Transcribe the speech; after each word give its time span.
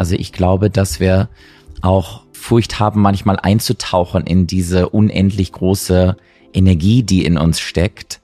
Also 0.00 0.14
ich 0.14 0.32
glaube, 0.32 0.70
dass 0.70 0.98
wir 0.98 1.28
auch 1.82 2.22
Furcht 2.32 2.80
haben, 2.80 3.02
manchmal 3.02 3.36
einzutauchen 3.36 4.24
in 4.24 4.46
diese 4.46 4.88
unendlich 4.88 5.52
große 5.52 6.16
Energie, 6.54 7.02
die 7.02 7.22
in 7.22 7.36
uns 7.36 7.60
steckt. 7.60 8.22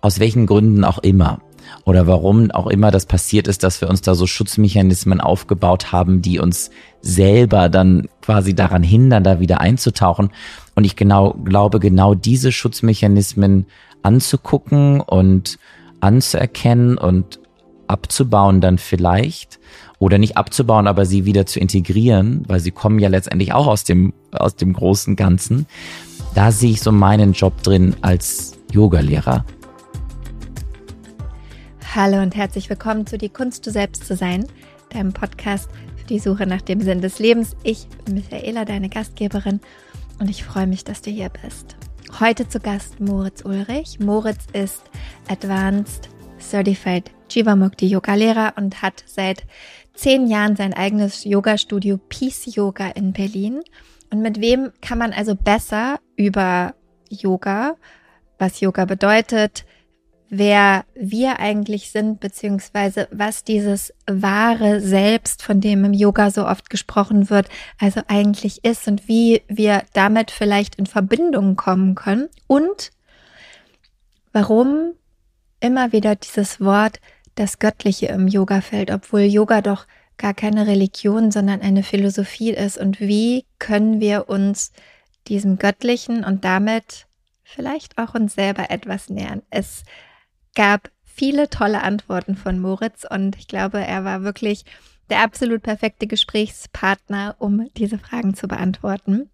Aus 0.00 0.20
welchen 0.20 0.46
Gründen 0.46 0.84
auch 0.84 1.00
immer. 1.00 1.40
Oder 1.84 2.06
warum 2.06 2.52
auch 2.52 2.68
immer 2.68 2.92
das 2.92 3.06
passiert 3.06 3.48
ist, 3.48 3.64
dass 3.64 3.80
wir 3.80 3.90
uns 3.90 4.02
da 4.02 4.14
so 4.14 4.28
Schutzmechanismen 4.28 5.20
aufgebaut 5.20 5.90
haben, 5.90 6.22
die 6.22 6.38
uns 6.38 6.70
selber 7.00 7.68
dann 7.70 8.08
quasi 8.22 8.54
daran 8.54 8.84
hindern, 8.84 9.24
da 9.24 9.40
wieder 9.40 9.60
einzutauchen. 9.60 10.30
Und 10.76 10.84
ich 10.84 10.94
genau 10.94 11.32
glaube, 11.32 11.80
genau 11.80 12.14
diese 12.14 12.52
Schutzmechanismen 12.52 13.66
anzugucken 14.04 15.00
und 15.00 15.58
anzuerkennen 15.98 16.96
und 16.96 17.40
abzubauen 17.88 18.60
dann 18.60 18.78
vielleicht 18.78 19.58
oder 19.98 20.18
nicht 20.18 20.36
abzubauen, 20.36 20.86
aber 20.86 21.06
sie 21.06 21.24
wieder 21.24 21.46
zu 21.46 21.60
integrieren, 21.60 22.44
weil 22.46 22.60
sie 22.60 22.70
kommen 22.70 22.98
ja 22.98 23.08
letztendlich 23.08 23.52
auch 23.52 23.66
aus 23.66 23.84
dem, 23.84 24.12
aus 24.32 24.56
dem 24.56 24.72
großen 24.72 25.16
Ganzen. 25.16 25.66
Da 26.34 26.52
sehe 26.52 26.72
ich 26.72 26.80
so 26.80 26.92
meinen 26.92 27.32
Job 27.32 27.62
drin 27.62 27.96
als 28.02 28.58
Yogalehrer. 28.72 29.44
Hallo 31.94 32.20
und 32.20 32.36
herzlich 32.36 32.68
willkommen 32.68 33.06
zu 33.06 33.16
Die 33.16 33.30
Kunst, 33.30 33.66
du 33.66 33.70
selbst 33.70 34.06
zu 34.06 34.16
sein, 34.16 34.46
deinem 34.90 35.14
Podcast 35.14 35.70
für 35.96 36.06
die 36.06 36.18
Suche 36.18 36.46
nach 36.46 36.60
dem 36.60 36.82
Sinn 36.82 37.00
des 37.00 37.18
Lebens. 37.18 37.56
Ich 37.62 37.88
bin 38.04 38.16
Michaela, 38.16 38.66
deine 38.66 38.90
Gastgeberin, 38.90 39.60
und 40.18 40.30
ich 40.30 40.44
freue 40.44 40.66
mich, 40.66 40.84
dass 40.84 41.02
du 41.02 41.10
hier 41.10 41.30
bist. 41.42 41.76
Heute 42.20 42.48
zu 42.48 42.60
Gast 42.60 43.00
Moritz 43.00 43.44
Ulrich. 43.44 43.98
Moritz 43.98 44.46
ist 44.52 44.82
Advanced 45.28 46.08
Certified 46.38 47.10
Jivamukti 47.30 47.86
Yoga 47.86 48.14
Lehrer 48.14 48.54
und 48.56 48.82
hat 48.82 49.04
seit 49.06 49.44
zehn 49.94 50.26
Jahren 50.26 50.56
sein 50.56 50.74
eigenes 50.74 51.24
Yoga-Studio 51.24 51.98
Peace 52.08 52.54
Yoga 52.54 52.88
in 52.88 53.12
Berlin. 53.12 53.62
Und 54.10 54.20
mit 54.22 54.40
wem 54.40 54.72
kann 54.80 54.98
man 54.98 55.12
also 55.12 55.34
besser 55.34 55.98
über 56.16 56.74
Yoga, 57.08 57.76
was 58.38 58.60
Yoga 58.60 58.84
bedeutet, 58.84 59.64
wer 60.28 60.84
wir 60.94 61.38
eigentlich 61.38 61.90
sind, 61.90 62.20
beziehungsweise 62.20 63.08
was 63.10 63.44
dieses 63.44 63.92
wahre 64.06 64.80
Selbst, 64.80 65.42
von 65.42 65.60
dem 65.60 65.84
im 65.84 65.92
Yoga 65.92 66.30
so 66.30 66.46
oft 66.46 66.68
gesprochen 66.70 67.30
wird, 67.30 67.48
also 67.78 68.00
eigentlich 68.08 68.64
ist 68.64 68.88
und 68.88 69.08
wie 69.08 69.42
wir 69.48 69.82
damit 69.92 70.30
vielleicht 70.30 70.76
in 70.76 70.86
Verbindung 70.86 71.56
kommen 71.56 71.94
können 71.94 72.28
und 72.46 72.90
warum 74.32 74.92
immer 75.60 75.92
wieder 75.92 76.16
dieses 76.16 76.60
Wort 76.60 77.00
das 77.36 77.58
Göttliche 77.58 78.06
im 78.06 78.26
Yoga 78.26 78.60
fällt, 78.60 78.90
obwohl 78.90 79.20
Yoga 79.20 79.62
doch 79.62 79.86
gar 80.18 80.34
keine 80.34 80.66
Religion, 80.66 81.30
sondern 81.30 81.60
eine 81.60 81.82
Philosophie 81.82 82.50
ist. 82.50 82.78
Und 82.78 83.00
wie 83.00 83.44
können 83.58 84.00
wir 84.00 84.28
uns 84.28 84.72
diesem 85.28 85.58
Göttlichen 85.58 86.24
und 86.24 86.44
damit 86.44 87.06
vielleicht 87.44 87.98
auch 87.98 88.14
uns 88.14 88.34
selber 88.34 88.70
etwas 88.70 89.08
nähern? 89.10 89.42
Es 89.50 89.84
gab 90.54 90.90
viele 91.04 91.48
tolle 91.48 91.82
Antworten 91.82 92.36
von 92.36 92.58
Moritz 92.58 93.06
und 93.08 93.36
ich 93.36 93.46
glaube, 93.46 93.78
er 93.78 94.04
war 94.04 94.22
wirklich 94.22 94.64
der 95.10 95.22
absolut 95.22 95.62
perfekte 95.62 96.06
Gesprächspartner, 96.06 97.36
um 97.38 97.68
diese 97.76 97.98
Fragen 97.98 98.34
zu 98.34 98.48
beantworten. 98.48 99.30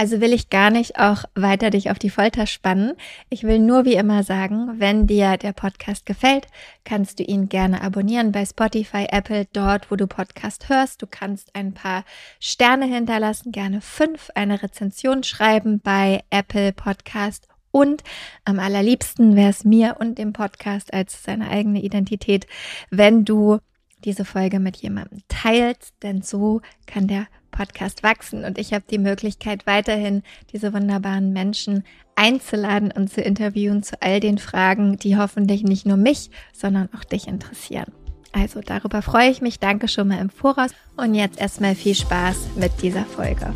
Also 0.00 0.22
will 0.22 0.32
ich 0.32 0.48
gar 0.48 0.70
nicht 0.70 0.98
auch 0.98 1.24
weiter 1.34 1.68
dich 1.68 1.90
auf 1.90 1.98
die 1.98 2.08
Folter 2.08 2.46
spannen. 2.46 2.94
Ich 3.28 3.42
will 3.42 3.58
nur 3.58 3.84
wie 3.84 3.96
immer 3.96 4.22
sagen, 4.22 4.80
wenn 4.80 5.06
dir 5.06 5.36
der 5.36 5.52
Podcast 5.52 6.06
gefällt, 6.06 6.46
kannst 6.84 7.18
du 7.18 7.22
ihn 7.22 7.50
gerne 7.50 7.82
abonnieren 7.82 8.32
bei 8.32 8.46
Spotify, 8.46 9.08
Apple, 9.10 9.46
dort, 9.52 9.90
wo 9.90 9.96
du 9.96 10.06
Podcast 10.06 10.70
hörst. 10.70 11.02
Du 11.02 11.06
kannst 11.06 11.54
ein 11.54 11.74
paar 11.74 12.06
Sterne 12.38 12.86
hinterlassen, 12.86 13.52
gerne 13.52 13.82
fünf, 13.82 14.30
eine 14.34 14.62
Rezension 14.62 15.22
schreiben 15.22 15.80
bei 15.80 16.24
Apple 16.30 16.72
Podcast 16.72 17.46
und 17.70 18.02
am 18.46 18.58
allerliebsten 18.58 19.36
wäre 19.36 19.50
es 19.50 19.66
mir 19.66 19.96
und 20.00 20.16
dem 20.16 20.32
Podcast 20.32 20.94
als 20.94 21.24
seine 21.24 21.50
eigene 21.50 21.82
Identität, 21.82 22.46
wenn 22.88 23.26
du 23.26 23.58
diese 24.06 24.24
Folge 24.24 24.60
mit 24.60 24.78
jemandem 24.78 25.20
teilst, 25.28 25.92
denn 26.02 26.22
so 26.22 26.62
kann 26.86 27.06
der 27.06 27.26
Podcast 27.50 28.02
wachsen 28.02 28.44
und 28.44 28.58
ich 28.58 28.72
habe 28.72 28.84
die 28.90 28.98
Möglichkeit, 28.98 29.66
weiterhin 29.66 30.22
diese 30.52 30.72
wunderbaren 30.72 31.32
Menschen 31.32 31.84
einzuladen 32.14 32.92
und 32.92 33.10
zu 33.10 33.20
interviewen 33.20 33.82
zu 33.82 34.00
all 34.02 34.20
den 34.20 34.38
Fragen, 34.38 34.96
die 34.98 35.16
hoffentlich 35.16 35.62
nicht 35.62 35.86
nur 35.86 35.96
mich, 35.96 36.30
sondern 36.52 36.88
auch 36.96 37.04
dich 37.04 37.28
interessieren. 37.28 37.92
Also 38.32 38.60
darüber 38.60 39.02
freue 39.02 39.30
ich 39.30 39.40
mich. 39.40 39.58
Danke 39.58 39.88
schon 39.88 40.08
mal 40.08 40.20
im 40.20 40.30
Voraus 40.30 40.70
und 40.96 41.14
jetzt 41.14 41.40
erstmal 41.40 41.74
viel 41.74 41.94
Spaß 41.94 42.50
mit 42.56 42.70
dieser 42.82 43.04
Folge. 43.04 43.52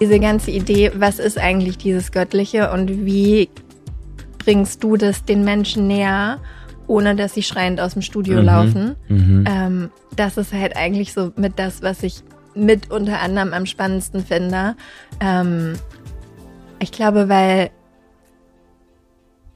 Diese 0.00 0.20
ganze 0.20 0.50
Idee, 0.50 0.92
was 0.94 1.18
ist 1.18 1.38
eigentlich 1.38 1.78
dieses 1.78 2.12
Göttliche 2.12 2.70
und 2.70 3.06
wie 3.06 3.48
bringst 4.38 4.84
du 4.84 4.96
das 4.96 5.24
den 5.24 5.44
Menschen 5.44 5.86
näher? 5.86 6.40
Ohne 6.88 7.14
dass 7.14 7.34
sie 7.34 7.42
schreiend 7.42 7.80
aus 7.80 7.92
dem 7.92 8.02
Studio 8.02 8.38
mhm. 8.40 8.44
laufen. 8.44 8.96
Mhm. 9.08 9.44
Ähm, 9.48 9.90
das 10.16 10.36
ist 10.36 10.52
halt 10.52 10.76
eigentlich 10.76 11.12
so 11.12 11.32
mit 11.36 11.58
das, 11.58 11.82
was 11.82 12.02
ich 12.02 12.22
mit 12.54 12.90
unter 12.90 13.20
anderem 13.20 13.52
am 13.52 13.66
spannendsten 13.66 14.24
finde. 14.24 14.74
Ähm, 15.20 15.74
ich 16.80 16.90
glaube, 16.90 17.28
weil, 17.28 17.70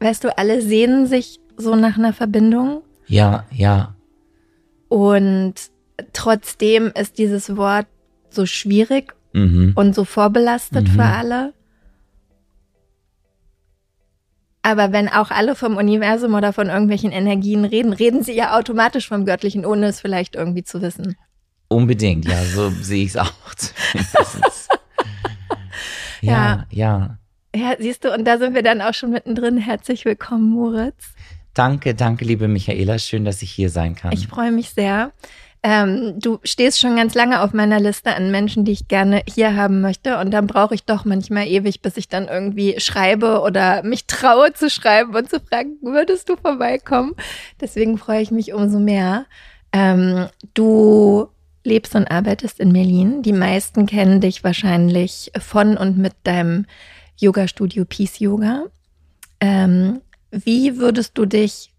weißt 0.01 0.25
du, 0.25 0.39
alle 0.39 0.63
sehnen 0.63 1.07
sich 1.07 1.41
so 1.57 1.75
nach 1.75 1.99
einer 1.99 2.13
Verbindung. 2.13 2.83
Ja, 3.07 3.45
ja. 3.51 3.95
Und 4.89 5.55
trotzdem 6.13 6.93
ist 6.99 7.19
dieses 7.19 7.57
Wort 7.57 7.87
so 8.31 8.47
schwierig 8.47 9.15
mhm. 9.33 9.73
und 9.75 9.95
so 9.95 10.05
vorbelastet 10.05 10.89
für 10.89 10.95
mhm. 10.95 11.01
alle. 11.01 11.55
Aber 14.63 14.93
wenn 14.93 15.09
auch 15.09 15.31
alle 15.31 15.57
vom 15.57 15.77
Universum 15.77 16.35
oder 16.35 16.53
von 16.53 16.69
irgendwelchen 16.69 17.11
Energien 17.11 17.65
reden, 17.65 17.93
reden 17.93 18.23
sie 18.23 18.33
ja 18.33 18.57
automatisch 18.57 19.09
vom 19.09 19.27
Göttlichen, 19.27 19.67
ohne 19.67 19.87
es 19.87 20.01
vielleicht 20.01 20.37
irgendwie 20.37 20.63
zu 20.63 20.81
wissen. 20.81 21.17
Unbedingt, 21.69 22.27
ja, 22.27 22.43
so 22.45 22.71
sehe 22.81 23.05
ich 23.05 23.11
es 23.11 23.17
auch. 23.17 23.33
ja, 26.21 26.33
ja, 26.33 26.67
ja. 26.71 27.19
Ja, 27.55 27.75
siehst 27.79 28.05
du, 28.05 28.15
und 28.15 28.25
da 28.25 28.39
sind 28.39 28.55
wir 28.55 28.63
dann 28.63 28.81
auch 28.81 28.95
schon 28.95 29.11
mittendrin. 29.11 29.59
Herzlich 29.59 30.05
willkommen, 30.05 30.49
Moritz. 30.51 31.13
Danke, 31.55 31.95
danke, 31.95 32.25
liebe 32.25 32.49
Michaela. 32.49 32.99
Schön, 32.99 33.27
dass 33.27 33.43
ich 33.43 33.51
hier 33.51 33.69
sein 33.69 33.95
kann. 33.95 34.13
Ich 34.13 34.29
freue 34.29 34.53
mich 34.53 34.71
sehr. 34.71 35.13
Ähm, 35.65 36.19
du 36.19 36.41
stehst 36.43 36.81
schon 36.81 36.97
ganz 36.97 37.15
lange 37.15 37.41
auf 37.41 37.53
meiner 37.53 37.79
Liste 37.79 38.15
an 38.17 38.33
Menschen, 38.33 38.65
die 38.65 38.73
ich 38.73 38.89
gerne 38.89 39.23
hier 39.29 39.55
haben 39.55 39.81
möchte. 39.81 40.19
Und 40.19 40.33
dann 40.33 40.49
brauche 40.49 40.75
ich 40.75 40.85
doch 40.85 41.05
manchmal 41.05 41.47
ewig, 41.47 41.83
bis 41.83 41.97
ich 41.97 42.09
dann 42.09 42.27
irgendwie 42.27 42.81
schreibe 42.81 43.41
oder 43.41 43.85
mich 43.85 44.07
traue 44.07 44.53
zu 44.53 44.69
schreiben 44.69 45.15
und 45.15 45.31
zu 45.31 45.39
fragen, 45.39 45.77
würdest 45.81 46.29
du 46.29 46.37
vorbeikommen? 46.37 47.15
Deswegen 47.61 47.97
freue 47.97 48.23
ich 48.23 48.33
mich 48.33 48.53
umso 48.53 48.81
mehr. 48.81 49.27
Ähm, 49.73 50.27
du 50.55 51.29
lebst 51.65 51.95
und 51.95 52.11
arbeitest 52.11 52.59
in 52.59 52.73
Berlin. 52.73 53.23
Die 53.23 53.33
meisten 53.33 53.87
kennen 53.87 54.21
dich 54.21 54.43
wahrscheinlich 54.43 55.31
von 55.39 55.77
und 55.77 55.97
mit 55.97 56.15
deinem 56.25 56.67
Yoga-Studio 57.19 57.85
Peace 57.85 58.19
Yoga. 58.19 58.65
Ähm, 59.39 60.01
wie 60.33 60.79
würdest 60.79 61.17
du 61.17 61.25
dich 61.25 61.73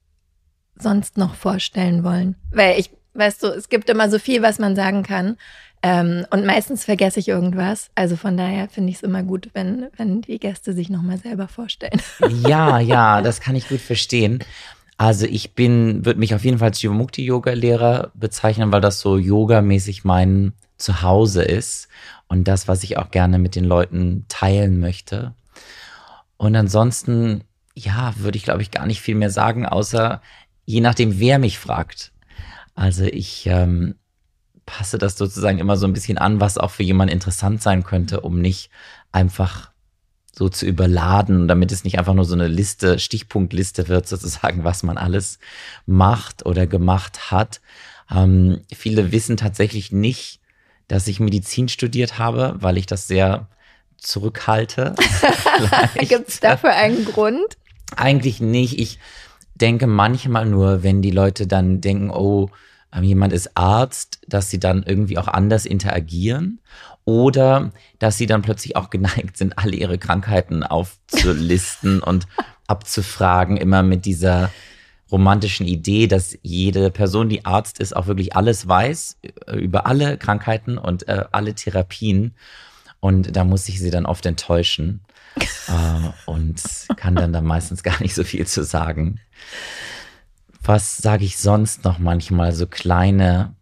sonst 0.75 1.17
noch 1.17 1.35
vorstellen 1.35 2.05
wollen? 2.05 2.35
Weil 2.51 2.79
ich 2.79 2.91
Weißt 3.13 3.43
du, 3.43 3.47
es 3.47 3.69
gibt 3.69 3.89
immer 3.89 4.09
so 4.09 4.19
viel, 4.19 4.41
was 4.41 4.59
man 4.59 4.75
sagen 4.75 5.03
kann. 5.03 5.37
Ähm, 5.85 6.25
und 6.31 6.45
meistens 6.45 6.85
vergesse 6.85 7.19
ich 7.19 7.27
irgendwas. 7.27 7.89
Also 7.93 8.15
von 8.15 8.37
daher 8.37 8.69
finde 8.69 8.89
ich 8.89 8.97
es 8.97 9.03
immer 9.03 9.21
gut, 9.21 9.49
wenn, 9.53 9.87
wenn 9.97 10.21
die 10.21 10.39
Gäste 10.39 10.73
sich 10.73 10.89
nochmal 10.89 11.17
selber 11.17 11.47
vorstellen. 11.47 12.01
Ja, 12.47 12.79
ja, 12.79 13.21
das 13.21 13.41
kann 13.41 13.55
ich 13.55 13.67
gut 13.67 13.81
verstehen. 13.81 14.39
Also 14.97 15.25
ich 15.25 15.55
bin, 15.55 16.05
würde 16.05 16.19
mich 16.19 16.33
auf 16.33 16.45
jeden 16.45 16.59
Fall 16.59 16.69
als 16.69 16.81
Jivamukti-Yoga-Lehrer 16.81 18.11
bezeichnen, 18.13 18.71
weil 18.71 18.79
das 18.79 19.01
so 19.01 19.17
yogamäßig 19.17 20.05
mein 20.05 20.53
Zuhause 20.77 21.43
ist 21.43 21.89
und 22.29 22.47
das, 22.47 22.67
was 22.69 22.83
ich 22.83 22.97
auch 22.97 23.11
gerne 23.11 23.37
mit 23.39 23.55
den 23.55 23.65
Leuten 23.65 24.25
teilen 24.29 24.79
möchte. 24.79 25.33
Und 26.37 26.55
ansonsten, 26.55 27.43
ja, 27.75 28.13
würde 28.17 28.37
ich 28.37 28.43
glaube 28.43 28.61
ich 28.61 28.71
gar 28.71 28.85
nicht 28.85 29.01
viel 29.01 29.15
mehr 29.15 29.29
sagen, 29.29 29.65
außer 29.65 30.21
je 30.65 30.79
nachdem, 30.79 31.19
wer 31.19 31.39
mich 31.39 31.59
fragt. 31.59 32.12
Also 32.75 33.03
ich 33.03 33.45
ähm, 33.47 33.95
passe 34.65 34.97
das 34.97 35.17
sozusagen 35.17 35.59
immer 35.59 35.77
so 35.77 35.85
ein 35.85 35.93
bisschen 35.93 36.17
an, 36.17 36.39
was 36.39 36.57
auch 36.57 36.71
für 36.71 36.83
jemanden 36.83 37.13
interessant 37.13 37.61
sein 37.61 37.83
könnte, 37.83 38.21
um 38.21 38.39
nicht 38.41 38.69
einfach 39.11 39.71
so 40.35 40.49
zu 40.49 40.65
überladen, 40.65 41.47
damit 41.47 41.71
es 41.71 41.83
nicht 41.83 41.99
einfach 41.99 42.15
nur 42.15 42.25
so 42.25 42.33
eine 42.33 42.47
Liste, 42.47 42.97
Stichpunktliste 42.97 43.87
wird, 43.87 44.07
sozusagen, 44.07 44.63
was 44.63 44.81
man 44.81 44.97
alles 44.97 45.37
macht 45.85 46.45
oder 46.45 46.65
gemacht 46.65 47.31
hat. 47.31 47.61
Ähm, 48.11 48.61
viele 48.73 49.11
wissen 49.11 49.37
tatsächlich 49.37 49.91
nicht, 49.91 50.39
dass 50.87 51.07
ich 51.07 51.19
Medizin 51.19 51.69
studiert 51.69 52.17
habe, 52.17 52.55
weil 52.59 52.77
ich 52.77 52.87
das 52.87 53.07
sehr 53.07 53.47
zurückhalte. 53.97 54.95
Gibt 55.99 56.29
es 56.29 56.39
dafür 56.39 56.71
einen 56.71 57.05
Grund? 57.05 57.57
Eigentlich 57.95 58.41
nicht. 58.41 58.79
Ich 58.79 58.97
denke 59.63 59.87
manchmal 59.87 60.45
nur, 60.45 60.83
wenn 60.83 61.01
die 61.01 61.09
Leute 61.09 61.47
dann 61.47 61.79
denken, 61.79 62.11
oh, 62.11 62.49
ähm, 62.93 63.05
jemand 63.05 63.31
ist 63.31 63.55
Arzt, 63.55 64.19
dass 64.27 64.49
sie 64.49 64.59
dann 64.59 64.83
irgendwie 64.83 65.17
auch 65.17 65.29
anders 65.29 65.65
interagieren 65.65 66.59
oder 67.05 67.71
dass 67.97 68.17
sie 68.17 68.25
dann 68.25 68.41
plötzlich 68.41 68.75
auch 68.75 68.89
geneigt 68.89 69.37
sind, 69.37 69.57
alle 69.57 69.77
ihre 69.77 69.97
Krankheiten 69.97 70.63
aufzulisten 70.63 72.01
und 72.03 72.27
abzufragen, 72.67 73.55
immer 73.55 73.83
mit 73.83 74.03
dieser 74.03 74.51
romantischen 75.09 75.65
Idee, 75.65 76.07
dass 76.07 76.37
jede 76.41 76.91
Person, 76.91 77.29
die 77.29 77.45
Arzt 77.45 77.79
ist, 77.79 77.95
auch 77.95 78.07
wirklich 78.07 78.35
alles 78.35 78.67
weiß 78.67 79.17
äh, 79.47 79.55
über 79.55 79.85
alle 79.85 80.17
Krankheiten 80.17 80.77
und 80.77 81.07
äh, 81.07 81.23
alle 81.31 81.55
Therapien. 81.55 82.35
Und 82.99 83.33
da 83.33 83.45
muss 83.45 83.69
ich 83.69 83.79
sie 83.79 83.91
dann 83.91 84.05
oft 84.05 84.25
enttäuschen 84.25 84.99
äh, 85.67 86.09
und 86.25 86.61
kann 86.95 87.15
dann 87.15 87.33
da 87.33 87.41
meistens 87.41 87.83
gar 87.83 87.99
nicht 88.01 88.15
so 88.15 88.23
viel 88.23 88.47
zu 88.47 88.63
sagen. 88.63 89.19
Was 90.61 90.97
sage 90.97 91.25
ich 91.25 91.37
sonst 91.37 91.83
noch 91.83 91.99
manchmal? 91.99 92.53
So 92.53 92.67
kleine 92.67 93.55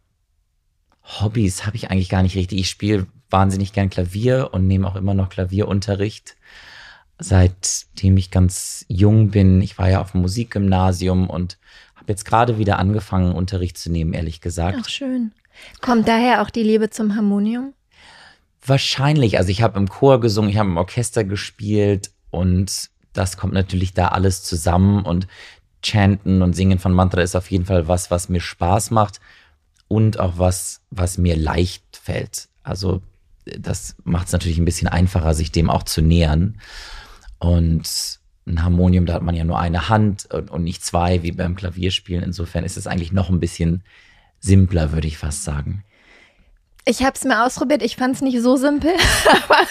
Hobbys 1.03 1.65
habe 1.65 1.75
ich 1.75 1.89
eigentlich 1.89 2.09
gar 2.09 2.21
nicht 2.21 2.35
richtig. 2.35 2.59
Ich 2.59 2.69
spiele 2.69 3.07
wahnsinnig 3.29 3.73
gern 3.73 3.89
Klavier 3.89 4.49
und 4.51 4.67
nehme 4.67 4.87
auch 4.87 4.95
immer 4.95 5.13
noch 5.13 5.29
Klavierunterricht. 5.29 6.35
Seitdem 7.17 8.17
ich 8.17 8.31
ganz 8.31 8.85
jung 8.87 9.29
bin, 9.29 9.61
ich 9.61 9.77
war 9.77 9.89
ja 9.89 10.01
auf 10.01 10.11
dem 10.11 10.21
Musikgymnasium 10.21 11.29
und 11.29 11.57
habe 11.95 12.11
jetzt 12.11 12.25
gerade 12.25 12.57
wieder 12.57 12.79
angefangen, 12.79 13.33
Unterricht 13.33 13.77
zu 13.77 13.91
nehmen, 13.91 14.13
ehrlich 14.13 14.41
gesagt. 14.41 14.77
Ach, 14.81 14.89
schön. 14.89 15.31
Kommt 15.81 16.07
daher 16.07 16.41
auch 16.41 16.49
die 16.49 16.63
Liebe 16.63 16.89
zum 16.89 17.15
Harmonium? 17.15 17.73
Wahrscheinlich. 18.65 19.37
Also 19.37 19.49
ich 19.49 19.61
habe 19.61 19.79
im 19.79 19.89
Chor 19.89 20.19
gesungen, 20.19 20.49
ich 20.51 20.57
habe 20.57 20.69
im 20.69 20.77
Orchester 20.77 21.23
gespielt 21.23 22.11
und 22.29 22.89
das 23.13 23.37
kommt 23.37 23.53
natürlich 23.53 23.93
da 23.93 24.09
alles 24.09 24.43
zusammen 24.43 25.03
und 25.03 25.27
Chanten 25.83 26.41
und 26.41 26.53
Singen 26.55 26.79
von 26.79 26.93
Mantra 26.93 27.21
ist 27.21 27.35
auf 27.35 27.49
jeden 27.49 27.65
Fall 27.65 27.87
was, 27.87 28.11
was 28.11 28.29
mir 28.29 28.39
Spaß 28.39 28.91
macht 28.91 29.19
und 29.87 30.19
auch 30.19 30.37
was, 30.37 30.81
was 30.91 31.17
mir 31.17 31.35
leicht 31.35 31.83
fällt. 31.97 32.47
Also 32.63 33.01
das 33.45 33.95
macht 34.03 34.27
es 34.27 34.33
natürlich 34.33 34.59
ein 34.59 34.65
bisschen 34.65 34.87
einfacher, 34.87 35.33
sich 35.33 35.51
dem 35.51 35.69
auch 35.69 35.83
zu 35.83 36.01
nähern. 36.01 36.59
Und 37.39 38.19
ein 38.45 38.63
Harmonium, 38.63 39.05
da 39.05 39.13
hat 39.13 39.23
man 39.23 39.35
ja 39.35 39.43
nur 39.43 39.59
eine 39.59 39.89
Hand 39.89 40.31
und, 40.31 40.51
und 40.51 40.63
nicht 40.63 40.85
zwei, 40.85 41.23
wie 41.23 41.31
beim 41.31 41.55
Klavierspielen. 41.55 42.23
Insofern 42.23 42.63
ist 42.63 42.77
es 42.77 42.87
eigentlich 42.87 43.11
noch 43.11 43.29
ein 43.29 43.39
bisschen 43.39 43.83
simpler, 44.39 44.91
würde 44.91 45.07
ich 45.07 45.17
fast 45.17 45.43
sagen. 45.43 45.83
Ich 46.85 47.03
habe 47.03 47.13
es 47.15 47.23
mir 47.23 47.45
ausprobiert. 47.45 47.83
Ich 47.83 47.95
fand 47.95 48.15
es 48.15 48.21
nicht 48.21 48.41
so 48.41 48.55
simpel, 48.55 48.91
aber 49.43 49.67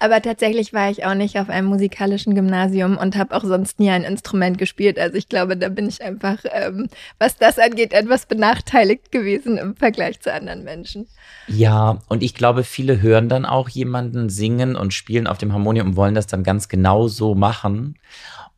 aber 0.00 0.20
tatsächlich 0.22 0.72
war 0.72 0.90
ich 0.90 1.04
auch 1.04 1.14
nicht 1.14 1.38
auf 1.38 1.48
einem 1.48 1.68
musikalischen 1.68 2.34
Gymnasium 2.34 2.96
und 2.96 3.16
habe 3.16 3.34
auch 3.34 3.44
sonst 3.44 3.78
nie 3.80 3.90
ein 3.90 4.04
Instrument 4.04 4.58
gespielt. 4.58 4.98
Also 4.98 5.16
ich 5.16 5.28
glaube, 5.28 5.56
da 5.56 5.68
bin 5.68 5.88
ich 5.88 6.02
einfach, 6.02 6.38
ähm, 6.52 6.88
was 7.18 7.36
das 7.36 7.58
angeht, 7.58 7.92
etwas 7.92 8.26
benachteiligt 8.26 9.10
gewesen 9.12 9.58
im 9.58 9.76
Vergleich 9.76 10.20
zu 10.20 10.32
anderen 10.32 10.64
Menschen. 10.64 11.06
Ja, 11.48 11.98
und 12.08 12.22
ich 12.22 12.34
glaube, 12.34 12.64
viele 12.64 13.00
hören 13.00 13.28
dann 13.28 13.44
auch 13.44 13.68
jemanden 13.68 14.28
singen 14.28 14.76
und 14.76 14.94
spielen 14.94 15.26
auf 15.26 15.38
dem 15.38 15.52
Harmonium 15.52 15.88
und 15.88 15.96
wollen 15.96 16.14
das 16.14 16.26
dann 16.26 16.42
ganz 16.42 16.68
genau 16.68 17.08
so 17.08 17.34
machen. 17.34 17.98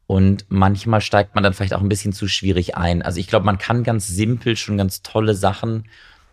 Und 0.06 0.46
manchmal 0.48 1.02
steigt 1.02 1.34
man 1.34 1.44
dann 1.44 1.52
vielleicht 1.52 1.74
auch 1.74 1.82
ein 1.82 1.88
bisschen 1.88 2.14
zu 2.14 2.28
schwierig 2.28 2.76
ein. 2.76 3.02
Also 3.02 3.20
ich 3.20 3.26
glaube, 3.26 3.44
man 3.44 3.58
kann 3.58 3.84
ganz 3.84 4.08
simpel 4.08 4.56
schon 4.56 4.78
ganz 4.78 5.02
tolle 5.02 5.34
Sachen 5.34 5.84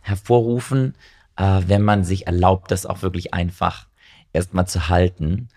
hervorrufen, 0.05 0.95
äh, 1.35 1.61
wenn 1.67 1.81
man 1.81 2.03
sich 2.03 2.27
erlaubt, 2.27 2.71
das 2.71 2.85
auch 2.85 3.01
wirklich 3.01 3.33
einfach 3.33 3.87
erstmal 4.33 4.67
zu 4.67 4.89
halten. 4.89 5.49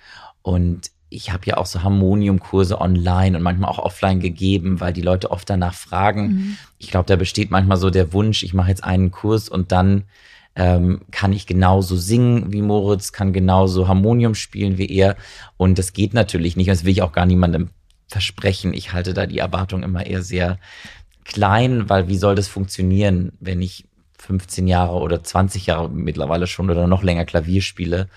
Und 0.43 0.91
ich 1.11 1.33
habe 1.33 1.47
ja 1.47 1.57
auch 1.57 1.67
so 1.67 1.83
Harmoniumkurse 1.83 2.81
online 2.81 3.37
und 3.37 3.43
manchmal 3.43 3.71
auch 3.71 3.79
offline 3.79 4.21
gegeben, 4.21 4.81
weil 4.81 4.93
die 4.93 5.03
Leute 5.03 5.31
oft 5.31 5.49
danach 5.49 5.75
fragen. 5.75 6.29
Mhm. 6.29 6.59
Ich 6.79 6.91
glaube, 6.91 7.07
da 7.07 7.17
besteht 7.17 7.51
manchmal 7.51 7.79
so 7.79 7.91
der 7.91 8.13
Wunsch, 8.13 8.43
ich 8.43 8.55
mache 8.55 8.71
jetzt 8.71 8.85
einen 8.85 9.11
Kurs 9.11 9.49
und 9.49 9.73
dann 9.73 10.05
ähm, 10.55 11.03
kann 11.11 11.33
ich 11.33 11.47
genauso 11.47 11.97
singen 11.97 12.53
wie 12.53 12.63
Moritz, 12.63 13.13
kann 13.13 13.33
genauso 13.33 13.89
Harmonium 13.89 14.35
spielen 14.35 14.77
wie 14.77 14.91
er. 14.91 15.17
Und 15.57 15.79
das 15.79 15.93
geht 15.93 16.15
natürlich 16.15 16.57
nicht. 16.57 16.69
Und 16.69 16.77
das 16.77 16.85
will 16.85 16.93
ich 16.93 17.03
auch 17.03 17.13
gar 17.13 17.27
niemandem 17.27 17.71
versprechen. 18.09 18.75
Ich 18.75 18.93
halte 18.93 19.15
da 19.15 19.27
die 19.27 19.39
Erwartung 19.39 19.83
immer 19.83 20.05
eher 20.05 20.23
sehr 20.23 20.59
klein, 21.25 21.89
weil 21.89 22.09
wie 22.09 22.17
soll 22.17 22.35
das 22.35 22.49
funktionieren, 22.49 23.33
wenn 23.39 23.63
ich 23.63 23.85
15 24.19 24.67
Jahre 24.67 24.97
oder 24.97 25.23
20 25.23 25.67
Jahre 25.67 25.89
mittlerweile 25.89 26.47
schon 26.47 26.71
oder 26.71 26.87
noch 26.87 27.03
länger 27.03 27.25
Klavier 27.25 27.63
spiele? 27.63 28.09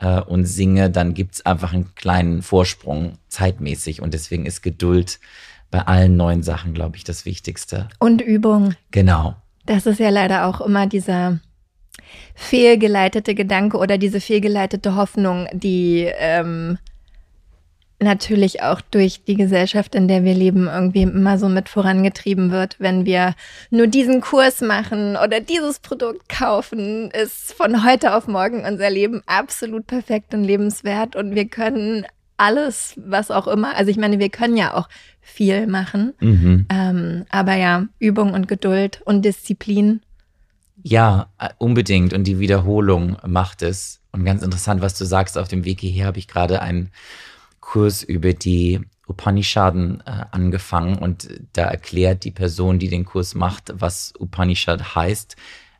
äh, 0.00 0.20
und 0.20 0.44
singe, 0.46 0.90
dann 0.90 1.14
gibt's 1.14 1.44
einfach 1.46 1.72
einen 1.72 1.94
kleinen 1.94 2.42
Vorsprung 2.42 3.18
zeitmäßig. 3.28 4.02
Und 4.02 4.14
deswegen 4.14 4.46
ist 4.46 4.62
Geduld 4.62 5.20
bei 5.70 5.86
allen 5.86 6.16
neuen 6.16 6.42
Sachen, 6.42 6.74
glaube 6.74 6.96
ich, 6.96 7.04
das 7.04 7.24
Wichtigste. 7.24 7.88
Und 8.00 8.20
Übung. 8.20 8.74
Genau. 8.90 9.36
Das 9.66 9.86
ist 9.86 10.00
ja 10.00 10.08
leider 10.08 10.46
auch 10.46 10.60
immer 10.60 10.86
dieser 10.86 11.38
fehlgeleitete 12.34 13.34
Gedanke 13.34 13.76
oder 13.76 13.98
diese 13.98 14.20
fehlgeleitete 14.20 14.96
Hoffnung, 14.96 15.46
die 15.52 16.10
ähm, 16.16 16.78
natürlich 18.00 18.62
auch 18.62 18.80
durch 18.80 19.24
die 19.24 19.36
Gesellschaft, 19.36 19.94
in 19.94 20.08
der 20.08 20.24
wir 20.24 20.34
leben, 20.34 20.68
irgendwie 20.68 21.02
immer 21.02 21.38
so 21.38 21.48
mit 21.48 21.68
vorangetrieben 21.68 22.50
wird. 22.50 22.76
Wenn 22.78 23.04
wir 23.04 23.34
nur 23.70 23.86
diesen 23.86 24.20
Kurs 24.20 24.60
machen 24.60 25.16
oder 25.16 25.40
dieses 25.40 25.80
Produkt 25.80 26.28
kaufen, 26.28 27.10
ist 27.10 27.52
von 27.52 27.84
heute 27.84 28.14
auf 28.14 28.26
morgen 28.26 28.64
unser 28.64 28.90
Leben 28.90 29.22
absolut 29.26 29.86
perfekt 29.86 30.34
und 30.34 30.44
lebenswert 30.44 31.14
und 31.14 31.34
wir 31.34 31.46
können 31.46 32.06
alles, 32.38 32.94
was 32.96 33.30
auch 33.30 33.46
immer. 33.46 33.76
Also 33.76 33.90
ich 33.90 33.98
meine, 33.98 34.18
wir 34.18 34.30
können 34.30 34.56
ja 34.56 34.74
auch 34.74 34.88
viel 35.20 35.66
machen, 35.66 36.14
mhm. 36.20 36.66
ähm, 36.70 37.26
aber 37.28 37.54
ja, 37.54 37.86
Übung 37.98 38.32
und 38.32 38.48
Geduld 38.48 39.02
und 39.04 39.24
Disziplin. 39.24 40.00
Ja, 40.82 41.30
äh, 41.38 41.50
unbedingt. 41.58 42.14
Und 42.14 42.24
die 42.24 42.38
Wiederholung 42.38 43.18
macht 43.26 43.60
es. 43.60 44.00
Und 44.12 44.24
ganz 44.24 44.42
interessant, 44.42 44.80
was 44.80 44.96
du 44.96 45.04
sagst, 45.04 45.36
auf 45.36 45.48
dem 45.48 45.66
Weg 45.66 45.80
hierher 45.80 46.06
habe 46.06 46.18
ich 46.18 46.26
gerade 46.26 46.62
ein 46.62 46.90
Kurs 47.70 48.02
über 48.02 48.32
die 48.32 48.80
Upanishaden 49.06 50.02
äh, 50.04 50.24
angefangen 50.32 50.98
und 50.98 51.28
da 51.52 51.66
erklärt 51.66 52.24
die 52.24 52.32
Person, 52.32 52.80
die 52.80 52.88
den 52.88 53.04
Kurs 53.04 53.36
macht, 53.36 53.72
was 53.72 54.12
Upanishad 54.18 54.96
heißt. 54.96 55.36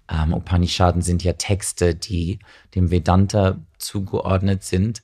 Ähm, 0.09 0.33
Upanishaden 0.33 1.03
sind 1.03 1.25
ja 1.25 1.33
Texte, 1.33 1.97
die 1.97 2.39
dem 2.77 2.93
Vedanta 2.93 3.59
zugeordnet 3.79 4.63
sind. 4.63 5.03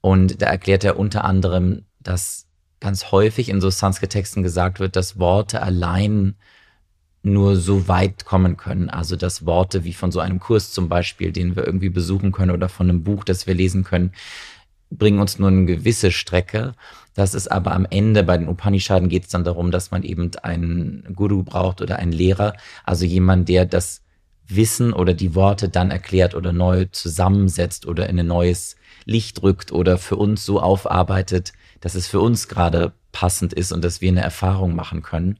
Und 0.00 0.42
da 0.42 0.46
erklärt 0.46 0.82
er 0.82 0.98
unter 0.98 1.24
anderem, 1.24 1.84
dass 2.00 2.48
ganz 2.80 3.12
häufig 3.12 3.48
in 3.48 3.60
so 3.60 3.70
Sanskrit-Texten 3.70 4.42
gesagt 4.42 4.80
wird, 4.80 4.96
dass 4.96 5.20
Worte 5.20 5.62
allein 5.62 6.34
nur 7.22 7.56
so 7.56 7.86
weit 7.86 8.24
kommen 8.24 8.56
können. 8.56 8.90
Also 8.90 9.14
dass 9.14 9.46
Worte 9.46 9.84
wie 9.84 9.92
von 9.92 10.10
so 10.10 10.18
einem 10.18 10.40
Kurs 10.40 10.72
zum 10.72 10.88
Beispiel, 10.88 11.30
den 11.30 11.54
wir 11.54 11.64
irgendwie 11.64 11.88
besuchen 11.88 12.32
können 12.32 12.50
oder 12.50 12.68
von 12.68 12.90
einem 12.90 13.04
Buch, 13.04 13.22
das 13.22 13.46
wir 13.46 13.54
lesen 13.54 13.84
können, 13.84 14.12
bringen 14.90 15.18
uns 15.18 15.38
nur 15.38 15.48
eine 15.48 15.64
gewisse 15.64 16.10
Strecke. 16.10 16.74
Das 17.14 17.34
ist 17.34 17.50
aber 17.50 17.72
am 17.72 17.86
Ende 17.88 18.22
bei 18.22 18.36
den 18.36 18.48
Upanishaden 18.48 19.08
geht 19.08 19.24
es 19.24 19.30
dann 19.30 19.44
darum, 19.44 19.70
dass 19.70 19.90
man 19.90 20.02
eben 20.02 20.30
einen 20.42 21.06
Guru 21.14 21.42
braucht 21.42 21.80
oder 21.80 21.98
einen 21.98 22.12
Lehrer, 22.12 22.54
also 22.84 23.04
jemand, 23.04 23.48
der 23.48 23.64
das 23.64 24.02
Wissen 24.48 24.92
oder 24.92 25.14
die 25.14 25.34
Worte 25.34 25.68
dann 25.68 25.90
erklärt 25.90 26.34
oder 26.34 26.52
neu 26.52 26.86
zusammensetzt 26.92 27.86
oder 27.86 28.08
in 28.08 28.20
ein 28.20 28.26
neues 28.26 28.76
Licht 29.04 29.42
rückt 29.42 29.72
oder 29.72 29.98
für 29.98 30.16
uns 30.16 30.44
so 30.44 30.60
aufarbeitet, 30.60 31.52
dass 31.80 31.94
es 31.94 32.06
für 32.06 32.20
uns 32.20 32.48
gerade 32.48 32.92
passend 33.12 33.52
ist 33.52 33.72
und 33.72 33.82
dass 33.82 34.00
wir 34.00 34.10
eine 34.10 34.20
Erfahrung 34.20 34.74
machen 34.74 35.02
können. 35.02 35.38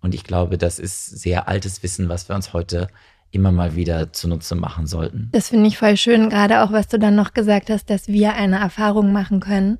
Und 0.00 0.14
ich 0.14 0.24
glaube, 0.24 0.58
das 0.58 0.78
ist 0.78 1.06
sehr 1.06 1.48
altes 1.48 1.82
Wissen, 1.82 2.08
was 2.08 2.28
wir 2.28 2.34
uns 2.34 2.52
heute 2.52 2.88
immer 3.32 3.50
mal 3.50 3.74
wieder 3.74 4.12
zunutze 4.12 4.54
machen 4.54 4.86
sollten. 4.86 5.28
Das 5.32 5.48
finde 5.48 5.66
ich 5.66 5.78
voll 5.78 5.96
schön, 5.96 6.28
gerade 6.28 6.62
auch 6.62 6.70
was 6.70 6.88
du 6.88 6.98
dann 6.98 7.16
noch 7.16 7.32
gesagt 7.32 7.70
hast, 7.70 7.90
dass 7.90 8.08
wir 8.08 8.34
eine 8.34 8.58
Erfahrung 8.58 9.12
machen 9.12 9.40
können. 9.40 9.78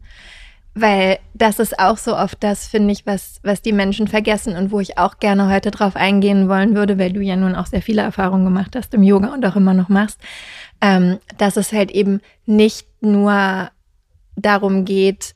Weil 0.75 1.19
das 1.35 1.59
ist 1.59 1.79
auch 1.79 1.99
so 1.99 2.17
oft 2.17 2.43
das, 2.43 2.67
finde 2.67 2.93
ich, 2.93 3.05
was, 3.05 3.41
was 3.43 3.61
die 3.61 3.75
Menschen 3.75 4.09
vergessen 4.09 4.57
und 4.57 4.73
wo 4.73 4.81
ich 4.81 4.97
auch 4.97 5.19
gerne 5.19 5.53
heute 5.53 5.71
drauf 5.71 5.97
eingehen 5.97 6.49
wollen 6.49 6.75
würde, 6.75 6.99
weil 6.99 7.13
du 7.13 7.21
ja 7.21 7.37
nun 7.37 7.55
auch 7.55 7.67
sehr 7.67 7.83
viele 7.83 8.01
Erfahrungen 8.01 8.47
gemacht 8.47 8.75
hast 8.75 8.95
im 8.95 9.03
Yoga 9.03 9.35
und 9.35 9.45
auch 9.45 9.55
immer 9.55 9.75
noch 9.75 9.91
machst, 9.91 10.19
ähm, 10.81 11.19
dass 11.37 11.59
es 11.59 11.75
halt 11.75 11.91
eben 11.91 12.23
nicht 12.47 12.87
nur 13.03 13.71
darum 14.35 14.87
geht, 14.87 15.35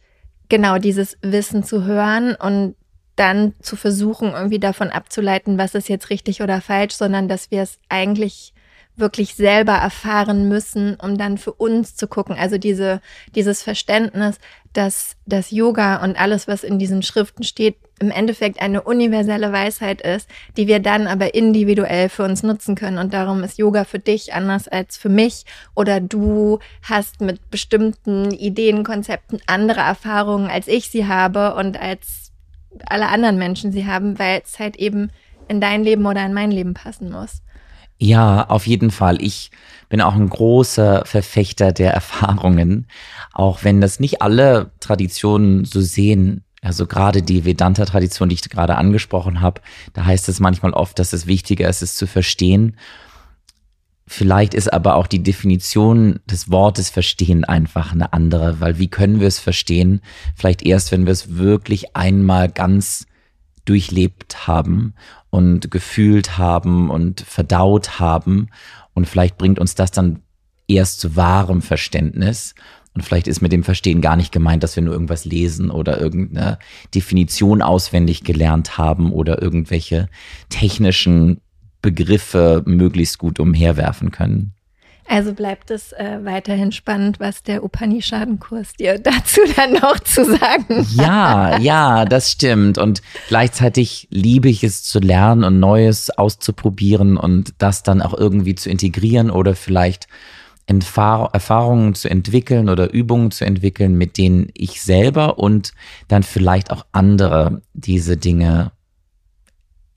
genau 0.49 0.79
dieses 0.79 1.19
Wissen 1.21 1.65
zu 1.65 1.85
hören 1.85 2.35
und 2.35 2.75
dann 3.17 3.55
zu 3.61 3.77
versuchen, 3.77 4.33
irgendwie 4.33 4.59
davon 4.59 4.91
abzuleiten, 4.91 5.59
was 5.59 5.75
ist 5.75 5.89
jetzt 5.89 6.11
richtig 6.11 6.43
oder 6.43 6.61
falsch, 6.61 6.95
sondern 6.95 7.29
dass 7.29 7.51
wir 7.51 7.63
es 7.63 7.79
eigentlich 7.89 8.53
wirklich 8.97 9.35
selber 9.35 9.73
erfahren 9.73 10.49
müssen, 10.49 10.97
um 10.97 11.19
dann 11.19 11.39
für 11.39 11.53
uns 11.53 11.97
zu 11.97 12.07
gucken. 12.09 12.37
Also 12.39 12.59
diese, 12.59 13.01
dieses 13.35 13.63
Verständnis, 13.63 14.39
dass 14.73 15.17
das 15.27 15.51
Yoga 15.51 16.03
und 16.03 16.21
alles, 16.21 16.49
was 16.49 16.65
in 16.65 16.79
diesen 16.79 17.03
Schriften 17.03 17.43
steht, 17.43 17.77
im 17.99 18.11
Endeffekt 18.11 18.61
eine 18.61 18.83
universelle 18.83 19.53
Weisheit 19.53 20.03
ist, 20.03 20.29
die 20.57 20.67
wir 20.67 20.81
dann 20.81 21.07
aber 21.07 21.35
individuell 21.35 22.09
für 22.09 22.25
uns 22.25 22.43
nutzen 22.43 22.75
können. 22.75 22.99
Und 22.99 23.15
darum 23.15 23.43
ist 23.43 23.59
Yoga 23.59 23.85
für 23.85 23.99
dich 23.99 24.35
anders 24.35 24.69
als 24.69 24.99
für 24.99 25.09
mich. 25.09 25.45
Oder 25.75 26.01
du 26.01 26.59
hast 26.83 27.21
mit 27.21 27.51
bestimmten 27.51 28.33
Ideen, 28.33 28.85
Konzepten 28.85 29.41
andere 29.47 29.81
Erfahrungen, 29.81 30.51
als 30.51 30.69
ich 30.69 30.91
sie 30.91 31.07
habe 31.07 31.55
und 31.55 31.81
als 31.81 32.26
alle 32.87 33.09
anderen 33.09 33.39
Menschen 33.39 33.73
sie 33.73 33.87
haben, 33.87 34.19
weil 34.19 34.43
es 34.45 34.59
halt 34.59 34.77
eben 34.77 35.11
in 35.49 35.61
dein 35.61 35.85
Leben 35.85 36.07
oder 36.07 36.25
in 36.25 36.35
mein 36.35 36.51
Leben 36.51 36.75
passen 36.75 37.11
muss. 37.11 37.43
Ja, 37.99 38.49
auf 38.49 38.67
jeden 38.67 38.91
Fall. 38.91 39.23
Ich 39.23 39.51
bin 39.89 40.01
auch 40.01 40.15
ein 40.15 40.29
großer 40.29 41.05
Verfechter 41.07 41.73
der 41.73 41.93
Erfahrungen, 41.95 42.87
auch 43.33 43.65
wenn 43.65 43.81
das 43.81 44.01
nicht 44.01 44.21
alle 44.23 44.71
Traditionen 44.81 45.65
so 45.65 45.81
sehen. 45.81 46.43
Also 46.63 46.87
gerade 46.87 47.23
die 47.23 47.45
Vedanta-Tradition, 47.45 48.29
die 48.29 48.35
ich 48.35 48.43
gerade 48.43 48.77
angesprochen 48.77 49.41
habe, 49.41 49.61
da 49.93 50.05
heißt 50.05 50.29
es 50.29 50.41
manchmal 50.41 50.73
oft, 50.73 50.99
dass 50.99 51.13
es 51.13 51.27
wichtiger 51.27 51.69
ist, 51.69 51.83
es 51.83 51.95
zu 51.95 52.07
verstehen. 52.07 52.77
Vielleicht 54.07 54.55
ist 54.55 54.73
aber 54.73 54.95
auch 54.95 55.09
die 55.09 55.23
Definition 55.23 56.21
des 56.27 56.51
Wortes 56.51 56.91
verstehen 56.91 57.45
einfach 57.45 57.93
eine 57.93 58.13
andere, 58.13 58.61
weil 58.61 58.79
wie 58.79 58.89
können 58.89 59.19
wir 59.19 59.27
es 59.27 59.41
verstehen? 59.41 60.01
Vielleicht 60.37 60.63
erst, 60.63 60.93
wenn 60.93 61.07
wir 61.07 61.13
es 61.13 61.37
wirklich 61.37 61.97
einmal 61.97 62.49
ganz 62.49 63.07
durchlebt 63.65 64.47
haben 64.47 64.95
und 65.31 65.73
gefühlt 65.73 66.39
haben 66.39 66.89
und 66.89 67.21
verdaut 67.21 67.99
haben. 67.99 68.49
Und 68.95 69.09
vielleicht 69.09 69.39
bringt 69.39 69.59
uns 69.59 69.75
das 69.75 69.91
dann 69.91 70.21
erst 70.69 71.01
zu 71.01 71.17
wahrem 71.17 71.61
Verständnis. 71.61 72.55
Und 72.95 73.03
vielleicht 73.03 73.27
ist 73.27 73.43
mit 73.43 73.53
dem 73.53 73.65
Verstehen 73.65 74.01
gar 74.01 74.17
nicht 74.17 74.33
gemeint, 74.33 74.63
dass 74.63 74.77
wir 74.77 74.83
nur 74.83 74.95
irgendwas 74.95 75.25
lesen 75.25 75.71
oder 75.71 76.01
irgendeine 76.01 76.59
Definition 76.95 77.61
auswendig 77.61 78.25
gelernt 78.25 78.79
haben 78.79 79.13
oder 79.13 79.43
irgendwelche 79.43 80.09
technischen 80.49 81.41
Begriffe 81.87 82.65
möglichst 82.67 83.19
gut 83.19 83.39
umherwerfen 83.39 84.11
können. 84.11 84.57
Also 85.09 85.35
bleibt 85.35 85.71
es 85.71 85.93
äh, 85.93 86.19
weiterhin 86.25 86.73
spannend, 86.73 87.21
was 87.21 87.45
der 87.45 87.63
Upanishadenkurs 87.63 88.73
dir 88.73 88.99
dazu 89.03 89.41
dann 89.55 89.75
noch 89.75 90.01
zu 90.01 90.25
sagen 90.25 90.79
hat. 90.79 90.87
Ja, 90.97 91.59
ja, 91.59 92.05
das 92.05 92.33
stimmt. 92.33 92.77
Und 92.77 93.03
gleichzeitig 93.29 94.09
liebe 94.11 94.49
ich 94.49 94.65
es 94.65 94.83
zu 94.83 94.99
lernen 94.99 95.45
und 95.45 95.61
Neues 95.61 96.11
auszuprobieren 96.11 97.17
und 97.17 97.55
das 97.59 97.85
dann 97.85 98.03
auch 98.03 98.15
irgendwie 98.15 98.57
zu 98.57 98.69
integrieren 98.69 99.31
oder 99.31 99.55
vielleicht 99.55 100.09
Erfahrungen 100.67 101.95
zu 101.95 102.11
entwickeln 102.11 102.69
oder 102.69 102.93
Übungen 102.93 103.31
zu 103.31 103.45
entwickeln, 103.45 103.97
mit 103.97 104.19
denen 104.19 104.49
ich 104.55 104.83
selber 104.83 105.39
und 105.39 105.73
dann 106.09 106.25
vielleicht 106.25 106.73
auch 106.73 106.85
andere 106.91 107.63
diese 107.75 108.17
Dinge 108.17 108.73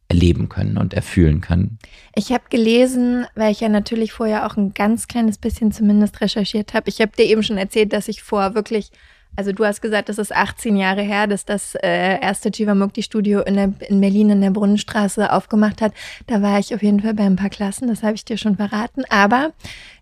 erleben 0.10 0.50
können 0.50 0.78
und 0.78 0.94
erfühlen 0.94 1.40
können. 1.40 1.78
Ich 2.16 2.32
habe 2.32 2.44
gelesen, 2.50 3.28
weil 3.36 3.52
ich 3.52 3.62
ja 3.62 3.70
natürlich 3.70 4.12
vorher 4.12 4.46
auch 4.46 4.58
ein 4.58 4.74
ganz 4.74 5.08
kleines 5.08 5.38
bisschen 5.38 5.72
zumindest 5.72 6.20
recherchiert 6.20 6.74
habe. 6.74 6.90
Ich 6.90 7.00
habe 7.00 7.12
dir 7.16 7.26
eben 7.26 7.44
schon 7.44 7.58
erzählt, 7.58 7.94
dass 7.94 8.08
ich 8.08 8.24
vor 8.24 8.56
wirklich, 8.56 8.92
also 9.36 9.52
du 9.52 9.64
hast 9.64 9.82
gesagt, 9.82 10.10
das 10.10 10.18
ist 10.18 10.36
18 10.36 10.76
Jahre 10.76 11.04
her, 11.04 11.28
dass 11.28 11.46
das 11.46 11.76
äh, 11.76 12.20
erste 12.20 12.50
Jivamukti 12.50 13.04
Studio 13.04 13.42
in, 13.42 13.54
der, 13.54 13.72
in 13.88 14.02
Berlin 14.02 14.32
in 14.32 14.42
der 14.42 14.50
Brunnenstraße 14.50 15.32
aufgemacht 15.32 15.80
hat. 15.80 15.94
Da 16.26 16.42
war 16.42 16.58
ich 16.58 16.74
auf 16.74 16.82
jeden 16.82 17.02
Fall 17.02 17.14
bei 17.14 17.26
ein 17.26 17.36
paar 17.36 17.52
Klassen, 17.52 17.88
das 17.88 18.02
habe 18.02 18.16
ich 18.16 18.26
dir 18.26 18.38
schon 18.38 18.58
verraten. 18.58 19.04
Aber 19.10 19.52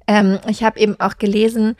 ähm, 0.07 0.39
ich 0.49 0.63
habe 0.63 0.79
eben 0.79 0.97
auch 1.01 1.17
gelesen, 1.17 1.75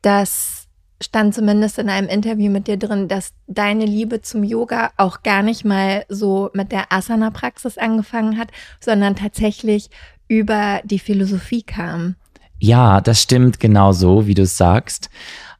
dass 0.00 0.65
stand 1.02 1.34
zumindest 1.34 1.78
in 1.78 1.88
einem 1.88 2.08
Interview 2.08 2.50
mit 2.50 2.66
dir 2.68 2.76
drin, 2.76 3.08
dass 3.08 3.32
deine 3.46 3.84
Liebe 3.84 4.22
zum 4.22 4.44
Yoga 4.44 4.90
auch 4.96 5.22
gar 5.22 5.42
nicht 5.42 5.64
mal 5.64 6.04
so 6.08 6.50
mit 6.54 6.72
der 6.72 6.92
Asana-Praxis 6.92 7.78
angefangen 7.78 8.38
hat, 8.38 8.48
sondern 8.80 9.14
tatsächlich 9.16 9.90
über 10.28 10.80
die 10.84 10.98
Philosophie 10.98 11.62
kam. 11.62 12.16
Ja, 12.58 13.00
das 13.00 13.22
stimmt 13.22 13.60
genau 13.60 13.92
so, 13.92 14.26
wie 14.26 14.34
du 14.34 14.42
es 14.42 14.56
sagst. 14.56 15.10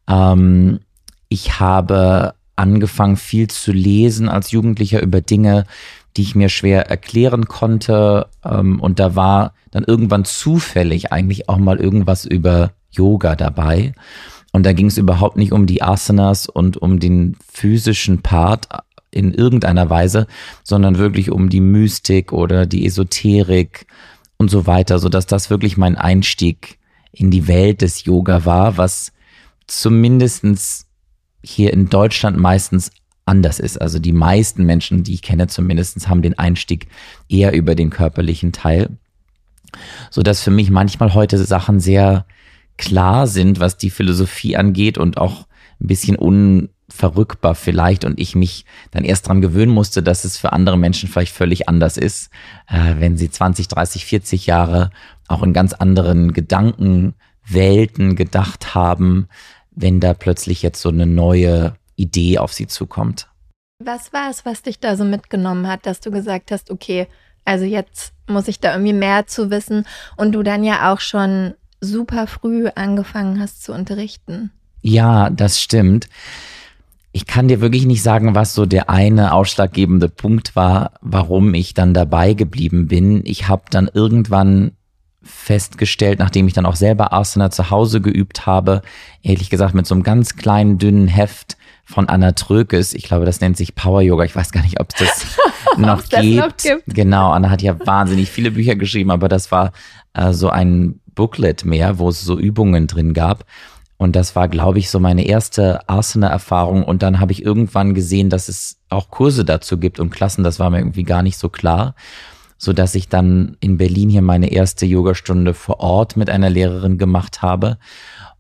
Ähm, 0.08 0.80
ich 1.28 1.60
habe 1.60 2.34
angefangen, 2.56 3.16
viel 3.16 3.48
zu 3.48 3.72
lesen 3.72 4.28
als 4.28 4.50
Jugendlicher 4.50 5.02
über 5.02 5.20
Dinge, 5.20 5.64
die 6.16 6.22
ich 6.22 6.34
mir 6.34 6.48
schwer 6.48 6.88
erklären 6.88 7.46
konnte. 7.46 8.28
Ähm, 8.44 8.80
und 8.80 8.98
da 8.98 9.14
war 9.14 9.52
dann 9.70 9.84
irgendwann 9.84 10.24
zufällig 10.24 11.12
eigentlich 11.12 11.48
auch 11.50 11.58
mal 11.58 11.78
irgendwas 11.78 12.24
über 12.24 12.72
Yoga 12.90 13.36
dabei. 13.36 13.92
Und 14.56 14.62
da 14.62 14.72
ging 14.72 14.86
es 14.86 14.96
überhaupt 14.96 15.36
nicht 15.36 15.52
um 15.52 15.66
die 15.66 15.82
Asanas 15.82 16.48
und 16.48 16.78
um 16.78 16.98
den 16.98 17.36
physischen 17.52 18.22
Part 18.22 18.68
in 19.10 19.34
irgendeiner 19.34 19.90
Weise, 19.90 20.26
sondern 20.62 20.96
wirklich 20.96 21.30
um 21.30 21.50
die 21.50 21.60
Mystik 21.60 22.32
oder 22.32 22.64
die 22.64 22.86
Esoterik 22.86 23.86
und 24.38 24.50
so 24.50 24.66
weiter, 24.66 24.98
so 24.98 25.10
dass 25.10 25.26
das 25.26 25.50
wirklich 25.50 25.76
mein 25.76 25.94
Einstieg 25.94 26.78
in 27.12 27.30
die 27.30 27.48
Welt 27.48 27.82
des 27.82 28.06
Yoga 28.06 28.46
war, 28.46 28.78
was 28.78 29.12
zumindestens 29.66 30.86
hier 31.42 31.74
in 31.74 31.90
Deutschland 31.90 32.38
meistens 32.38 32.92
anders 33.26 33.60
ist. 33.60 33.78
Also 33.78 33.98
die 33.98 34.12
meisten 34.12 34.64
Menschen, 34.64 35.04
die 35.04 35.12
ich 35.12 35.20
kenne 35.20 35.48
zumindestens 35.48 36.08
haben 36.08 36.22
den 36.22 36.38
Einstieg 36.38 36.88
eher 37.28 37.52
über 37.52 37.74
den 37.74 37.90
körperlichen 37.90 38.52
Teil, 38.52 38.88
so 40.10 40.22
dass 40.22 40.40
für 40.40 40.50
mich 40.50 40.70
manchmal 40.70 41.12
heute 41.12 41.36
Sachen 41.44 41.78
sehr 41.78 42.24
klar 42.76 43.26
sind, 43.26 43.60
was 43.60 43.76
die 43.76 43.90
Philosophie 43.90 44.56
angeht 44.56 44.98
und 44.98 45.18
auch 45.18 45.46
ein 45.80 45.86
bisschen 45.86 46.16
unverrückbar 46.16 47.54
vielleicht 47.54 48.04
und 48.04 48.18
ich 48.18 48.34
mich 48.34 48.64
dann 48.90 49.04
erst 49.04 49.28
dran 49.28 49.40
gewöhnen 49.40 49.72
musste, 49.72 50.02
dass 50.02 50.24
es 50.24 50.38
für 50.38 50.52
andere 50.52 50.78
Menschen 50.78 51.08
vielleicht 51.08 51.34
völlig 51.34 51.68
anders 51.68 51.96
ist, 51.96 52.30
äh, 52.68 52.94
wenn 52.98 53.16
sie 53.16 53.30
20, 53.30 53.68
30, 53.68 54.04
40 54.06 54.46
Jahre 54.46 54.90
auch 55.28 55.42
in 55.42 55.52
ganz 55.52 55.72
anderen 55.72 56.32
Gedankenwelten 56.32 58.16
gedacht 58.16 58.74
haben, 58.74 59.28
wenn 59.70 60.00
da 60.00 60.14
plötzlich 60.14 60.62
jetzt 60.62 60.80
so 60.80 60.88
eine 60.88 61.06
neue 61.06 61.76
Idee 61.96 62.38
auf 62.38 62.52
sie 62.52 62.66
zukommt. 62.66 63.28
Was 63.78 64.12
war 64.12 64.30
es, 64.30 64.46
was 64.46 64.62
dich 64.62 64.80
da 64.80 64.96
so 64.96 65.04
mitgenommen 65.04 65.66
hat, 65.66 65.84
dass 65.84 66.00
du 66.00 66.10
gesagt 66.10 66.50
hast, 66.50 66.70
okay, 66.70 67.08
also 67.44 67.64
jetzt 67.64 68.12
muss 68.26 68.48
ich 68.48 68.58
da 68.58 68.72
irgendwie 68.72 68.94
mehr 68.94 69.26
zu 69.26 69.50
wissen 69.50 69.86
und 70.16 70.32
du 70.32 70.42
dann 70.42 70.64
ja 70.64 70.92
auch 70.92 71.00
schon 71.00 71.54
super 71.80 72.26
früh 72.26 72.68
angefangen 72.74 73.40
hast 73.40 73.62
zu 73.62 73.72
unterrichten. 73.72 74.50
Ja, 74.82 75.30
das 75.30 75.60
stimmt. 75.60 76.08
Ich 77.12 77.26
kann 77.26 77.48
dir 77.48 77.60
wirklich 77.60 77.86
nicht 77.86 78.02
sagen, 78.02 78.34
was 78.34 78.54
so 78.54 78.66
der 78.66 78.90
eine 78.90 79.32
ausschlaggebende 79.32 80.08
Punkt 80.08 80.54
war, 80.54 80.92
warum 81.00 81.54
ich 81.54 81.72
dann 81.72 81.94
dabei 81.94 82.34
geblieben 82.34 82.88
bin. 82.88 83.22
Ich 83.24 83.48
habe 83.48 83.62
dann 83.70 83.88
irgendwann 83.92 84.72
festgestellt, 85.22 86.18
nachdem 86.18 86.46
ich 86.46 86.52
dann 86.52 86.66
auch 86.66 86.76
selber 86.76 87.12
Asana 87.12 87.50
zu 87.50 87.70
Hause 87.70 88.00
geübt 88.00 88.46
habe, 88.46 88.82
ehrlich 89.22 89.50
gesagt 89.50 89.74
mit 89.74 89.86
so 89.86 89.94
einem 89.94 90.02
ganz 90.02 90.36
kleinen, 90.36 90.78
dünnen 90.78 91.08
Heft 91.08 91.56
von 91.84 92.08
Anna 92.08 92.32
Trökes. 92.32 92.94
Ich 92.94 93.04
glaube, 93.04 93.24
das 93.24 93.40
nennt 93.40 93.56
sich 93.56 93.74
Power 93.74 94.02
Yoga. 94.02 94.24
Ich 94.24 94.36
weiß 94.36 94.52
gar 94.52 94.62
nicht, 94.62 94.80
ob 94.80 94.88
es 94.98 94.98
das 94.98 95.78
noch, 95.78 96.02
das 96.02 96.20
gibt. 96.20 96.36
noch 96.36 96.56
gibt. 96.56 96.94
Genau, 96.94 97.30
Anna 97.32 97.50
hat 97.50 97.62
ja 97.62 97.78
wahnsinnig 97.86 98.30
viele 98.30 98.50
Bücher 98.50 98.76
geschrieben, 98.76 99.10
aber 99.10 99.28
das 99.28 99.50
war 99.50 99.72
äh, 100.14 100.32
so 100.32 100.48
ein 100.50 101.00
Booklet 101.16 101.64
mehr, 101.64 101.98
wo 101.98 102.08
es 102.08 102.20
so 102.20 102.38
Übungen 102.38 102.86
drin 102.86 103.12
gab. 103.12 103.44
Und 103.98 104.14
das 104.14 104.36
war, 104.36 104.46
glaube 104.48 104.78
ich, 104.78 104.90
so 104.90 105.00
meine 105.00 105.26
erste 105.26 105.88
Asana-Erfahrung. 105.88 106.84
Und 106.84 107.02
dann 107.02 107.18
habe 107.18 107.32
ich 107.32 107.42
irgendwann 107.42 107.94
gesehen, 107.94 108.30
dass 108.30 108.48
es 108.48 108.78
auch 108.90 109.10
Kurse 109.10 109.44
dazu 109.44 109.78
gibt 109.78 109.98
und 109.98 110.10
Klassen. 110.10 110.44
Das 110.44 110.60
war 110.60 110.70
mir 110.70 110.78
irgendwie 110.78 111.02
gar 111.02 111.22
nicht 111.22 111.38
so 111.38 111.48
klar. 111.48 111.94
So 112.58 112.72
dass 112.72 112.94
ich 112.94 113.08
dann 113.08 113.56
in 113.60 113.76
Berlin 113.78 114.08
hier 114.08 114.22
meine 114.22 114.50
erste 114.50 114.86
Yogastunde 114.86 115.54
vor 115.54 115.80
Ort 115.80 116.16
mit 116.16 116.30
einer 116.30 116.50
Lehrerin 116.50 116.98
gemacht 116.98 117.42
habe. 117.42 117.78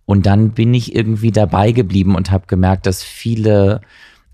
Und 0.04 0.26
dann 0.26 0.52
bin 0.52 0.72
ich 0.72 0.94
irgendwie 0.94 1.32
dabei 1.32 1.72
geblieben 1.72 2.14
und 2.14 2.30
habe 2.30 2.46
gemerkt, 2.46 2.86
dass 2.86 3.02
viele 3.02 3.80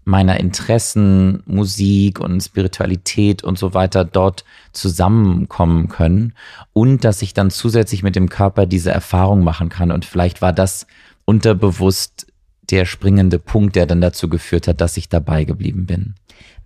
meiner 0.04 0.40
Interessen, 0.40 1.42
Musik 1.46 2.18
und 2.18 2.40
Spiritualität 2.40 3.44
und 3.44 3.58
so 3.58 3.74
weiter 3.74 4.04
dort 4.04 4.44
zusammenkommen 4.72 5.88
können 5.88 6.34
und 6.72 7.04
dass 7.04 7.22
ich 7.22 7.34
dann 7.34 7.50
zusätzlich 7.50 8.02
mit 8.02 8.16
dem 8.16 8.28
Körper 8.28 8.66
diese 8.66 8.90
Erfahrung 8.90 9.44
machen 9.44 9.68
kann. 9.68 9.92
Und 9.92 10.04
vielleicht 10.04 10.42
war 10.42 10.52
das 10.52 10.86
unterbewusst 11.24 12.26
der 12.70 12.84
springende 12.84 13.38
Punkt, 13.38 13.76
der 13.76 13.86
dann 13.86 14.00
dazu 14.00 14.28
geführt 14.28 14.66
hat, 14.66 14.80
dass 14.80 14.96
ich 14.96 15.08
dabei 15.08 15.44
geblieben 15.44 15.86
bin. 15.86 16.14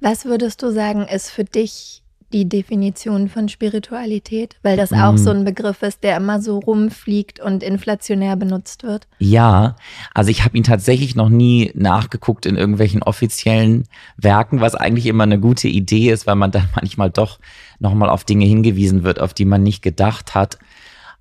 Was 0.00 0.25
würdest 0.25 0.62
du 0.62 0.71
sagen, 0.73 1.07
ist 1.07 1.31
für 1.31 1.45
dich 1.45 2.02
die 2.33 2.49
Definition 2.49 3.28
von 3.28 3.49
Spiritualität, 3.49 4.56
weil 4.62 4.76
das 4.76 4.92
auch 4.92 5.12
mm. 5.12 5.18
so 5.18 5.30
ein 5.30 5.45
Begriff 5.45 5.83
ist, 5.83 6.02
der 6.02 6.16
immer 6.16 6.40
so 6.40 6.59
rumfliegt 6.59 7.40
und 7.40 7.62
inflationär 7.62 8.37
benutzt 8.37 8.83
wird. 8.83 9.06
Ja, 9.18 9.76
also 10.12 10.30
ich 10.30 10.45
habe 10.45 10.56
ihn 10.56 10.64
tatsächlich 10.64 11.14
noch 11.14 11.28
nie 11.28 11.71
nachgeguckt 11.75 12.47
in 12.47 12.56
irgendwelchen 12.56 13.02
offiziellen 13.02 13.85
Werken, 14.16 14.61
was 14.61 14.75
eigentlich 14.75 15.06
immer 15.06 15.25
eine 15.25 15.38
gute 15.38 15.68
Idee 15.68 16.11
ist, 16.11 16.26
weil 16.26 16.37
man 16.37 16.50
dann 16.50 16.68
manchmal 16.75 17.11
doch 17.11 17.38
nochmal 17.78 18.11
auf 18.11 18.25
Dinge 18.25 18.47
hingewiesen 18.47 19.04
wird, 19.04 19.21
auf 19.21 19.35
die 19.35 19.45
man 19.45 19.62
nicht 19.62 19.83
gedacht 19.83 20.35
hat. 20.35 20.59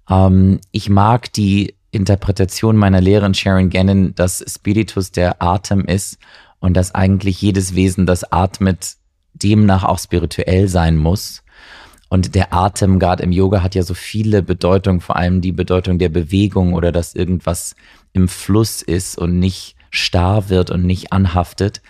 Ähm, 0.10 0.60
ich 0.72 0.90
mag 0.90 1.32
die 1.34 1.76
Interpretation 1.92 2.76
meiner 2.76 3.00
Lehrerin 3.00 3.34
Sharon 3.34 3.70
Gannon, 3.70 4.16
dass 4.16 4.44
Spiritus 4.48 5.12
der 5.12 5.42
Atem 5.42 5.86
ist 5.86 6.18
und 6.60 6.74
dass 6.76 6.94
eigentlich 6.94 7.42
jedes 7.42 7.76
Wesen, 7.76 8.06
das 8.06 8.32
atmet, 8.32 8.98
demnach 9.46 9.84
auch 9.84 10.00
spirituell 10.00 10.68
sein 10.68 10.98
muss. 10.98 11.44
Und 12.10 12.36
der 12.36 12.54
Atem 12.54 13.00
gerade 13.00 13.24
im 13.24 13.32
Yoga 13.32 13.62
hat 13.62 13.76
ja 13.76 13.84
so 13.84 13.94
viele 13.94 14.42
Bedeutungen, 14.42 15.02
vor 15.02 15.16
allem 15.16 15.42
die 15.42 15.52
Bedeutung 15.52 16.00
der 16.00 16.10
Bewegung 16.10 16.74
oder 16.74 16.92
dass 16.92 17.16
irgendwas 17.16 17.76
im 18.14 18.28
Fluss 18.28 18.82
ist 18.82 19.18
und 19.18 19.40
nicht 19.40 19.76
starr 19.90 20.50
wird 20.50 20.72
und 20.72 20.86
nicht 20.86 21.12
anhaftet. 21.12 21.82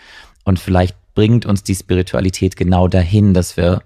Und 0.43 0.59
vielleicht 0.59 0.95
bringt 1.15 1.45
uns 1.45 1.63
die 1.63 1.75
Spiritualität 1.75 2.55
genau 2.55 2.87
dahin, 2.87 3.33
dass 3.33 3.57
wir 3.57 3.83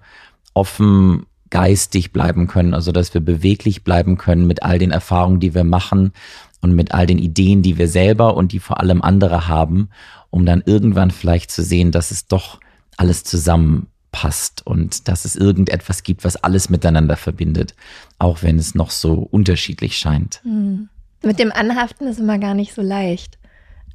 offen 0.54 1.26
geistig 1.50 2.12
bleiben 2.12 2.46
können, 2.46 2.74
also 2.74 2.92
dass 2.92 3.12
wir 3.12 3.20
beweglich 3.20 3.82
bleiben 3.82 4.16
können 4.16 4.46
mit 4.46 4.62
all 4.62 4.78
den 4.78 4.92
Erfahrungen, 4.92 5.40
die 5.40 5.54
wir 5.54 5.64
machen 5.64 6.12
und 6.60 6.74
mit 6.74 6.92
all 6.92 7.06
den 7.06 7.18
Ideen, 7.18 7.62
die 7.62 7.78
wir 7.78 7.88
selber 7.88 8.36
und 8.36 8.52
die 8.52 8.60
vor 8.60 8.80
allem 8.80 9.02
andere 9.02 9.48
haben, 9.48 9.90
um 10.30 10.46
dann 10.46 10.62
irgendwann 10.64 11.10
vielleicht 11.10 11.50
zu 11.50 11.62
sehen, 11.62 11.90
dass 11.90 12.10
es 12.10 12.26
doch 12.26 12.60
alles 13.00 13.24
zusammenpasst 13.24 14.66
und 14.66 15.08
dass 15.08 15.24
es 15.24 15.34
irgendetwas 15.34 16.02
gibt, 16.02 16.22
was 16.22 16.36
alles 16.36 16.68
miteinander 16.68 17.16
verbindet, 17.16 17.74
auch 18.18 18.42
wenn 18.42 18.58
es 18.58 18.74
noch 18.74 18.90
so 18.90 19.14
unterschiedlich 19.14 19.96
scheint. 19.96 20.42
Mhm. 20.44 20.90
Mit 21.22 21.38
dem 21.38 21.50
Anhaften 21.50 22.06
ist 22.06 22.20
immer 22.20 22.38
gar 22.38 22.54
nicht 22.54 22.74
so 22.74 22.82
leicht. 22.82 23.38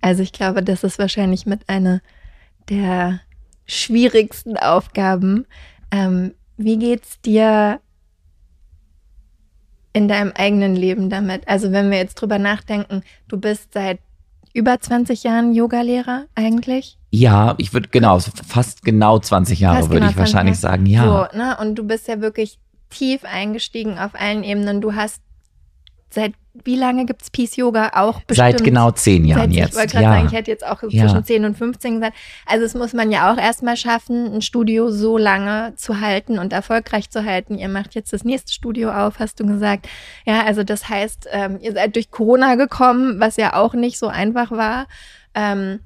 Also 0.02 0.24
ich 0.24 0.34
glaube, 0.34 0.64
das 0.64 0.84
ist 0.84 0.98
wahrscheinlich 0.98 1.46
mit 1.46 1.70
einer 1.70 2.02
der 2.68 3.22
schwierigsten 3.68 4.58
Aufgaben. 4.58 5.46
Ähm, 5.92 6.34
wie 6.58 6.78
geht's 6.78 7.22
dir 7.22 7.80
in 9.94 10.08
deinem 10.08 10.32
eigenen 10.36 10.76
Leben 10.76 11.12
damit? 11.12 11.48
Also 11.48 11.72
wenn 11.72 11.92
wir 11.92 12.00
jetzt 12.00 12.16
drüber 12.16 12.40
nachdenken, 12.40 13.04
du 13.28 13.38
bist 13.38 13.74
seit 13.74 14.00
über 14.54 14.80
20 14.80 15.24
Jahren 15.24 15.54
Yogalehrer 15.54 16.26
eigentlich? 16.34 16.98
Ja, 17.16 17.56
ich 17.58 17.74
würde 17.74 17.90
genau, 17.90 18.20
fast 18.20 18.84
genau 18.84 19.20
20 19.20 19.60
Jahre 19.60 19.84
würde 19.84 19.96
genau 19.96 20.10
ich 20.10 20.18
wahrscheinlich 20.18 20.62
Jahre. 20.62 20.78
sagen, 20.78 20.86
ja. 20.86 21.30
So, 21.32 21.38
ne? 21.38 21.58
Und 21.60 21.76
du 21.76 21.84
bist 21.84 22.08
ja 22.08 22.22
wirklich 22.22 22.60
tief 22.90 23.24
eingestiegen 23.24 23.98
auf 23.98 24.12
allen 24.16 24.44
Ebenen. 24.44 24.82
Du 24.82 24.96
hast 24.96 25.22
seit 26.10 26.34
wie 26.64 26.76
lange 26.76 27.06
gibt 27.06 27.22
es 27.22 27.30
Peace 27.30 27.58
Yoga 27.58 27.92
auch 27.96 28.22
bestimmt? 28.22 28.52
Seit 28.52 28.64
genau 28.64 28.92
zehn 28.92 29.26
Jahren 29.26 29.52
jetzt. 29.52 29.72
Ich 29.72 29.76
wollte 29.76 29.94
gerade 29.94 30.06
ja. 30.06 30.14
sagen, 30.14 30.28
ich 30.28 30.34
hätte 30.34 30.52
jetzt 30.52 30.66
auch 30.66 30.82
ja. 30.84 31.08
zwischen 31.08 31.26
10 31.26 31.46
und 31.46 31.58
15 31.58 31.96
gesagt. 31.96 32.16
Also 32.46 32.66
es 32.66 32.74
muss 32.74 32.94
man 32.94 33.12
ja 33.12 33.32
auch 33.34 33.38
erstmal 33.38 33.76
schaffen, 33.76 34.34
ein 34.34 34.42
Studio 34.42 34.90
so 34.90 35.18
lange 35.18 35.74
zu 35.76 36.00
halten 36.00 36.40
und 36.40 36.54
erfolgreich 36.54 37.10
zu 37.10 37.26
halten. 37.26 37.58
Ihr 37.58 37.68
macht 37.68 37.96
jetzt 37.96 38.14
das 38.14 38.24
nächste 38.24 38.54
Studio 38.54 38.92
auf, 38.92 39.20
hast 39.20 39.40
du 39.40 39.46
gesagt. 39.46 39.90
Ja, 40.26 40.46
also 40.46 40.64
das 40.64 40.88
heißt, 40.88 41.28
ähm, 41.32 41.60
ihr 41.62 41.74
seid 41.74 41.96
durch 41.96 42.10
Corona 42.10 42.56
gekommen, 42.56 43.20
was 43.20 43.36
ja 43.36 43.54
auch 43.54 43.74
nicht 43.74 43.98
so 43.98 44.08
einfach 44.08 44.52
war. 44.52 44.88
Ähm, 45.34 45.80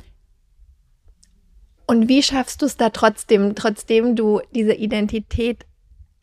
und 1.89 2.08
wie 2.08 2.22
schaffst 2.22 2.62
du 2.62 2.67
es 2.67 2.77
da 2.77 2.91
trotzdem, 2.91 3.55
trotzdem 3.55 4.15
du 4.15 4.41
diese 4.53 4.74
Identität 4.74 5.65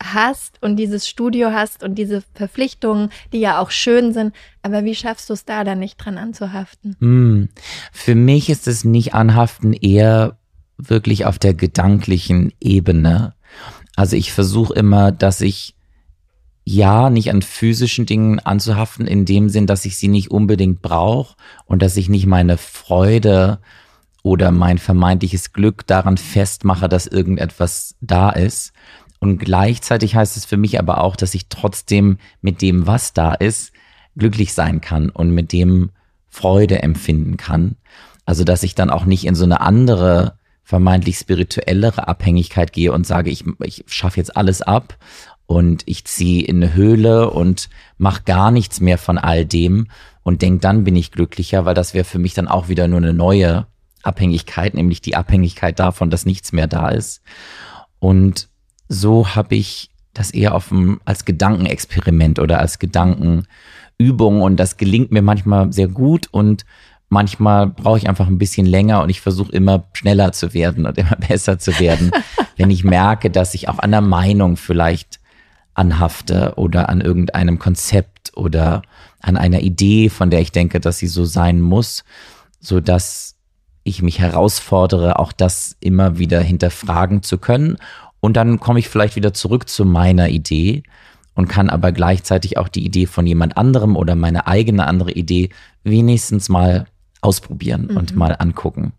hast 0.01 0.63
und 0.63 0.77
dieses 0.77 1.09
Studio 1.09 1.51
hast 1.51 1.83
und 1.83 1.95
diese 1.95 2.23
Verpflichtungen, 2.35 3.09
die 3.33 3.39
ja 3.39 3.59
auch 3.59 3.69
schön 3.69 4.13
sind, 4.13 4.33
aber 4.61 4.85
wie 4.85 4.95
schaffst 4.95 5.29
du 5.29 5.33
es 5.33 5.43
da 5.43 5.65
dann 5.65 5.79
nicht 5.79 5.97
dran 5.97 6.17
anzuhaften? 6.17 6.95
Mm, 7.01 7.49
für 7.91 8.15
mich 8.15 8.49
ist 8.49 8.69
es 8.69 8.85
nicht 8.85 9.13
anhaften, 9.13 9.73
eher 9.73 10.37
wirklich 10.77 11.25
auf 11.25 11.37
der 11.37 11.53
gedanklichen 11.53 12.53
Ebene. 12.61 13.33
Also 13.97 14.15
ich 14.15 14.31
versuche 14.31 14.73
immer, 14.73 15.11
dass 15.11 15.41
ich 15.41 15.75
ja 16.63 17.09
nicht 17.09 17.29
an 17.29 17.41
physischen 17.41 18.05
Dingen 18.05 18.39
anzuhaften, 18.39 19.05
in 19.05 19.25
dem 19.25 19.49
Sinn, 19.49 19.67
dass 19.67 19.83
ich 19.83 19.97
sie 19.97 20.07
nicht 20.07 20.31
unbedingt 20.31 20.81
brauche 20.81 21.35
und 21.65 21.81
dass 21.81 21.97
ich 21.97 22.07
nicht 22.07 22.25
meine 22.25 22.55
Freude 22.55 23.59
oder 24.27 24.51
mein 24.51 24.77
vermeintliches 24.77 25.53
Glück 25.53 25.87
daran 25.87 26.17
festmache, 26.17 26.89
dass 26.89 27.07
irgendetwas 27.07 27.95
da 28.01 28.29
ist, 28.29 28.73
und 29.19 29.39
gleichzeitig 29.39 30.15
heißt 30.15 30.37
es 30.37 30.45
für 30.45 30.57
mich 30.57 30.79
aber 30.79 31.03
auch, 31.03 31.15
dass 31.15 31.33
ich 31.33 31.49
trotzdem 31.49 32.17
mit 32.41 32.61
dem, 32.61 32.85
was 32.85 33.13
da 33.13 33.33
ist, 33.33 33.71
glücklich 34.15 34.53
sein 34.53 34.81
kann 34.81 35.09
und 35.09 35.31
mit 35.31 35.51
dem 35.51 35.89
Freude 36.27 36.83
empfinden 36.83 37.37
kann. 37.37 37.77
Also, 38.25 38.43
dass 38.43 38.63
ich 38.63 38.75
dann 38.75 38.89
auch 38.89 39.05
nicht 39.05 39.25
in 39.25 39.35
so 39.35 39.45
eine 39.45 39.61
andere, 39.61 40.37
vermeintlich 40.63 41.17
spirituellere 41.17 42.07
Abhängigkeit 42.07 42.73
gehe 42.73 42.91
und 42.91 43.07
sage, 43.07 43.29
ich, 43.29 43.45
ich 43.63 43.85
schaffe 43.87 44.17
jetzt 44.17 44.35
alles 44.35 44.61
ab 44.61 44.97
und 45.45 45.83
ich 45.85 46.03
ziehe 46.05 46.43
in 46.43 46.57
eine 46.57 46.73
Höhle 46.73 47.31
und 47.31 47.69
mache 47.97 48.23
gar 48.23 48.51
nichts 48.51 48.81
mehr 48.81 48.97
von 48.97 49.17
all 49.17 49.45
dem 49.45 49.87
und 50.23 50.41
denke, 50.41 50.59
dann 50.59 50.83
bin 50.83 50.95
ich 50.95 51.11
glücklicher, 51.11 51.63
weil 51.63 51.73
das 51.73 51.93
wäre 51.93 52.03
für 52.03 52.19
mich 52.19 52.33
dann 52.33 52.49
auch 52.49 52.67
wieder 52.67 52.89
nur 52.89 52.97
eine 52.97 53.13
neue 53.13 53.65
Abhängigkeit, 54.07 54.73
nämlich 54.73 55.01
die 55.01 55.15
Abhängigkeit 55.15 55.79
davon, 55.79 56.09
dass 56.09 56.25
nichts 56.25 56.51
mehr 56.51 56.67
da 56.67 56.89
ist. 56.89 57.21
Und 57.99 58.47
so 58.87 59.35
habe 59.35 59.55
ich 59.55 59.89
das 60.13 60.31
eher 60.31 60.55
auf 60.55 60.69
dem, 60.69 60.99
als 61.05 61.25
Gedankenexperiment 61.25 62.39
oder 62.39 62.59
als 62.59 62.79
Gedankenübung 62.79 64.41
und 64.41 64.57
das 64.57 64.77
gelingt 64.77 65.11
mir 65.11 65.21
manchmal 65.21 65.71
sehr 65.71 65.87
gut 65.87 66.27
und 66.31 66.65
manchmal 67.09 67.67
brauche 67.67 67.97
ich 67.97 68.09
einfach 68.09 68.27
ein 68.27 68.37
bisschen 68.37 68.65
länger 68.65 69.01
und 69.03 69.09
ich 69.09 69.21
versuche 69.21 69.51
immer 69.51 69.85
schneller 69.93 70.31
zu 70.31 70.53
werden 70.53 70.85
und 70.85 70.97
immer 70.97 71.15
besser 71.27 71.59
zu 71.59 71.79
werden, 71.79 72.11
wenn 72.57 72.71
ich 72.71 72.83
merke, 72.83 73.29
dass 73.29 73.53
ich 73.53 73.69
auch 73.69 73.79
an 73.79 73.91
der 73.91 74.01
Meinung 74.01 74.57
vielleicht 74.57 75.19
anhafte 75.73 76.53
oder 76.55 76.89
an 76.89 77.01
irgendeinem 77.01 77.59
Konzept 77.59 78.35
oder 78.35 78.81
an 79.21 79.37
einer 79.37 79.61
Idee, 79.61 80.09
von 80.09 80.29
der 80.31 80.41
ich 80.41 80.51
denke, 80.51 80.79
dass 80.79 80.97
sie 80.97 81.07
so 81.07 81.25
sein 81.25 81.61
muss, 81.61 82.03
so 82.59 82.79
dass 82.79 83.36
ich 83.87 84.01
mich 84.01 84.19
herausfordere, 84.19 85.19
auch 85.19 85.31
das 85.31 85.75
immer 85.79 86.17
wieder 86.17 86.41
hinterfragen 86.41 87.23
zu 87.23 87.37
können 87.37 87.77
und 88.19 88.37
dann 88.37 88.59
komme 88.59 88.79
ich 88.79 88.89
vielleicht 88.89 89.15
wieder 89.15 89.33
zurück 89.33 89.69
zu 89.69 89.85
meiner 89.85 90.29
Idee 90.29 90.83
und 91.35 91.47
kann 91.47 91.69
aber 91.69 91.91
gleichzeitig 91.91 92.57
auch 92.57 92.67
die 92.67 92.85
Idee 92.85 93.05
von 93.05 93.27
jemand 93.27 93.57
anderem 93.57 93.95
oder 93.95 94.15
meine 94.15 94.47
eigene 94.47 94.87
andere 94.87 95.11
Idee 95.11 95.49
wenigstens 95.83 96.49
mal 96.49 96.87
ausprobieren 97.21 97.89
mhm. 97.91 97.97
und 97.97 98.15
mal 98.15 98.35
angucken. 98.37 98.93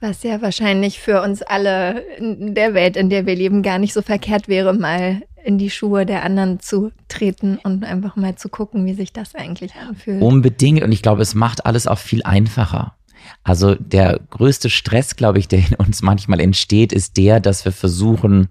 Was 0.00 0.22
ja 0.22 0.40
wahrscheinlich 0.40 0.98
für 0.98 1.20
uns 1.20 1.42
alle 1.42 2.00
in 2.16 2.54
der 2.54 2.72
Welt, 2.72 2.96
in 2.96 3.10
der 3.10 3.26
wir 3.26 3.36
leben, 3.36 3.62
gar 3.62 3.78
nicht 3.78 3.92
so 3.92 4.00
verkehrt 4.00 4.48
wäre, 4.48 4.72
mal 4.72 5.20
in 5.44 5.58
die 5.58 5.70
Schuhe 5.70 6.06
der 6.06 6.24
anderen 6.24 6.60
zu 6.60 6.90
treten 7.08 7.58
und 7.62 7.84
einfach 7.84 8.16
mal 8.16 8.34
zu 8.36 8.48
gucken, 8.48 8.86
wie 8.86 8.94
sich 8.94 9.12
das 9.12 9.34
eigentlich 9.34 9.74
anfühlt. 9.74 10.22
Unbedingt. 10.22 10.82
Und 10.82 10.92
ich 10.92 11.02
glaube, 11.02 11.20
es 11.20 11.34
macht 11.34 11.66
alles 11.66 11.86
auch 11.86 11.98
viel 11.98 12.22
einfacher. 12.22 12.94
Also 13.42 13.74
der 13.74 14.20
größte 14.30 14.70
Stress, 14.70 15.16
glaube 15.16 15.38
ich, 15.38 15.48
der 15.48 15.60
in 15.60 15.74
uns 15.74 16.02
manchmal 16.02 16.40
entsteht, 16.40 16.92
ist 16.92 17.16
der, 17.16 17.40
dass 17.40 17.64
wir 17.64 17.72
versuchen, 17.72 18.48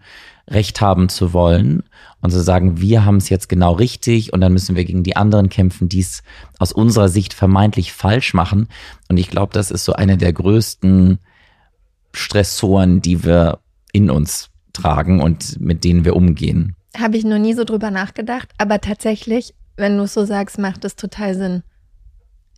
Recht 0.49 0.81
haben 0.81 1.09
zu 1.09 1.31
wollen 1.33 1.83
und 2.21 2.31
zu 2.31 2.41
sagen, 2.41 2.81
wir 2.81 3.05
haben 3.05 3.17
es 3.17 3.29
jetzt 3.29 3.49
genau 3.49 3.73
richtig 3.73 4.33
und 4.33 4.41
dann 4.41 4.51
müssen 4.51 4.75
wir 4.75 4.83
gegen 4.83 5.03
die 5.03 5.15
anderen 5.15 5.49
kämpfen, 5.49 5.89
die 5.89 5.99
es 5.99 6.23
aus 6.57 6.71
unserer 6.71 7.07
Sicht 7.07 7.33
vermeintlich 7.33 7.93
falsch 7.93 8.33
machen. 8.33 8.67
Und 9.09 9.17
ich 9.17 9.29
glaube, 9.29 9.53
das 9.53 9.69
ist 9.69 9.85
so 9.85 9.93
eine 9.93 10.17
der 10.17 10.33
größten 10.33 11.19
Stressoren, 12.13 13.01
die 13.01 13.23
wir 13.23 13.59
in 13.91 14.09
uns 14.09 14.49
tragen 14.73 15.21
und 15.21 15.59
mit 15.61 15.83
denen 15.83 16.03
wir 16.03 16.15
umgehen. 16.15 16.75
Habe 16.97 17.17
ich 17.17 17.23
noch 17.23 17.37
nie 17.37 17.53
so 17.53 17.63
drüber 17.63 17.91
nachgedacht, 17.91 18.49
aber 18.57 18.81
tatsächlich, 18.81 19.53
wenn 19.77 19.97
du 19.97 20.03
es 20.03 20.13
so 20.13 20.25
sagst, 20.25 20.57
macht 20.57 20.83
es 20.83 20.95
total 20.95 21.35
Sinn. 21.35 21.63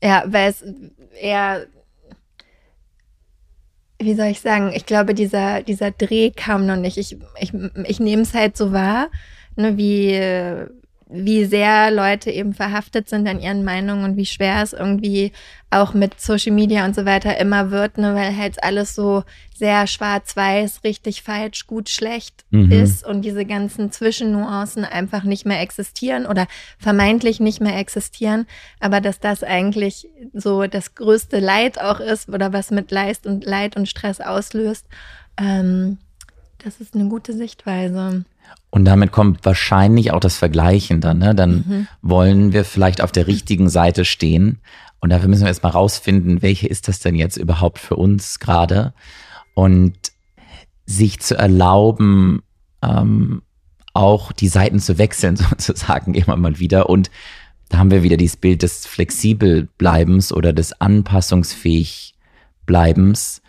Ja, 0.02 0.24
weil 0.26 0.50
es 0.50 0.63
eher 1.21 1.67
wie 4.04 4.16
soll 4.16 4.28
ich 4.28 4.42
sagen, 4.42 4.72
ich 4.74 4.86
glaube, 4.86 5.14
dieser, 5.14 5.62
dieser 5.62 5.92
Dreh 5.92 6.32
kam 6.32 6.66
noch 6.66 6.76
nicht. 6.76 6.98
Ich, 6.98 7.18
ich, 7.40 7.54
ich 7.86 8.00
nehme 8.00 8.24
es 8.24 8.34
halt 8.34 8.58
so 8.58 8.72
wahr, 8.72 9.10
ne, 9.56 9.78
wie, 9.78 10.14
wie 11.12 11.45
sehr 11.45 11.91
Leute 11.91 12.32
eben 12.32 12.54
verhaftet 12.54 13.10
sind 13.10 13.28
an 13.28 13.39
ihren 13.39 13.63
Meinungen 13.63 14.06
und 14.06 14.17
wie 14.17 14.26
schwer 14.26 14.62
es 14.63 14.71
irgendwie 14.71 15.34
auch 15.69 15.93
mit 15.93 16.19
Social 16.19 16.54
Media 16.54 16.86
und 16.86 16.95
so 16.95 17.06
weiter 17.06 17.38
immer 17.38 17.71
wird, 17.71 17.97
ne, 17.97 18.15
weil 18.15 18.36
halt 18.36 18.63
alles 18.63 18.95
so 18.95 19.24
sehr 19.54 19.88
schwarz-weiß, 19.88 20.84
richtig 20.84 21.21
falsch, 21.21 21.67
gut, 21.67 21.89
schlecht 21.89 22.45
mhm. 22.50 22.71
ist 22.71 23.06
und 23.06 23.24
diese 23.24 23.45
ganzen 23.45 23.91
Zwischennuancen 23.91 24.86
einfach 24.86 25.24
nicht 25.24 25.45
mehr 25.45 25.62
existieren 25.62 26.26
oder 26.26 26.47
vermeintlich 26.78 27.39
nicht 27.39 27.62
mehr 27.62 27.78
existieren, 27.78 28.47
aber 28.80 29.02
dass 29.02 29.19
das 29.19 29.43
eigentlich 29.43 30.08
so 30.34 30.65
das 30.67 30.95
größte 30.95 31.39
Leid 31.39 31.80
auch 31.80 32.00
ist 32.00 32.30
oder 32.30 32.54
was 32.54 32.71
mit 32.71 32.91
Leid 32.91 33.26
und 33.26 33.45
Leid 33.45 33.76
und 33.76 33.88
Stress 33.88 34.21
auslöst. 34.21 34.86
Ähm, 35.38 35.97
das 36.63 36.80
ist 36.80 36.95
eine 36.95 37.10
gute 37.10 37.34
Sichtweise. 37.34 38.24
Und 38.70 38.86
damit 38.86 39.12
kommt 39.12 39.46
wahrscheinlich 39.46 40.12
auch 40.12 40.20
das 40.20 40.38
Vergleichen 40.38 41.02
dann. 41.02 41.20
Ne? 41.20 41.36
Dann 41.36 41.52
mhm. 41.68 41.88
wollen 42.02 42.54
wir 42.54 42.64
vielleicht 42.64 43.02
auf 43.02 43.12
der 43.12 43.28
richtigen 43.28 43.70
Seite 43.70 44.06
stehen. 44.06 44.60
Und 45.02 45.10
dafür 45.10 45.28
müssen 45.28 45.42
wir 45.42 45.50
jetzt 45.50 45.64
mal 45.64 45.70
rausfinden, 45.70 46.42
welche 46.42 46.68
ist 46.68 46.88
das 46.88 47.00
denn 47.00 47.16
jetzt 47.16 47.38
überhaupt 47.38 47.80
für 47.80 47.96
uns 47.96 48.40
gerade? 48.40 48.94
Und 49.56 49.96
sich 50.86 51.20
zu 51.20 51.36
erlauben, 51.36 52.44
ähm, 52.82 53.42
auch 53.94 54.32
die 54.32 54.48
Seiten 54.48 54.80
zu 54.80 54.98
wechseln, 54.98 55.36
sozusagen, 55.58 56.14
immer 56.14 56.38
mal 56.38 56.60
wieder. 56.60 56.90
Und 56.90 57.12
da 57.70 57.80
haben 57.80 57.92
wir 57.92 58.04
wieder 58.04 58.18
dieses 58.18 58.38
Bild 58.38 58.64
des 58.64 58.86
Flexibelbleibens 58.86 60.32
oder 60.32 60.54
des 60.54 60.80
anpassungsfähig 60.80 62.16
Bleibens. 62.66 63.42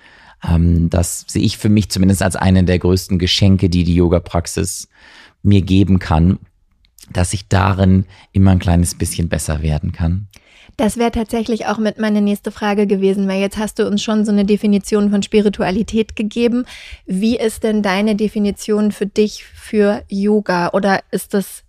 Ähm, 0.46 0.90
das 0.90 1.24
sehe 1.28 1.42
ich 1.42 1.58
für 1.58 1.68
mich 1.68 1.90
zumindest 1.90 2.22
als 2.22 2.36
eine 2.36 2.64
der 2.64 2.78
größten 2.78 3.18
Geschenke, 3.18 3.68
die 3.68 3.84
die 3.84 3.94
Yoga-Praxis 3.94 4.88
mir 5.42 5.62
geben 5.62 5.98
kann, 5.98 6.38
dass 7.12 7.32
ich 7.32 7.48
darin 7.48 8.06
immer 8.32 8.52
ein 8.52 8.58
kleines 8.58 8.94
bisschen 8.94 9.28
besser 9.28 9.62
werden 9.62 9.92
kann. 9.92 10.28
Das 10.76 10.96
wäre 10.96 11.10
tatsächlich 11.10 11.66
auch 11.66 11.78
mit 11.78 11.98
meine 11.98 12.20
nächste 12.20 12.50
Frage 12.50 12.86
gewesen, 12.86 13.28
weil 13.28 13.40
jetzt 13.40 13.58
hast 13.58 13.78
du 13.78 13.86
uns 13.86 14.02
schon 14.02 14.24
so 14.24 14.32
eine 14.32 14.44
Definition 14.44 15.10
von 15.10 15.22
Spiritualität 15.22 16.16
gegeben. 16.16 16.64
Wie 17.06 17.36
ist 17.36 17.62
denn 17.62 17.82
deine 17.82 18.16
Definition 18.16 18.90
für 18.90 19.06
dich 19.06 19.44
für 19.44 20.02
Yoga 20.08 20.70
oder 20.70 21.00
ist 21.10 21.34
das 21.34 21.64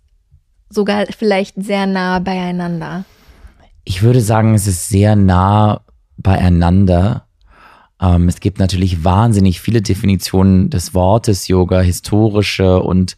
sogar 0.70 1.06
vielleicht 1.16 1.54
sehr 1.62 1.86
nah 1.86 2.18
beieinander? 2.18 3.04
Ich 3.84 4.02
würde 4.02 4.22
sagen, 4.22 4.54
es 4.54 4.66
ist 4.66 4.88
sehr 4.88 5.16
nah 5.16 5.82
beieinander. 6.16 7.26
Ähm, 8.04 8.28
es 8.28 8.40
gibt 8.40 8.58
natürlich 8.58 9.02
wahnsinnig 9.02 9.60
viele 9.60 9.80
Definitionen 9.80 10.68
des 10.68 10.94
Wortes 10.94 11.48
Yoga, 11.48 11.80
historische 11.80 12.82
und 12.82 13.16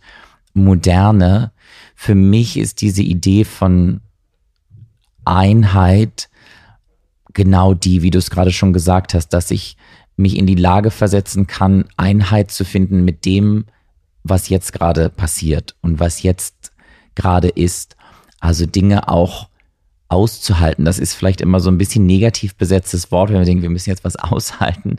moderne. 0.54 1.50
Für 1.94 2.14
mich 2.14 2.56
ist 2.56 2.80
diese 2.80 3.02
Idee 3.02 3.44
von 3.44 4.00
Einheit 5.24 6.28
genau 7.34 7.74
die, 7.74 8.02
wie 8.02 8.10
du 8.10 8.18
es 8.18 8.30
gerade 8.30 8.52
schon 8.52 8.72
gesagt 8.72 9.12
hast, 9.12 9.28
dass 9.30 9.50
ich 9.50 9.76
mich 10.16 10.36
in 10.36 10.46
die 10.46 10.54
Lage 10.54 10.90
versetzen 10.90 11.46
kann, 11.46 11.84
Einheit 11.96 12.50
zu 12.50 12.64
finden 12.64 13.04
mit 13.04 13.24
dem, 13.26 13.66
was 14.22 14.48
jetzt 14.48 14.72
gerade 14.72 15.10
passiert 15.10 15.74
und 15.82 16.00
was 16.00 16.22
jetzt 16.22 16.72
gerade 17.14 17.48
ist. 17.48 17.96
Also 18.40 18.66
Dinge 18.66 19.08
auch 19.08 19.48
auszuhalten. 20.08 20.84
Das 20.84 20.98
ist 20.98 21.14
vielleicht 21.14 21.40
immer 21.40 21.60
so 21.60 21.70
ein 21.70 21.78
bisschen 21.78 22.06
negativ 22.06 22.54
besetztes 22.54 23.10
Wort, 23.10 23.30
wenn 23.30 23.38
wir 23.38 23.44
denken, 23.44 23.62
wir 23.62 23.70
müssen 23.70 23.90
jetzt 23.90 24.04
was 24.04 24.16
aushalten. 24.16 24.96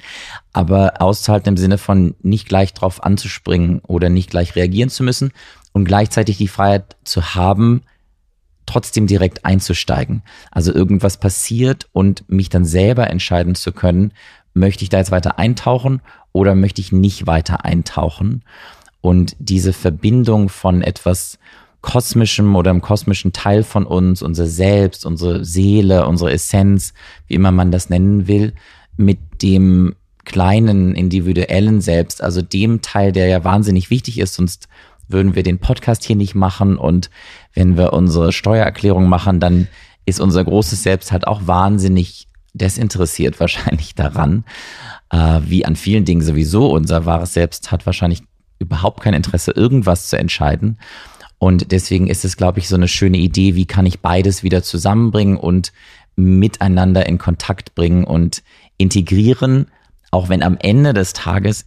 Aber 0.54 1.02
auszuhalten 1.02 1.50
im 1.50 1.58
Sinne 1.58 1.78
von 1.78 2.16
nicht 2.22 2.48
gleich 2.48 2.74
drauf 2.74 3.04
anzuspringen 3.04 3.80
oder 3.80 4.10
nicht 4.10 4.30
gleich 4.30 4.56
reagieren 4.56 4.90
zu 4.90 5.04
müssen 5.04 5.32
und 5.72 5.86
gleichzeitig 5.86 6.38
die 6.38 6.48
Freiheit 6.48 6.96
zu 7.04 7.36
haben, 7.36 7.82
trotzdem 8.66 9.08
direkt 9.08 9.46
einzusteigen. 9.46 10.24
Also 10.52 10.74
irgendwas 10.74 11.18
passiert 11.18 11.88
und 11.94 12.30
mich 12.30 12.50
dann 12.50 12.66
selber 12.66 13.10
entscheiden 13.10 13.56
zu 13.56 13.72
können, 13.72 14.12
möchte 14.54 14.84
ich 14.84 14.90
da 14.90 14.98
jetzt 14.98 15.12
weiter 15.12 15.40
eintauchen 15.40 16.02
oder 16.34 16.54
möchte 16.54 16.82
ich 16.82 16.92
nicht 16.92 17.28
weiter 17.28 17.64
eintauchen? 17.64 18.44
Und 19.02 19.36
diese 19.40 19.72
Verbindung 19.72 20.50
von 20.50 20.82
etwas 20.82 21.40
kosmischem 21.88 22.54
oder 22.58 22.70
im 22.72 22.82
kosmischen 22.82 23.32
Teil 23.32 23.64
von 23.64 23.86
uns, 23.86 24.22
unser 24.22 24.46
Selbst, 24.46 25.06
unsere 25.06 25.46
Seele, 25.46 26.06
unsere 26.06 26.34
Essenz, 26.34 26.94
wie 27.28 27.36
immer 27.36 27.54
man 27.54 27.72
das 27.72 27.90
nennen 27.90 28.28
will, 28.28 28.52
mit 28.98 29.20
dem 29.42 29.96
kleinen 30.26 30.96
individuellen 30.96 31.80
Selbst, 31.80 32.22
also 32.22 32.42
dem 32.42 32.82
Teil, 32.82 33.14
der 33.14 33.28
ja 33.28 33.46
wahnsinnig 33.46 33.90
wichtig 33.90 34.20
ist, 34.20 34.34
sonst 34.34 34.68
würden 35.08 35.34
wir 35.34 35.44
den 35.44 35.60
Podcast 35.60 36.04
hier 36.04 36.18
nicht 36.18 36.36
machen 36.36 36.78
und 36.78 37.10
wenn 37.54 37.78
wir 37.78 37.94
unsere 37.94 38.34
Steuererklärung 38.34 39.08
machen, 39.08 39.40
dann 39.40 39.70
ist 40.06 40.20
unser 40.20 40.44
großes 40.44 40.84
Selbst 40.84 41.14
halt 41.14 41.26
auch 41.26 41.48
wahnsinnig 41.48 42.28
desinteressiert 42.54 43.40
wahrscheinlich 43.40 43.96
daran, 43.96 44.44
äh, 45.10 45.40
wie 45.46 45.64
an 45.64 45.78
vielen 45.78 46.04
Dingen 46.04 46.22
sowieso. 46.22 46.70
Unser 46.70 47.06
wahres 47.06 47.34
Selbst 47.34 47.72
hat 47.72 47.86
wahrscheinlich 47.86 48.24
überhaupt 48.60 49.04
kein 49.04 49.14
Interesse, 49.14 49.52
irgendwas 49.52 50.10
zu 50.10 50.18
entscheiden. 50.18 50.78
Und 51.40 51.72
deswegen 51.72 52.08
ist 52.08 52.26
es, 52.26 52.38
glaube 52.38 52.60
ich, 52.60 52.68
so 52.68 52.76
eine 52.76 52.88
schöne 52.88 53.18
Idee, 53.18 53.56
wie 53.56 53.66
kann 53.66 53.86
ich 53.86 54.00
beides 54.00 54.44
wieder 54.44 54.64
zusammenbringen 54.64 55.38
und 55.38 55.72
miteinander 56.16 57.06
in 57.06 57.20
Kontakt 57.20 57.76
bringen 57.76 58.04
und 58.04 58.44
integrieren, 58.78 59.68
auch 60.12 60.30
wenn 60.30 60.42
am 60.42 60.58
Ende 60.60 60.94
des 60.94 61.14
Tages 61.14 61.66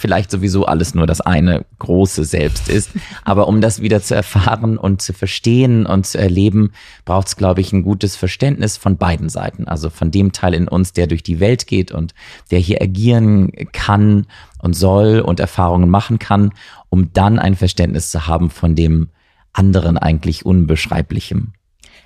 vielleicht 0.00 0.30
sowieso 0.30 0.64
alles 0.64 0.94
nur 0.94 1.06
das 1.06 1.20
eine 1.20 1.66
große 1.78 2.24
Selbst 2.24 2.68
ist. 2.70 2.90
Aber 3.22 3.46
um 3.48 3.60
das 3.60 3.82
wieder 3.82 4.00
zu 4.02 4.14
erfahren 4.14 4.78
und 4.78 5.02
zu 5.02 5.12
verstehen 5.12 5.84
und 5.84 6.06
zu 6.06 6.18
erleben, 6.18 6.72
braucht 7.04 7.28
es, 7.28 7.36
glaube 7.36 7.60
ich, 7.60 7.72
ein 7.72 7.82
gutes 7.82 8.16
Verständnis 8.16 8.78
von 8.78 8.96
beiden 8.96 9.28
Seiten. 9.28 9.68
Also 9.68 9.90
von 9.90 10.10
dem 10.10 10.32
Teil 10.32 10.54
in 10.54 10.68
uns, 10.68 10.94
der 10.94 11.06
durch 11.06 11.22
die 11.22 11.38
Welt 11.38 11.66
geht 11.66 11.92
und 11.92 12.14
der 12.50 12.58
hier 12.58 12.80
agieren 12.80 13.52
kann 13.72 14.26
und 14.58 14.74
soll 14.74 15.20
und 15.20 15.38
Erfahrungen 15.38 15.90
machen 15.90 16.18
kann, 16.18 16.52
um 16.88 17.12
dann 17.12 17.38
ein 17.38 17.54
Verständnis 17.54 18.10
zu 18.10 18.26
haben 18.26 18.48
von 18.48 18.74
dem 18.74 19.10
anderen 19.52 19.98
eigentlich 19.98 20.46
Unbeschreiblichem. 20.46 21.52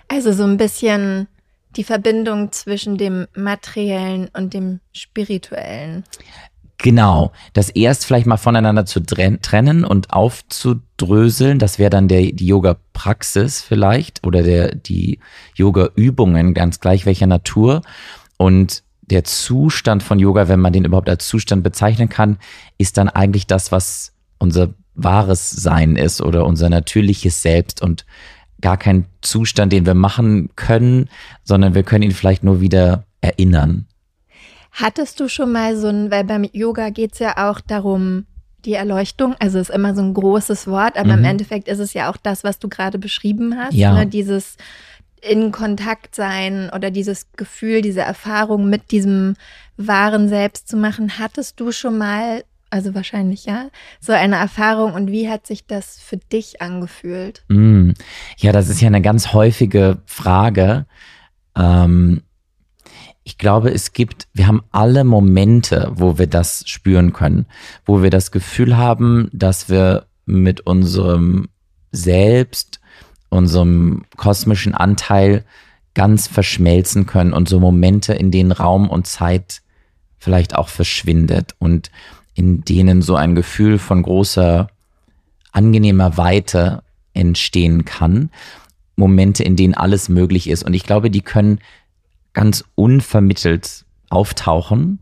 Also 0.09 0.33
so 0.33 0.42
ein 0.42 0.57
bisschen 0.57 1.28
die 1.76 1.85
Verbindung 1.85 2.50
zwischen 2.52 2.96
dem 2.98 3.26
Materiellen 3.35 4.28
und 4.37 4.54
dem 4.54 4.80
Spirituellen. 4.92 6.04
Genau, 6.79 7.33
das 7.53 7.71
erst 7.71 8.05
vielleicht 8.05 8.27
mal 8.27 8.37
voneinander 8.37 8.85
zu 8.85 9.01
trennen 9.01 9.85
und 9.85 10.13
aufzudröseln, 10.13 11.59
das 11.59 11.79
wäre 11.79 11.91
dann 11.91 12.09
der, 12.09 12.33
die 12.33 12.47
Yoga-Praxis 12.47 13.63
vielleicht 13.63 14.27
oder 14.27 14.43
der, 14.43 14.75
die 14.75 15.21
Yoga-Übungen, 15.55 16.53
ganz 16.53 16.81
gleich 16.81 17.07
welcher 17.07 17.27
Natur. 17.27 17.83
Und 18.37 18.83
der 19.03 19.25
Zustand 19.25 20.03
von 20.03 20.19
Yoga, 20.19 20.49
wenn 20.49 20.61
man 20.61 20.73
den 20.73 20.85
überhaupt 20.85 21.09
als 21.09 21.29
Zustand 21.29 21.63
bezeichnen 21.63 22.09
kann, 22.09 22.39
ist 22.77 22.97
dann 22.97 23.09
eigentlich 23.09 23.47
das, 23.47 23.71
was 23.71 24.13
unser 24.39 24.75
wahres 24.95 25.51
Sein 25.51 25.97
ist 25.97 26.21
oder 26.21 26.45
unser 26.45 26.71
natürliches 26.71 27.43
Selbst 27.43 27.83
und 27.83 28.05
gar 28.61 28.77
kein 28.77 29.07
Zustand, 29.21 29.73
den 29.73 29.87
wir 29.87 29.95
machen 29.95 30.51
können, 30.57 31.09
sondern 31.43 31.75
wir 31.75 31.83
können 31.83 32.03
ihn 32.03 32.13
vielleicht 32.13 32.45
nur 32.45 32.61
wieder 32.61 33.05
erinnern. 33.21 33.87
Hattest 34.75 35.21
du 35.21 35.29
schon 35.29 35.53
mal 35.53 35.77
so 35.77 35.89
ein, 35.89 36.11
weil 36.11 36.25
beim 36.25 36.45
Yoga 36.53 36.91
geht 36.91 37.13
es 37.13 37.21
ja 37.21 37.49
auch 37.49 37.61
darum, 37.61 38.27
die 38.65 38.75
Erleuchtung, 38.75 39.37
also 39.39 39.59
ist 39.59 39.71
immer 39.71 39.95
so 39.95 40.03
ein 40.03 40.15
großes 40.15 40.67
Wort, 40.67 40.97
aber 40.97 41.13
mhm. 41.13 41.19
im 41.19 41.25
Endeffekt 41.25 41.69
ist 41.69 41.79
es 41.79 41.95
ja 41.95 42.11
auch 42.11 42.17
das, 42.17 42.45
was 42.45 42.59
du 42.59 42.69
gerade 42.69 42.99
beschrieben 42.99 43.57
hast, 43.57 43.75
ja. 43.75 43.93
ne? 43.93 44.07
dieses 44.07 44.57
in 45.21 45.53
Kontakt 45.53 46.15
sein 46.15 46.71
oder 46.75 46.91
dieses 46.91 47.29
Gefühl, 47.37 47.83
diese 47.83 48.03
Erfahrung 48.03 48.69
mit 48.69 48.91
diesem 48.91 49.37
wahren 49.77 50.29
Selbst 50.29 50.69
zu 50.69 50.77
machen. 50.77 51.19
Hattest 51.19 51.61
du 51.61 51.73
schon 51.73 51.97
mal, 51.97 52.45
also 52.69 52.95
wahrscheinlich 52.95 53.47
ja, 53.47 53.69
so 54.01 54.13
eine 54.13 54.37
Erfahrung 54.37 54.93
und 54.93 55.11
wie 55.11 55.31
hat 55.31 55.47
sich 55.47 55.67
das 55.67 55.99
für 55.99 56.19
dich 56.19 56.61
angefühlt? 56.61 57.45
Mm. 57.49 57.93
Ja, 58.37 58.53
das 58.53 58.69
ist 58.69 58.81
ja 58.81 58.89
eine 58.89 59.01
ganz 59.01 59.33
häufige 59.33 59.99
Frage. 60.05 60.85
Ähm, 61.57 62.23
ich 63.25 63.39
glaube, 63.39 63.71
es 63.71 63.95
gibt, 63.95 64.29
wir 64.35 64.47
haben 64.47 64.63
alle 64.71 65.03
Momente, 65.03 65.91
wo 65.95 66.19
wir 66.19 66.27
das 66.27 66.63
spüren 66.67 67.15
können, 67.15 67.47
wo 67.87 68.03
wir 68.03 68.11
das 68.11 68.31
Gefühl 68.31 68.77
haben, 68.77 69.31
dass 69.33 69.71
wir 69.71 70.07
mit 70.27 70.61
unserem 70.61 71.49
Selbst, 71.91 72.81
unserem 73.31 74.05
kosmischen 74.17 74.75
Anteil 74.75 75.45
ganz 75.95 76.29
verschmelzen 76.29 77.07
können 77.07 77.33
und 77.33 77.49
so 77.49 77.61
Momente, 77.61 78.13
in 78.13 78.31
denen 78.31 78.53
Raum 78.53 78.91
und 78.91 79.07
Zeit 79.07 79.63
vielleicht 80.19 80.55
auch 80.55 80.69
verschwindet 80.69 81.55
und 81.59 81.91
in 82.35 82.65
denen 82.65 83.01
so 83.01 83.17
ein 83.17 83.35
Gefühl 83.35 83.79
von 83.79 84.03
großer, 84.03 84.69
angenehmer 85.53 86.17
Weite 86.17 86.83
entstehen 87.15 87.85
kann. 87.85 88.31
Momente, 88.97 89.45
in 89.45 89.57
denen 89.57 89.75
alles 89.75 90.09
möglich 90.09 90.49
ist. 90.49 90.63
Und 90.63 90.75
ich 90.75 90.85
glaube, 90.85 91.11
die 91.11 91.21
können 91.21 91.61
ganz 92.35 92.64
unvermittelt 92.75 93.85
auftauchen. 94.11 95.01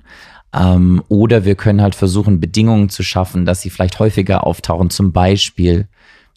Ähm, 0.55 1.03
oder 1.09 1.45
wir 1.45 1.55
können 1.55 1.83
halt 1.83 1.95
versuchen, 1.95 2.41
Bedingungen 2.41 2.89
zu 2.89 3.03
schaffen, 3.03 3.45
dass 3.45 3.63
sie 3.63 3.71
vielleicht 3.71 3.99
häufiger 3.99 4.47
auftauchen, 4.47 4.91
zum 4.91 5.13
Beispiel 5.13 5.89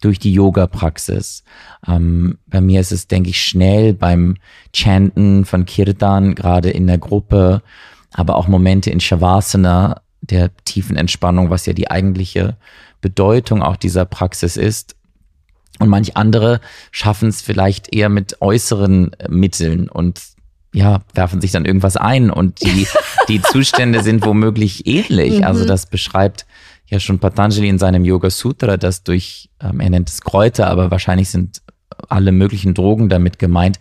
durch 0.02 0.20
die 0.20 0.34
Yoga-Praxis. 0.34 1.44
Ähm, 1.88 2.38
bei 2.48 2.62
mir 2.62 2.82
ist 2.82 2.92
es, 2.92 3.08
denke 3.08 3.30
ich, 3.30 3.42
schnell 3.42 3.94
beim 3.94 4.38
Chanten 4.74 5.46
von 5.46 5.66
Kirtan, 5.66 6.36
gerade 6.36 6.70
in 6.70 6.88
der 6.88 6.98
Gruppe, 6.98 7.62
aber 8.14 8.36
auch 8.36 8.48
Momente 8.48 8.90
in 8.90 9.00
Shavasana, 9.00 10.02
der 10.22 10.56
tiefen 10.66 10.96
Entspannung, 10.96 11.50
was 11.50 11.66
ja 11.66 11.74
die 11.74 11.92
eigentliche 11.92 12.58
Bedeutung 13.02 13.62
auch 13.62 13.78
dieser 13.78 14.06
Praxis 14.06 14.58
ist. 14.58 14.96
Und 15.80 15.90
manch 15.90 16.16
andere 16.16 16.62
schaffen 16.92 17.30
es 17.30 17.42
vielleicht 17.42 17.94
eher 17.94 18.10
mit 18.10 18.42
äußeren 18.42 19.12
Mitteln 19.28 19.90
und 19.90 20.22
ja, 20.76 21.02
werfen 21.14 21.40
sich 21.40 21.52
dann 21.52 21.66
irgendwas 21.66 21.96
ein 21.96 22.30
und 22.30 22.62
die, 22.62 22.86
die 23.30 23.42
Zustände 23.42 24.04
sind 24.04 24.26
womöglich 24.26 24.86
ähnlich. 24.86 25.36
Also 25.36 25.40
mhm. 25.40 25.56
Also 25.56 25.66
das 25.66 25.86
beschreibt 25.86 26.46
ja 26.88 27.00
schon 27.00 27.20
Patanjali 27.20 27.70
in 27.70 27.80
seinem 27.80 28.04
Yoga 28.04 28.30
Sutra, 28.30 28.76
dass 28.76 29.04
durch, 29.04 29.50
ähm, 29.62 29.80
er 29.80 29.90
nennt 29.90 30.10
es 30.10 30.22
Kräuter, 30.22 30.68
aber 30.68 30.92
wahrscheinlich 30.92 31.30
sind 31.30 31.62
alle 32.10 32.34
möglichen 32.34 32.74
Drogen 32.74 33.08
damit 33.08 33.40
gemeint, 33.40 33.80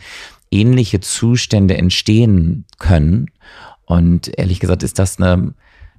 ähnliche 0.52 1.00
Zustände 1.00 1.76
entstehen 1.76 2.64
können. 2.78 3.26
Und 3.86 4.38
ehrlich 4.38 4.60
gesagt 4.60 4.84
ist 4.84 5.00
das 5.00 5.18
eine 5.18 5.52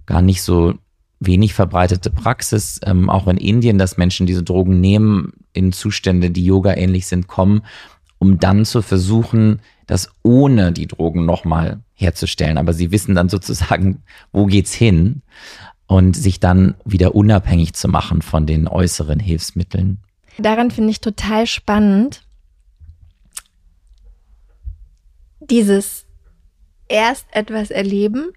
gar 0.05 0.21
nicht 0.21 0.43
so 0.43 0.75
wenig 1.19 1.53
verbreitete 1.53 2.09
Praxis, 2.09 2.79
ähm, 2.85 3.09
auch 3.09 3.27
in 3.27 3.37
Indien, 3.37 3.77
dass 3.77 3.97
Menschen 3.97 4.27
diese 4.27 4.43
Drogen 4.43 4.79
nehmen, 4.79 5.33
in 5.51 5.73
Zustände, 5.73 6.31
die 6.31 6.45
Yoga 6.45 6.73
ähnlich 6.75 7.07
sind, 7.07 7.27
kommen, 7.27 7.63
um 8.17 8.39
dann 8.39 8.63
zu 8.63 8.81
versuchen, 8.81 9.59
das 9.87 10.09
ohne 10.23 10.71
die 10.71 10.87
Drogen 10.87 11.25
nochmal 11.25 11.81
herzustellen. 11.93 12.57
Aber 12.57 12.73
sie 12.73 12.91
wissen 12.91 13.15
dann 13.15 13.29
sozusagen, 13.29 14.03
wo 14.31 14.45
geht's 14.45 14.73
hin 14.73 15.21
und 15.87 16.15
sich 16.15 16.39
dann 16.39 16.75
wieder 16.83 17.15
unabhängig 17.15 17.73
zu 17.73 17.87
machen 17.87 18.21
von 18.21 18.45
den 18.45 18.67
äußeren 18.67 19.19
Hilfsmitteln. 19.19 19.99
Daran 20.37 20.71
finde 20.71 20.91
ich 20.91 21.01
total 21.01 21.47
spannend, 21.47 22.23
dieses 25.39 26.05
erst 26.87 27.27
etwas 27.31 27.71
erleben 27.71 28.31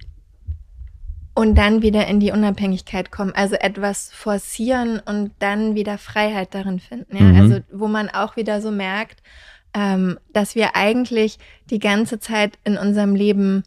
und 1.35 1.55
dann 1.57 1.83
wieder 1.83 2.07
in 2.07 2.21
die 2.21 2.33
Unabhängigkeit 2.33 3.11
kommen. 3.11 3.33
Also 3.33 3.55
etwas 3.57 4.11
forcieren 4.13 5.01
und 5.01 5.31
dann 5.39 5.75
wieder 5.75 5.99
Freiheit 5.99 6.55
darin 6.55 6.81
finden. 6.81 7.17
Ja? 7.17 7.23
Mhm. 7.23 7.41
Also 7.41 7.61
wo 7.73 7.89
man 7.89 8.09
auch 8.09 8.37
wieder 8.37 8.61
so 8.61 8.71
merkt, 8.71 9.23
ähm, 9.79 10.19
dass 10.33 10.57
wir 10.57 10.75
eigentlich 10.75 11.39
die 11.71 11.79
ganze 11.79 12.19
Zeit 12.19 12.59
in 12.65 12.77
unserem 12.77 13.15
Leben 13.15 13.63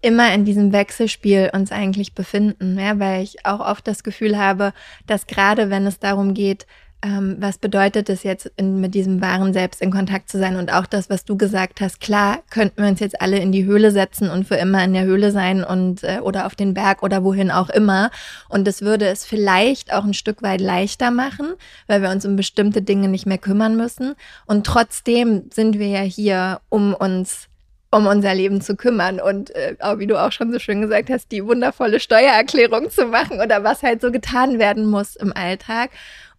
immer 0.00 0.34
in 0.34 0.44
diesem 0.44 0.72
Wechselspiel 0.72 1.50
uns 1.54 1.70
eigentlich 1.70 2.14
befinden, 2.14 2.76
ja? 2.76 2.98
weil 2.98 3.22
ich 3.22 3.46
auch 3.46 3.60
oft 3.60 3.86
das 3.86 4.02
Gefühl 4.02 4.36
habe, 4.36 4.72
dass 5.06 5.28
gerade 5.28 5.70
wenn 5.70 5.86
es 5.86 6.00
darum 6.00 6.34
geht, 6.34 6.66
ähm, 7.02 7.36
was 7.40 7.58
bedeutet 7.58 8.08
es 8.08 8.22
jetzt, 8.22 8.50
in, 8.56 8.80
mit 8.80 8.94
diesem 8.94 9.20
wahren 9.20 9.52
Selbst 9.52 9.82
in 9.82 9.90
Kontakt 9.90 10.30
zu 10.30 10.38
sein? 10.38 10.56
Und 10.56 10.72
auch 10.72 10.86
das, 10.86 11.10
was 11.10 11.24
du 11.24 11.36
gesagt 11.36 11.80
hast, 11.80 12.00
klar, 12.00 12.38
könnten 12.50 12.82
wir 12.82 12.88
uns 12.88 13.00
jetzt 13.00 13.20
alle 13.20 13.38
in 13.38 13.50
die 13.50 13.64
Höhle 13.64 13.90
setzen 13.90 14.30
und 14.30 14.46
für 14.46 14.54
immer 14.54 14.82
in 14.84 14.92
der 14.92 15.04
Höhle 15.04 15.32
sein 15.32 15.64
und 15.64 16.04
äh, 16.04 16.20
oder 16.22 16.46
auf 16.46 16.54
den 16.54 16.74
Berg 16.74 17.02
oder 17.02 17.24
wohin 17.24 17.50
auch 17.50 17.70
immer. 17.70 18.10
Und 18.48 18.66
das 18.66 18.82
würde 18.82 19.06
es 19.06 19.24
vielleicht 19.24 19.92
auch 19.92 20.04
ein 20.04 20.14
Stück 20.14 20.42
weit 20.42 20.60
leichter 20.60 21.10
machen, 21.10 21.54
weil 21.88 22.02
wir 22.02 22.10
uns 22.10 22.24
um 22.24 22.36
bestimmte 22.36 22.82
Dinge 22.82 23.08
nicht 23.08 23.26
mehr 23.26 23.38
kümmern 23.38 23.76
müssen. 23.76 24.14
Und 24.46 24.64
trotzdem 24.66 25.50
sind 25.52 25.78
wir 25.78 25.88
ja 25.88 26.02
hier, 26.02 26.60
um 26.68 26.94
uns 26.94 27.48
um 27.92 28.06
unser 28.06 28.34
Leben 28.34 28.62
zu 28.62 28.74
kümmern 28.74 29.20
und 29.20 29.54
äh, 29.54 29.76
auch 29.78 29.98
wie 29.98 30.06
du 30.06 30.16
auch 30.16 30.32
schon 30.32 30.50
so 30.50 30.58
schön 30.58 30.80
gesagt 30.80 31.10
hast, 31.10 31.30
die 31.30 31.44
wundervolle 31.44 32.00
Steuererklärung 32.00 32.90
zu 32.90 33.06
machen 33.06 33.40
oder 33.40 33.64
was 33.64 33.82
halt 33.82 34.00
so 34.00 34.10
getan 34.10 34.58
werden 34.58 34.86
muss 34.86 35.14
im 35.14 35.32
Alltag. 35.36 35.90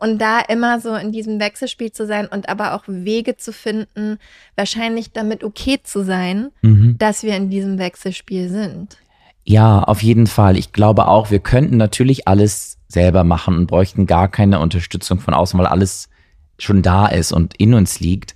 Und 0.03 0.19
da 0.19 0.41
immer 0.41 0.81
so 0.81 0.95
in 0.95 1.13
diesem 1.13 1.39
Wechselspiel 1.39 1.93
zu 1.93 2.05
sein 2.05 2.27
und 2.27 2.49
aber 2.49 2.73
auch 2.73 2.83
Wege 2.87 3.37
zu 3.37 3.53
finden, 3.53 4.17
wahrscheinlich 4.57 5.13
damit 5.13 5.45
okay 5.45 5.79
zu 5.81 6.03
sein, 6.03 6.49
mhm. 6.61 6.97
dass 6.99 7.23
wir 7.23 7.37
in 7.37 7.49
diesem 7.49 7.79
Wechselspiel 7.79 8.49
sind. 8.49 8.97
Ja, 9.45 9.81
auf 9.81 10.03
jeden 10.03 10.27
Fall. 10.27 10.57
Ich 10.57 10.73
glaube 10.73 11.07
auch, 11.07 11.31
wir 11.31 11.39
könnten 11.39 11.77
natürlich 11.77 12.27
alles 12.27 12.79
selber 12.89 13.23
machen 13.23 13.55
und 13.55 13.67
bräuchten 13.67 14.05
gar 14.05 14.27
keine 14.27 14.59
Unterstützung 14.59 15.21
von 15.21 15.33
außen, 15.33 15.57
weil 15.57 15.67
alles 15.67 16.09
schon 16.59 16.81
da 16.81 17.07
ist 17.07 17.31
und 17.31 17.55
in 17.55 17.73
uns 17.73 18.01
liegt. 18.01 18.35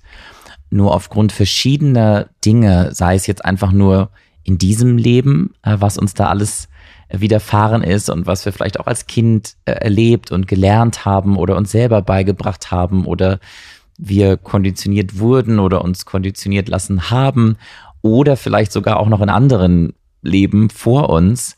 Nur 0.70 0.94
aufgrund 0.94 1.32
verschiedener 1.32 2.30
Dinge, 2.46 2.94
sei 2.94 3.14
es 3.14 3.26
jetzt 3.26 3.44
einfach 3.44 3.72
nur 3.72 4.08
in 4.42 4.56
diesem 4.56 4.96
Leben, 4.96 5.52
äh, 5.62 5.76
was 5.78 5.98
uns 5.98 6.14
da 6.14 6.28
alles 6.28 6.70
widerfahren 7.10 7.82
ist 7.82 8.10
und 8.10 8.26
was 8.26 8.44
wir 8.44 8.52
vielleicht 8.52 8.80
auch 8.80 8.86
als 8.86 9.06
Kind 9.06 9.54
äh, 9.64 9.72
erlebt 9.72 10.30
und 10.30 10.46
gelernt 10.46 11.04
haben 11.04 11.36
oder 11.36 11.56
uns 11.56 11.70
selber 11.70 12.02
beigebracht 12.02 12.70
haben 12.70 13.06
oder 13.06 13.40
wir 13.96 14.36
konditioniert 14.36 15.18
wurden 15.18 15.58
oder 15.58 15.82
uns 15.82 16.04
konditioniert 16.04 16.68
lassen 16.68 17.10
haben 17.10 17.56
oder 18.02 18.36
vielleicht 18.36 18.72
sogar 18.72 19.00
auch 19.00 19.08
noch 19.08 19.20
in 19.20 19.30
anderen 19.30 19.94
Leben 20.22 20.70
vor 20.70 21.10
uns, 21.10 21.56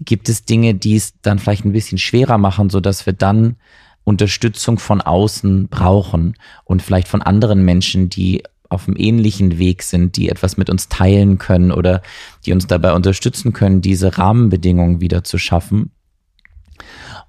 gibt 0.00 0.28
es 0.28 0.44
Dinge, 0.44 0.74
die 0.74 0.96
es 0.96 1.14
dann 1.22 1.38
vielleicht 1.38 1.64
ein 1.64 1.72
bisschen 1.72 1.98
schwerer 1.98 2.38
machen, 2.38 2.70
so 2.70 2.80
dass 2.80 3.06
wir 3.06 3.12
dann 3.12 3.56
Unterstützung 4.04 4.78
von 4.78 5.00
außen 5.00 5.68
brauchen 5.68 6.36
und 6.64 6.82
vielleicht 6.82 7.08
von 7.08 7.22
anderen 7.22 7.64
Menschen, 7.64 8.08
die 8.08 8.42
auf 8.70 8.86
einem 8.86 8.96
ähnlichen 8.96 9.58
Weg 9.58 9.82
sind, 9.82 10.16
die 10.16 10.28
etwas 10.28 10.56
mit 10.56 10.70
uns 10.70 10.88
teilen 10.88 11.38
können 11.38 11.72
oder 11.72 12.02
die 12.46 12.52
uns 12.52 12.66
dabei 12.66 12.94
unterstützen 12.94 13.52
können, 13.52 13.82
diese 13.82 14.16
Rahmenbedingungen 14.16 15.00
wieder 15.00 15.24
zu 15.24 15.36
schaffen. 15.36 15.90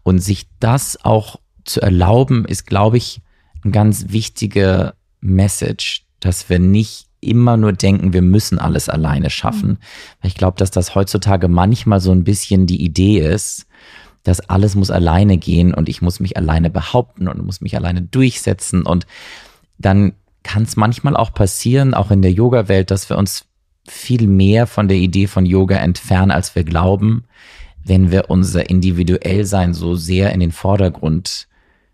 Und 0.04 0.20
sich 0.20 0.48
das 0.60 1.04
auch 1.04 1.40
zu 1.66 1.82
erlauben, 1.82 2.46
ist, 2.46 2.66
glaube 2.66 2.98
ich, 2.98 3.22
ein 3.66 3.72
ganz 3.72 4.06
wichtiger 4.10 4.94
Message, 5.20 6.06
dass 6.20 6.50
wir 6.50 6.60
nicht 6.60 7.08
immer 7.22 7.58
nur 7.58 7.74
denken, 7.74 8.14
wir 8.14 8.22
müssen 8.22 8.60
alles 8.60 8.90
alleine 8.90 9.30
schaffen. 9.30 9.70
Mhm. 9.70 9.78
Ich 10.24 10.36
glaube, 10.36 10.58
dass 10.58 10.72
das 10.72 10.96
heutzutage 10.96 11.48
manchmal 11.48 12.00
so 12.00 12.12
ein 12.12 12.24
bisschen 12.24 12.68
die 12.68 12.84
Idee 12.84 13.20
ist, 13.20 13.68
dass 14.24 14.42
alles 14.42 14.76
muss 14.76 14.92
alleine 14.92 15.38
gehen 15.38 15.74
und 15.74 15.90
ich 15.90 16.02
muss 16.02 16.20
mich 16.20 16.38
alleine 16.38 16.70
behaupten 16.70 17.28
und 17.28 17.44
muss 17.44 17.62
mich 17.62 17.76
alleine 17.76 18.02
durchsetzen 18.02 18.84
und 18.84 19.08
dann 19.78 20.14
kann 20.44 20.64
es 20.64 20.76
manchmal 20.76 21.16
auch 21.16 21.34
passieren, 21.34 21.94
auch 21.94 22.12
in 22.12 22.22
der 22.22 22.32
Yoga-Welt, 22.32 22.92
dass 22.92 23.10
wir 23.10 23.18
uns 23.18 23.46
viel 23.88 24.28
mehr 24.28 24.68
von 24.68 24.88
der 24.88 24.98
Idee 24.98 25.28
von 25.28 25.46
Yoga 25.46 25.78
entfernen, 25.78 26.32
als 26.32 26.56
wir 26.56 26.64
glauben, 26.64 27.26
wenn 27.84 28.12
wir 28.12 28.30
unser 28.30 28.70
Individuellsein 28.70 29.74
so 29.74 29.96
sehr 29.96 30.32
in 30.34 30.40
den 30.40 30.52
Vordergrund 30.52 31.48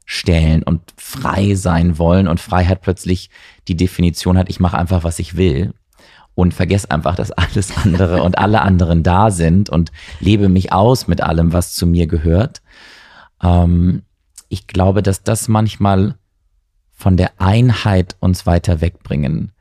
stellen 0.06 0.64
und 0.64 0.82
frei 0.96 1.56
sein 1.56 1.98
wollen 1.98 2.28
und 2.28 2.40
Freiheit 2.40 2.82
plötzlich 2.82 3.30
die 3.68 3.76
Definition 3.76 4.38
hat, 4.38 4.50
ich 4.50 4.60
mache 4.60 4.78
einfach, 4.78 5.04
was 5.04 5.20
ich 5.20 5.36
will 5.36 5.74
und 6.36 6.54
vergesse 6.54 6.92
einfach, 6.92 7.16
dass 7.16 7.32
alles 7.32 7.76
andere 7.78 8.24
und 8.24 8.38
alle 8.38 8.62
anderen 8.62 9.04
da 9.04 9.32
sind 9.32 9.70
und 9.70 9.92
lebe 10.20 10.50
mich 10.50 10.72
aus 10.72 11.08
mit 11.08 11.22
allem, 11.22 11.52
was 11.52 11.74
zu 11.74 11.88
mir 11.88 12.08
gehört. 12.08 12.62
Ähm, 13.42 14.04
ich 14.50 14.68
glaube, 14.68 15.04
dass 15.04 15.24
das 15.24 15.48
manchmal 15.48 16.16
von 16.98 17.16
der 17.16 17.40
Einheit 17.40 18.16
uns 18.20 18.48
weiter 18.48 18.82
wegbringen 18.82 19.52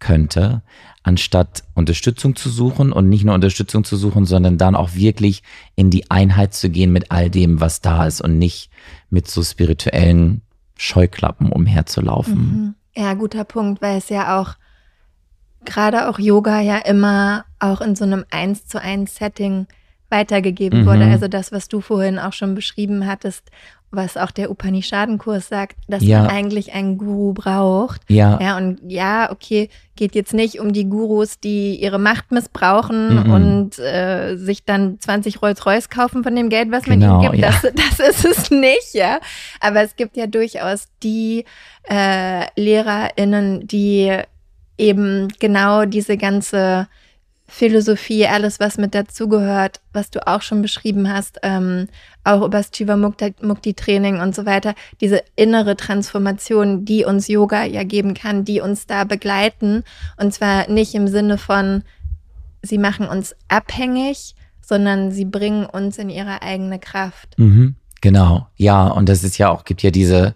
könnte, 0.00 0.62
anstatt 1.02 1.62
Unterstützung 1.74 2.34
zu 2.36 2.48
suchen 2.48 2.90
und 2.90 3.08
nicht 3.08 3.24
nur 3.24 3.34
Unterstützung 3.34 3.84
zu 3.84 3.96
suchen, 3.96 4.24
sondern 4.24 4.56
dann 4.58 4.74
auch 4.74 4.94
wirklich 4.94 5.42
in 5.74 5.90
die 5.90 6.10
Einheit 6.10 6.54
zu 6.54 6.70
gehen 6.70 6.92
mit 6.92 7.10
all 7.10 7.30
dem, 7.30 7.60
was 7.60 7.82
da 7.82 8.06
ist 8.06 8.22
und 8.22 8.38
nicht 8.38 8.70
mit 9.10 9.28
so 9.28 9.42
spirituellen 9.42 10.40
Scheuklappen 10.76 11.52
umherzulaufen. 11.52 12.34
Mhm. 12.34 12.74
Ja, 12.96 13.12
guter 13.14 13.44
Punkt, 13.44 13.82
weil 13.82 13.98
es 13.98 14.08
ja 14.08 14.40
auch 14.40 14.54
gerade 15.66 16.08
auch 16.08 16.18
Yoga 16.18 16.60
ja 16.60 16.78
immer 16.78 17.44
auch 17.58 17.82
in 17.82 17.94
so 17.94 18.04
einem 18.04 18.24
eins 18.30 18.66
zu 18.66 18.80
eins 18.80 19.16
Setting 19.16 19.66
weitergegeben 20.08 20.82
mhm. 20.82 20.86
wurde. 20.86 21.04
Also 21.04 21.28
das, 21.28 21.52
was 21.52 21.68
du 21.68 21.80
vorhin 21.80 22.18
auch 22.18 22.32
schon 22.32 22.54
beschrieben 22.54 23.06
hattest, 23.06 23.50
was 23.90 24.16
auch 24.16 24.30
der 24.30 24.50
Upanishadenkurs 24.50 25.48
sagt, 25.48 25.76
dass 25.88 26.02
ja. 26.02 26.22
man 26.22 26.30
eigentlich 26.30 26.72
einen 26.72 26.98
Guru 26.98 27.32
braucht. 27.32 28.02
Ja. 28.08 28.38
Ja, 28.40 28.56
und 28.56 28.80
ja, 28.86 29.30
okay, 29.30 29.70
geht 29.94 30.14
jetzt 30.14 30.34
nicht 30.34 30.60
um 30.60 30.72
die 30.72 30.88
Gurus, 30.88 31.40
die 31.40 31.76
ihre 31.76 31.98
Macht 31.98 32.30
missbrauchen 32.30 33.24
mhm. 33.24 33.32
und 33.32 33.78
äh, 33.78 34.36
sich 34.36 34.64
dann 34.64 35.00
20 35.00 35.40
Rolls-Royce 35.40 35.88
kaufen 35.88 36.22
von 36.22 36.34
dem 36.34 36.48
Geld, 36.48 36.70
was 36.70 36.84
genau, 36.84 37.14
man 37.14 37.22
ihnen 37.22 37.32
gibt. 37.32 37.42
Ja. 37.42 37.50
Das, 37.50 37.96
das 37.98 38.16
ist 38.16 38.24
es 38.24 38.50
nicht, 38.50 38.94
ja. 38.94 39.20
Aber 39.60 39.82
es 39.82 39.96
gibt 39.96 40.16
ja 40.16 40.26
durchaus 40.26 40.88
die 41.02 41.44
äh, 41.88 42.46
LehrerInnen, 42.60 43.66
die 43.66 44.16
eben 44.78 45.28
genau 45.38 45.86
diese 45.86 46.16
ganze 46.16 46.88
Philosophie, 47.48 48.26
alles, 48.26 48.58
was 48.58 48.76
mit 48.76 48.94
dazugehört, 48.94 49.80
was 49.92 50.10
du 50.10 50.26
auch 50.26 50.42
schon 50.42 50.62
beschrieben 50.62 51.08
hast, 51.08 51.38
ähm, 51.42 51.88
auch 52.24 52.38
über 52.38 52.58
das 52.58 52.70
Chivamukti-Training 52.72 54.20
und 54.20 54.34
so 54.34 54.46
weiter, 54.46 54.74
diese 55.00 55.22
innere 55.36 55.76
Transformation, 55.76 56.84
die 56.84 57.04
uns 57.04 57.28
Yoga 57.28 57.64
ja 57.64 57.84
geben 57.84 58.14
kann, 58.14 58.44
die 58.44 58.60
uns 58.60 58.86
da 58.86 59.04
begleiten. 59.04 59.84
Und 60.16 60.34
zwar 60.34 60.68
nicht 60.68 60.94
im 60.94 61.06
Sinne 61.06 61.38
von, 61.38 61.84
sie 62.62 62.78
machen 62.78 63.06
uns 63.06 63.36
abhängig, 63.48 64.34
sondern 64.60 65.12
sie 65.12 65.24
bringen 65.24 65.64
uns 65.64 65.98
in 65.98 66.10
ihre 66.10 66.42
eigene 66.42 66.80
Kraft. 66.80 67.38
Mhm, 67.38 67.76
genau, 68.00 68.48
ja, 68.56 68.88
und 68.88 69.08
das 69.08 69.22
ist 69.22 69.38
ja 69.38 69.50
auch, 69.50 69.64
gibt 69.64 69.84
ja 69.84 69.92
diese, 69.92 70.34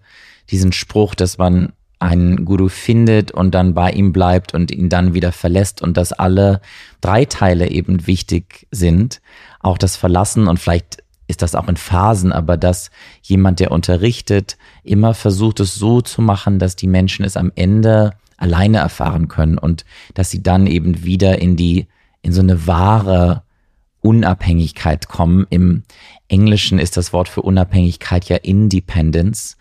diesen 0.50 0.72
Spruch, 0.72 1.16
dass 1.16 1.38
man 1.38 1.72
einen 2.00 2.44
Guru 2.44 2.68
findet 2.68 3.30
und 3.30 3.54
dann 3.54 3.74
bei 3.74 3.92
ihm 3.92 4.12
bleibt 4.12 4.54
und 4.54 4.70
ihn 4.70 4.88
dann 4.88 5.14
wieder 5.14 5.32
verlässt 5.32 5.82
und 5.82 5.96
dass 5.96 6.12
alle 6.12 6.60
drei 7.00 7.26
Teile 7.26 7.70
eben 7.70 8.06
wichtig 8.06 8.66
sind. 8.70 9.20
Auch 9.60 9.78
das 9.78 9.96
Verlassen 9.96 10.48
und 10.48 10.58
vielleicht 10.58 11.04
ist 11.28 11.42
das 11.42 11.54
auch 11.54 11.68
in 11.68 11.76
Phasen, 11.76 12.32
aber 12.32 12.56
dass 12.56 12.90
jemand, 13.22 13.60
der 13.60 13.70
unterrichtet, 13.70 14.56
immer 14.82 15.14
versucht 15.14 15.60
es 15.60 15.76
so 15.76 16.00
zu 16.00 16.22
machen, 16.22 16.58
dass 16.58 16.74
die 16.74 16.88
Menschen 16.88 17.24
es 17.24 17.36
am 17.36 17.52
Ende 17.54 18.12
alleine 18.36 18.78
erfahren 18.78 19.28
können 19.28 19.58
und 19.58 19.84
dass 20.14 20.30
sie 20.30 20.42
dann 20.42 20.66
eben 20.66 21.04
wieder 21.04 21.38
in 21.38 21.56
die, 21.56 21.86
in 22.22 22.32
so 22.32 22.40
eine 22.40 22.66
wahre 22.66 23.42
Unabhängigkeit 24.00 25.08
kommen. 25.08 25.46
Im 25.50 25.82
Englischen 26.28 26.78
ist 26.78 26.96
das 26.96 27.12
Wort 27.12 27.28
für 27.28 27.42
Unabhängigkeit 27.42 28.24
ja 28.28 28.36
Independence. 28.36 29.56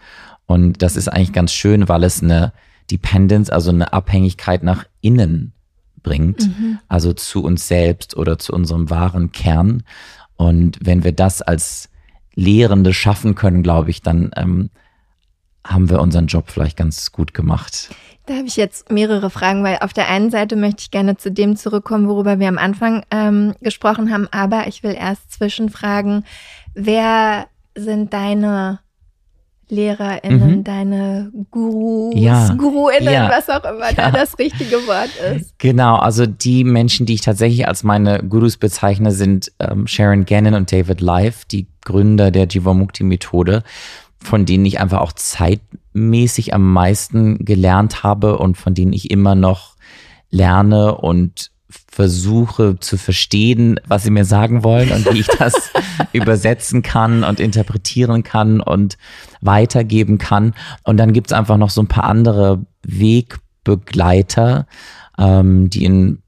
Und 0.50 0.82
das 0.82 0.96
ist 0.96 1.08
eigentlich 1.08 1.32
ganz 1.32 1.54
schön, 1.54 1.88
weil 1.90 2.04
es 2.04 2.24
eine 2.24 2.54
Dependence, 2.90 3.52
also 3.52 3.70
eine 3.70 3.94
Abhängigkeit 3.94 4.64
nach 4.64 4.84
innen 5.00 5.54
bringt, 6.02 6.42
mhm. 6.42 6.80
also 6.88 7.14
zu 7.14 7.44
uns 7.44 7.68
selbst 7.68 8.18
oder 8.18 8.40
zu 8.40 8.54
unserem 8.54 8.90
wahren 8.90 9.32
Kern. 9.32 9.84
Und 10.38 10.80
wenn 10.82 11.04
wir 11.04 11.12
das 11.12 11.44
als 11.44 11.90
Lehrende 12.34 12.96
schaffen 12.96 13.36
können, 13.36 13.62
glaube 13.62 13.92
ich, 13.92 14.02
dann 14.02 14.32
ähm, 14.36 14.72
haben 15.64 15.88
wir 15.92 16.02
unseren 16.02 16.26
Job 16.26 16.50
vielleicht 16.50 16.78
ganz 16.78 17.12
gut 17.12 17.36
gemacht. 17.36 17.92
Da 18.26 18.34
habe 18.34 18.48
ich 18.48 18.56
jetzt 18.56 18.92
mehrere 18.92 19.30
Fragen, 19.30 19.64
weil 19.64 19.78
auf 19.82 19.94
der 19.94 20.10
einen 20.10 20.32
Seite 20.32 20.56
möchte 20.56 20.82
ich 20.82 20.90
gerne 20.90 21.16
zu 21.16 21.32
dem 21.32 21.58
zurückkommen, 21.58 22.08
worüber 22.08 22.40
wir 22.40 22.48
am 22.48 22.58
Anfang 22.58 23.04
ähm, 23.12 23.54
gesprochen 23.62 24.12
haben, 24.12 24.28
aber 24.32 24.66
ich 24.66 24.82
will 24.82 24.96
erst 24.96 25.32
zwischenfragen, 25.32 26.26
wer 26.74 27.46
sind 27.76 28.14
deine 28.14 28.80
LehrerInnen, 29.70 30.58
mhm. 30.58 30.64
deine 30.64 31.32
Gurus, 31.52 32.14
ja. 32.16 32.54
GuruInnen, 32.56 33.14
ja. 33.14 33.30
was 33.30 33.50
auch 33.50 33.64
immer 33.64 33.90
ja. 33.90 33.94
da 33.94 34.12
das 34.12 34.38
richtige 34.40 34.76
Wort 34.88 35.10
ist. 35.36 35.58
Genau, 35.60 35.96
also 35.96 36.26
die 36.26 36.64
Menschen, 36.64 37.06
die 37.06 37.14
ich 37.14 37.22
tatsächlich 37.22 37.68
als 37.68 37.84
meine 37.84 38.24
Gurus 38.24 38.58
bezeichne, 38.58 39.12
sind 39.12 39.52
ähm, 39.60 39.88
Sharon 39.88 40.26
Gannon 40.26 40.56
und 40.56 40.72
David 40.72 41.02
Life, 41.02 41.46
die 41.50 41.68
Gründer 41.86 42.32
der 42.32 42.48
Jivamukti-Methode, 42.48 43.64
von 44.22 44.46
denen 44.46 44.66
ich 44.66 44.80
einfach 44.80 45.02
auch 45.02 45.14
zeitmäßig 45.14 46.54
am 46.54 46.74
meisten 46.74 47.46
gelernt 47.46 48.04
habe 48.04 48.38
und 48.38 48.58
von 48.58 48.74
denen 48.74 48.94
ich 48.94 49.12
immer 49.12 49.36
noch 49.36 49.76
lerne 50.32 50.96
und 50.96 51.52
versuche 52.00 52.80
zu 52.80 52.96
verstehen, 52.96 53.78
was 53.86 54.04
sie 54.04 54.10
mir 54.10 54.24
sagen 54.24 54.64
wollen 54.64 54.90
und 54.94 55.14
wie 55.14 55.20
ich 55.20 55.28
das 55.28 55.54
übersetzen 56.14 56.82
kann 56.82 57.26
und 57.26 57.42
interpretieren 57.42 58.24
kann 58.24 58.62
und 58.62 58.98
weitergeben 59.42 60.18
kann. 60.18 60.54
Und 60.86 60.96
dann 60.96 61.12
gibt's 61.12 61.34
einfach 61.34 61.58
noch 61.58 61.70
so 61.70 61.82
ein 61.82 61.90
paar 61.90 62.06
andere 62.06 62.66
Wegbegleiter, 62.84 64.66
ähm, 65.18 65.70
die 65.70 65.84
in 65.84 66.20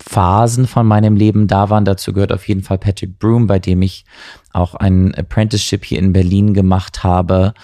Phasen 0.00 0.68
von 0.68 0.86
meinem 0.86 1.16
Leben 1.16 1.48
da 1.48 1.68
waren. 1.68 1.84
Dazu 1.84 2.12
gehört 2.12 2.32
auf 2.32 2.46
jeden 2.46 2.62
Fall 2.62 2.78
Patrick 2.78 3.18
Broom, 3.18 3.48
bei 3.48 3.58
dem 3.58 3.82
ich 3.82 4.04
auch 4.52 4.76
ein 4.76 5.16
Apprenticeship 5.16 5.84
hier 5.84 5.98
in 5.98 6.12
Berlin 6.12 6.54
gemacht 6.54 7.02
habe. 7.02 7.54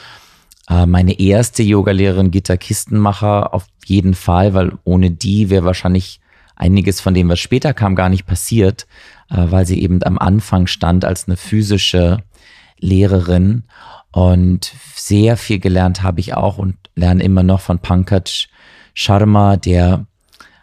Äh, 0.68 0.86
meine 0.86 1.20
erste 1.20 1.62
Yogalehrerin 1.62 2.32
Gitta 2.32 2.56
Kistenmacher 2.56 3.54
auf 3.54 3.68
jeden 3.86 4.14
Fall, 4.14 4.54
weil 4.54 4.72
ohne 4.82 5.12
die 5.12 5.50
wäre 5.50 5.64
wahrscheinlich 5.64 6.20
einiges 6.58 7.00
von 7.00 7.14
dem, 7.14 7.28
was 7.28 7.38
später 7.38 7.72
kam, 7.72 7.94
gar 7.94 8.08
nicht 8.08 8.26
passiert, 8.26 8.86
äh, 9.30 9.36
weil 9.50 9.64
sie 9.64 9.80
eben 9.80 10.02
am 10.02 10.18
Anfang 10.18 10.66
stand 10.66 11.04
als 11.04 11.26
eine 11.26 11.36
physische 11.36 12.18
Lehrerin. 12.78 13.64
Und 14.10 14.72
sehr 14.94 15.36
viel 15.36 15.60
gelernt 15.60 16.02
habe 16.02 16.20
ich 16.20 16.34
auch 16.34 16.58
und 16.58 16.76
lerne 16.94 17.22
immer 17.22 17.42
noch 17.42 17.60
von 17.60 17.78
Pankaj 17.78 18.48
Sharma, 18.94 19.56
der, 19.56 20.06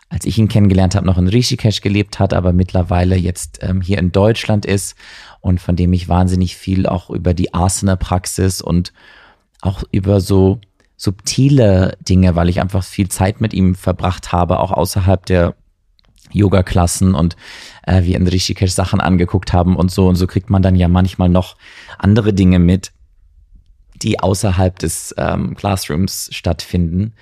als 0.10 0.26
ich 0.26 0.38
ihn 0.38 0.50
kennengelernt 0.50 0.96
habe, 0.96 1.06
noch 1.06 1.18
in 1.18 1.30
Rishikesh 1.30 1.80
gelebt 1.82 2.20
hat, 2.20 2.34
aber 2.34 2.52
mittlerweile 2.52 3.16
jetzt 3.16 3.60
ähm, 3.62 3.80
hier 3.80 3.98
in 3.98 4.12
Deutschland 4.12 4.66
ist 4.66 4.96
und 5.40 5.62
von 5.62 5.78
dem 5.78 5.94
ich 5.94 6.10
wahnsinnig 6.10 6.58
viel 6.58 6.86
auch 6.88 7.10
über 7.10 7.34
die 7.34 7.54
Asana-Praxis 7.54 8.62
und 8.62 8.92
auch 9.62 9.84
über 9.92 10.20
so 10.20 10.60
subtile 10.98 11.98
Dinge, 12.02 12.36
weil 12.36 12.50
ich 12.50 12.60
einfach 12.60 12.84
viel 12.84 13.08
Zeit 13.08 13.40
mit 13.40 13.54
ihm 13.54 13.76
verbracht 13.76 14.34
habe, 14.34 14.60
auch 14.60 14.72
außerhalb 14.72 15.26
der 15.26 15.56
Yoga-Klassen 16.32 17.16
und 17.16 17.36
äh, 17.84 18.04
wir 18.04 18.18
in 18.18 18.28
Rishikesh 18.28 18.72
Sachen 18.72 19.02
angeguckt 19.02 19.54
haben 19.54 19.76
und 19.76 19.92
so. 19.92 20.08
Und 20.08 20.16
so 20.16 20.28
kriegt 20.28 20.50
man 20.50 20.62
dann 20.62 20.76
ja 20.76 20.88
manchmal 20.88 21.30
noch 21.30 21.56
andere 21.98 22.34
Dinge 22.34 22.60
mit, 22.60 22.92
die 23.96 24.20
außerhalb 24.20 24.78
des 24.80 25.16
ähm, 25.18 25.56
Classrooms 25.56 26.30
stattfinden. 26.32 27.14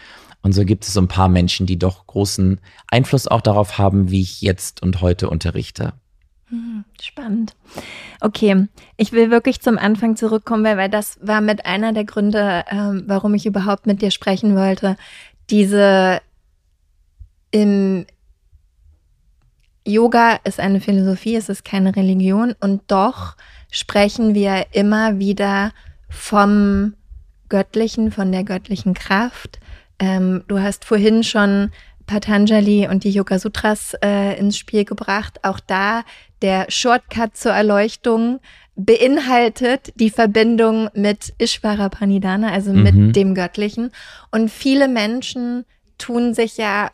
Und 0.41 0.53
so 0.53 0.65
gibt 0.65 0.83
es 0.83 0.93
so 0.93 1.01
ein 1.01 1.07
paar 1.07 1.29
Menschen, 1.29 1.65
die 1.65 1.79
doch 1.79 2.05
großen 2.05 2.59
Einfluss 2.87 3.27
auch 3.27 3.41
darauf 3.41 3.77
haben, 3.77 4.11
wie 4.11 4.21
ich 4.21 4.41
jetzt 4.41 4.81
und 4.81 5.01
heute 5.01 5.29
unterrichte. 5.29 5.93
Hm, 6.49 6.83
spannend. 7.01 7.55
Okay, 8.19 8.67
ich 8.97 9.11
will 9.13 9.31
wirklich 9.31 9.61
zum 9.61 9.77
Anfang 9.77 10.17
zurückkommen, 10.17 10.63
weil, 10.63 10.77
weil 10.77 10.89
das 10.89 11.17
war 11.21 11.41
mit 11.41 11.65
einer 11.65 11.93
der 11.93 12.03
Gründe, 12.03 12.65
ähm, 12.69 13.03
warum 13.07 13.33
ich 13.33 13.45
überhaupt 13.45 13.87
mit 13.87 14.01
dir 14.01 14.11
sprechen 14.11 14.55
wollte. 14.55 14.97
Diese 15.49 16.21
im, 17.51 18.05
Yoga 19.85 20.39
ist 20.43 20.59
eine 20.59 20.79
Philosophie, 20.79 21.35
es 21.35 21.49
ist 21.49 21.65
keine 21.65 21.95
Religion 21.95 22.55
und 22.59 22.83
doch 22.87 23.35
sprechen 23.71 24.33
wir 24.33 24.67
immer 24.71 25.19
wieder 25.19 25.71
vom 26.09 26.93
Göttlichen, 27.49 28.11
von 28.11 28.31
der 28.31 28.43
göttlichen 28.43 28.93
Kraft. 28.93 29.59
Ähm, 29.99 30.43
du 30.47 30.59
hast 30.59 30.85
vorhin 30.85 31.23
schon 31.23 31.71
Patanjali 32.05 32.87
und 32.87 33.03
die 33.03 33.11
Yoga 33.11 33.39
Sutras 33.39 33.95
äh, 34.03 34.37
ins 34.37 34.57
Spiel 34.57 34.85
gebracht. 34.85 35.39
Auch 35.43 35.59
da 35.59 36.03
der 36.41 36.65
Shortcut 36.69 37.35
zur 37.35 37.53
Erleuchtung 37.53 38.39
beinhaltet 38.75 39.93
die 39.95 40.09
Verbindung 40.09 40.89
mit 40.93 41.33
Ishvara 41.37 41.89
Pranidhana, 41.89 42.51
also 42.51 42.73
mhm. 42.73 42.83
mit 42.83 43.15
dem 43.15 43.35
Göttlichen. 43.35 43.91
Und 44.31 44.49
viele 44.49 44.87
Menschen 44.87 45.65
tun 45.97 46.33
sich 46.33 46.57
ja 46.57 46.91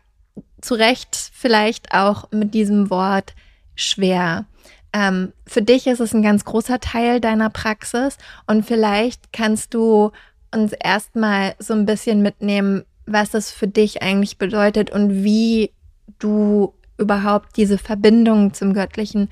zu 0.62 0.76
Recht 0.76 1.15
vielleicht 1.34 1.93
auch 1.93 2.32
mit 2.32 2.54
diesem 2.54 2.89
Wort 2.89 3.34
schwer. 3.76 4.45
Ähm, 4.91 5.34
für 5.45 5.62
dich 5.62 5.88
ist 5.88 6.00
es 6.00 6.13
ein 6.13 6.22
ganz 6.22 6.45
großer 6.45 6.80
Teil 6.80 7.22
deiner 7.22 7.50
Praxis 7.50 8.17
und 8.48 8.65
vielleicht 8.65 9.32
kannst 9.32 9.74
du 9.74 10.12
uns 10.52 10.74
erstmal 10.74 11.56
so 11.60 11.74
ein 11.74 11.86
bisschen 11.86 12.22
mitnehmen, 12.22 12.84
was 13.06 13.34
es 13.34 13.52
für 13.52 13.67
dich 13.67 14.02
eigentlich 14.02 14.38
bedeutet 14.38 14.89
und 14.89 15.24
wie 15.24 15.72
du 16.17 16.74
überhaupt 16.98 17.56
diese 17.56 17.78
Verbindung 17.78 18.54
zum 18.54 18.74
Göttlichen, 18.74 19.30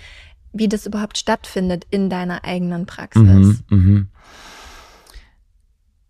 wie 0.54 0.68
das 0.68 0.86
überhaupt 0.86 1.18
stattfindet 1.18 1.86
in 1.90 2.10
deiner 2.10 2.44
eigenen 2.44 2.86
Praxis. 2.86 3.22
Mhm, 3.22 3.64
mh. 3.70 4.06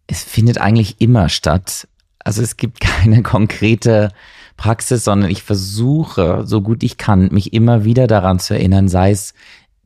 Es 0.08 0.24
findet 0.24 0.60
eigentlich 0.60 1.02
immer 1.02 1.28
statt. 1.30 1.88
Also 2.20 2.42
es 2.42 2.58
gibt 2.58 2.80
keine 2.82 3.24
konkrete 3.24 4.12
Praxis, 4.58 5.04
sondern 5.04 5.30
ich 5.30 5.44
versuche, 5.44 6.44
so 6.46 6.62
gut 6.62 6.84
ich 6.84 6.98
kann, 6.98 7.30
mich 7.32 7.54
immer 7.54 7.84
wieder 7.84 8.08
daran 8.08 8.40
zu 8.40 8.56
erinnern, 8.56 8.90
sei 8.90 9.12
es, 9.12 9.34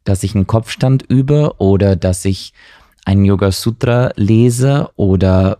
dass 0.03 0.23
ich 0.23 0.33
einen 0.33 0.47
Kopfstand 0.47 1.03
übe 1.03 1.55
oder 1.59 1.95
dass 1.95 2.25
ich 2.25 2.53
einen 3.05 3.25
Yoga 3.25 3.51
Sutra 3.51 4.11
lese 4.15 4.89
oder 4.95 5.59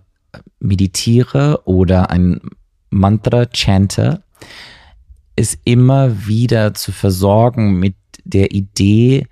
meditiere 0.59 1.61
oder 1.65 2.09
ein 2.09 2.41
Mantra 2.89 3.45
chante, 3.53 4.23
ist 5.35 5.59
immer 5.63 6.27
wieder 6.27 6.73
zu 6.73 6.91
versorgen 6.91 7.79
mit 7.79 7.95
der 8.23 8.51
Idee, 8.51 9.27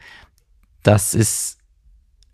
dass 0.83 1.13
es 1.13 1.57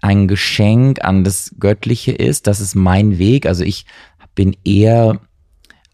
ein 0.01 0.27
Geschenk 0.27 1.03
an 1.03 1.23
das 1.23 1.55
Göttliche 1.59 2.11
ist, 2.11 2.47
das 2.47 2.59
ist 2.59 2.75
mein 2.75 3.17
Weg. 3.17 3.45
Also 3.45 3.63
ich 3.63 3.85
bin 4.35 4.55
eher 4.63 5.19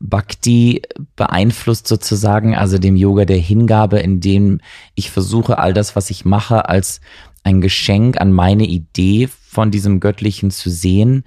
Bhakti 0.02 0.82
beeinflusst 1.16 1.88
sozusagen, 1.88 2.56
also 2.56 2.78
dem 2.78 2.96
Yoga 2.96 3.26
der 3.26 3.38
Hingabe, 3.38 4.00
in 4.00 4.20
dem 4.20 4.60
ich 4.96 5.12
versuche, 5.12 5.58
all 5.58 5.74
das, 5.74 5.96
was 5.96 6.10
ich 6.10 6.26
mache, 6.26 6.68
als 6.68 7.02
ein 7.44 7.62
Geschenk 7.62 8.20
an 8.20 8.32
meine 8.32 8.66
Idee 8.66 9.28
von 9.28 9.72
diesem 9.72 10.00
Göttlichen 10.00 10.52
zu 10.52 10.70
sehen, 10.70 11.24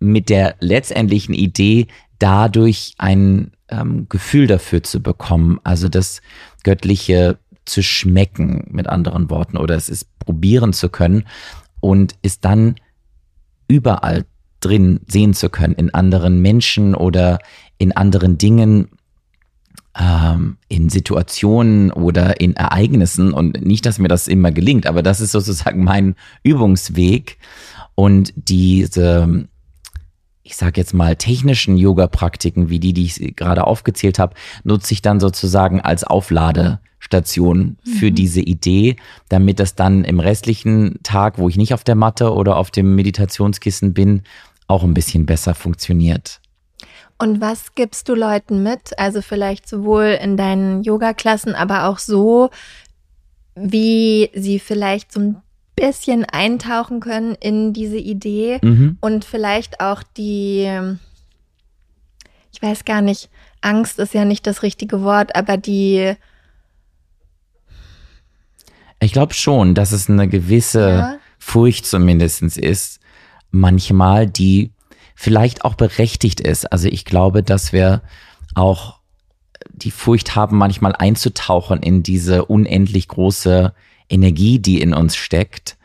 mit 0.00 0.28
der 0.28 0.56
letztendlichen 0.60 1.34
Idee, 1.34 1.86
dadurch 2.18 2.94
ein 2.98 3.52
ähm, 3.68 4.06
Gefühl 4.08 4.46
dafür 4.46 4.82
zu 4.82 5.00
bekommen, 5.00 5.60
also 5.64 5.88
das 5.88 6.20
Göttliche 6.62 7.38
zu 7.64 7.82
schmecken, 7.82 8.66
mit 8.70 8.88
anderen 8.88 9.30
Worten, 9.30 9.56
oder 9.56 9.76
es 9.76 9.88
ist 9.88 10.18
probieren 10.18 10.72
zu 10.72 10.88
können 10.88 11.24
und 11.80 12.16
es 12.22 12.40
dann 12.40 12.76
überall 13.68 14.24
drin 14.64 15.00
sehen 15.06 15.34
zu 15.34 15.50
können, 15.50 15.74
in 15.74 15.92
anderen 15.92 16.40
Menschen 16.40 16.94
oder 16.94 17.38
in 17.78 17.92
anderen 17.92 18.38
Dingen, 18.38 18.88
ähm, 19.98 20.56
in 20.68 20.88
Situationen 20.88 21.92
oder 21.92 22.40
in 22.40 22.56
Ereignissen. 22.56 23.32
Und 23.32 23.64
nicht, 23.64 23.86
dass 23.86 23.98
mir 23.98 24.08
das 24.08 24.28
immer 24.28 24.50
gelingt, 24.50 24.86
aber 24.86 25.02
das 25.02 25.20
ist 25.20 25.32
sozusagen 25.32 25.84
mein 25.84 26.16
Übungsweg. 26.42 27.38
Und 27.94 28.32
diese, 28.36 29.46
ich 30.42 30.56
sage 30.56 30.80
jetzt 30.80 30.94
mal, 30.94 31.16
technischen 31.16 31.76
Yoga-Praktiken, 31.76 32.70
wie 32.70 32.80
die, 32.80 32.92
die 32.92 33.04
ich 33.04 33.36
gerade 33.36 33.66
aufgezählt 33.66 34.18
habe, 34.18 34.34
nutze 34.64 34.94
ich 34.94 35.02
dann 35.02 35.20
sozusagen 35.20 35.80
als 35.80 36.02
Aufladestation 36.02 37.76
für 37.84 38.10
mhm. 38.10 38.14
diese 38.16 38.40
Idee, 38.40 38.96
damit 39.28 39.60
das 39.60 39.76
dann 39.76 40.04
im 40.04 40.18
restlichen 40.18 40.98
Tag, 41.04 41.38
wo 41.38 41.48
ich 41.48 41.56
nicht 41.56 41.72
auf 41.72 41.84
der 41.84 41.94
Matte 41.94 42.32
oder 42.32 42.56
auf 42.56 42.72
dem 42.72 42.96
Meditationskissen 42.96 43.94
bin, 43.94 44.22
auch 44.66 44.82
ein 44.82 44.94
bisschen 44.94 45.26
besser 45.26 45.54
funktioniert. 45.54 46.40
Und 47.18 47.40
was 47.40 47.74
gibst 47.74 48.08
du 48.08 48.14
Leuten 48.14 48.62
mit? 48.62 48.98
Also 48.98 49.22
vielleicht 49.22 49.68
sowohl 49.68 50.18
in 50.20 50.36
deinen 50.36 50.82
Yoga-Klassen, 50.82 51.54
aber 51.54 51.86
auch 51.86 51.98
so, 51.98 52.50
wie 53.54 54.30
sie 54.34 54.58
vielleicht 54.58 55.12
so 55.12 55.20
ein 55.20 55.36
bisschen 55.76 56.24
eintauchen 56.24 57.00
können 57.00 57.36
in 57.40 57.72
diese 57.72 57.98
Idee 57.98 58.58
mhm. 58.62 58.98
und 59.00 59.24
vielleicht 59.24 59.80
auch 59.80 60.02
die, 60.16 60.70
ich 62.52 62.62
weiß 62.62 62.84
gar 62.84 63.00
nicht, 63.00 63.28
Angst 63.60 63.98
ist 63.98 64.14
ja 64.14 64.24
nicht 64.24 64.46
das 64.46 64.62
richtige 64.62 65.02
Wort, 65.02 65.34
aber 65.34 65.56
die. 65.56 66.14
Ich 69.00 69.12
glaube 69.12 69.34
schon, 69.34 69.74
dass 69.74 69.92
es 69.92 70.08
eine 70.08 70.28
gewisse 70.28 70.88
ja. 70.88 71.18
Furcht 71.38 71.86
zumindest 71.86 72.42
ist, 72.42 73.00
manchmal, 73.54 74.26
die 74.26 74.72
vielleicht 75.14 75.64
auch 75.64 75.74
berechtigt 75.74 76.40
ist. 76.40 76.70
Also 76.72 76.88
ich 76.88 77.04
glaube, 77.04 77.42
dass 77.42 77.72
wir 77.72 78.02
auch 78.54 78.98
die 79.72 79.90
Furcht 79.90 80.36
haben, 80.36 80.58
manchmal 80.58 80.94
einzutauchen 80.94 81.82
in 81.82 82.02
diese 82.02 82.44
unendlich 82.44 83.08
große 83.08 83.72
Energie, 84.08 84.58
die 84.58 84.80
in 84.80 84.92
uns 84.92 85.16
steckt, 85.16 85.76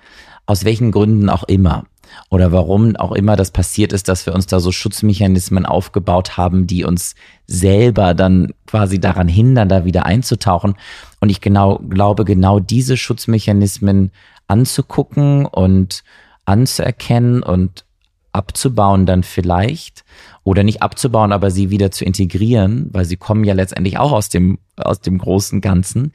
aus 0.45 0.65
welchen 0.65 0.91
Gründen 0.91 1.29
auch 1.29 1.43
immer. 1.43 1.85
oder 2.29 2.51
warum 2.51 2.95
auch 2.95 3.11
immer 3.11 3.35
das 3.35 3.51
passiert 3.51 3.93
ist, 3.93 4.07
dass 4.07 4.25
wir 4.25 4.33
uns 4.33 4.47
da 4.47 4.59
so 4.59 4.71
Schutzmechanismen 4.71 5.65
aufgebaut 5.65 6.37
haben, 6.37 6.67
die 6.67 6.83
uns 6.83 7.15
selber 7.47 8.13
dann 8.13 8.53
quasi 8.67 8.99
daran 8.99 9.27
hindern, 9.27 9.69
da 9.69 9.85
wieder 9.85 10.05
einzutauchen. 10.05 10.75
Und 11.19 11.29
ich 11.29 11.41
genau 11.41 11.79
glaube, 11.89 12.25
genau 12.25 12.59
diese 12.59 12.97
Schutzmechanismen 12.97 14.11
anzugucken 14.47 15.45
und 15.45 16.03
anzuerkennen 16.49 17.43
und 17.43 17.85
abzubauen 18.31 19.05
dann 19.05 19.23
vielleicht 19.23 20.03
oder 20.43 20.63
nicht 20.63 20.81
abzubauen, 20.81 21.31
aber 21.31 21.51
sie 21.51 21.69
wieder 21.69 21.91
zu 21.91 22.05
integrieren, 22.05 22.89
weil 22.91 23.05
sie 23.05 23.17
kommen 23.17 23.43
ja 23.43 23.53
letztendlich 23.53 23.97
auch 23.97 24.11
aus 24.11 24.29
dem, 24.29 24.57
aus 24.75 24.99
dem 24.99 25.19
großen 25.19 25.61
Ganzen. 25.61 26.11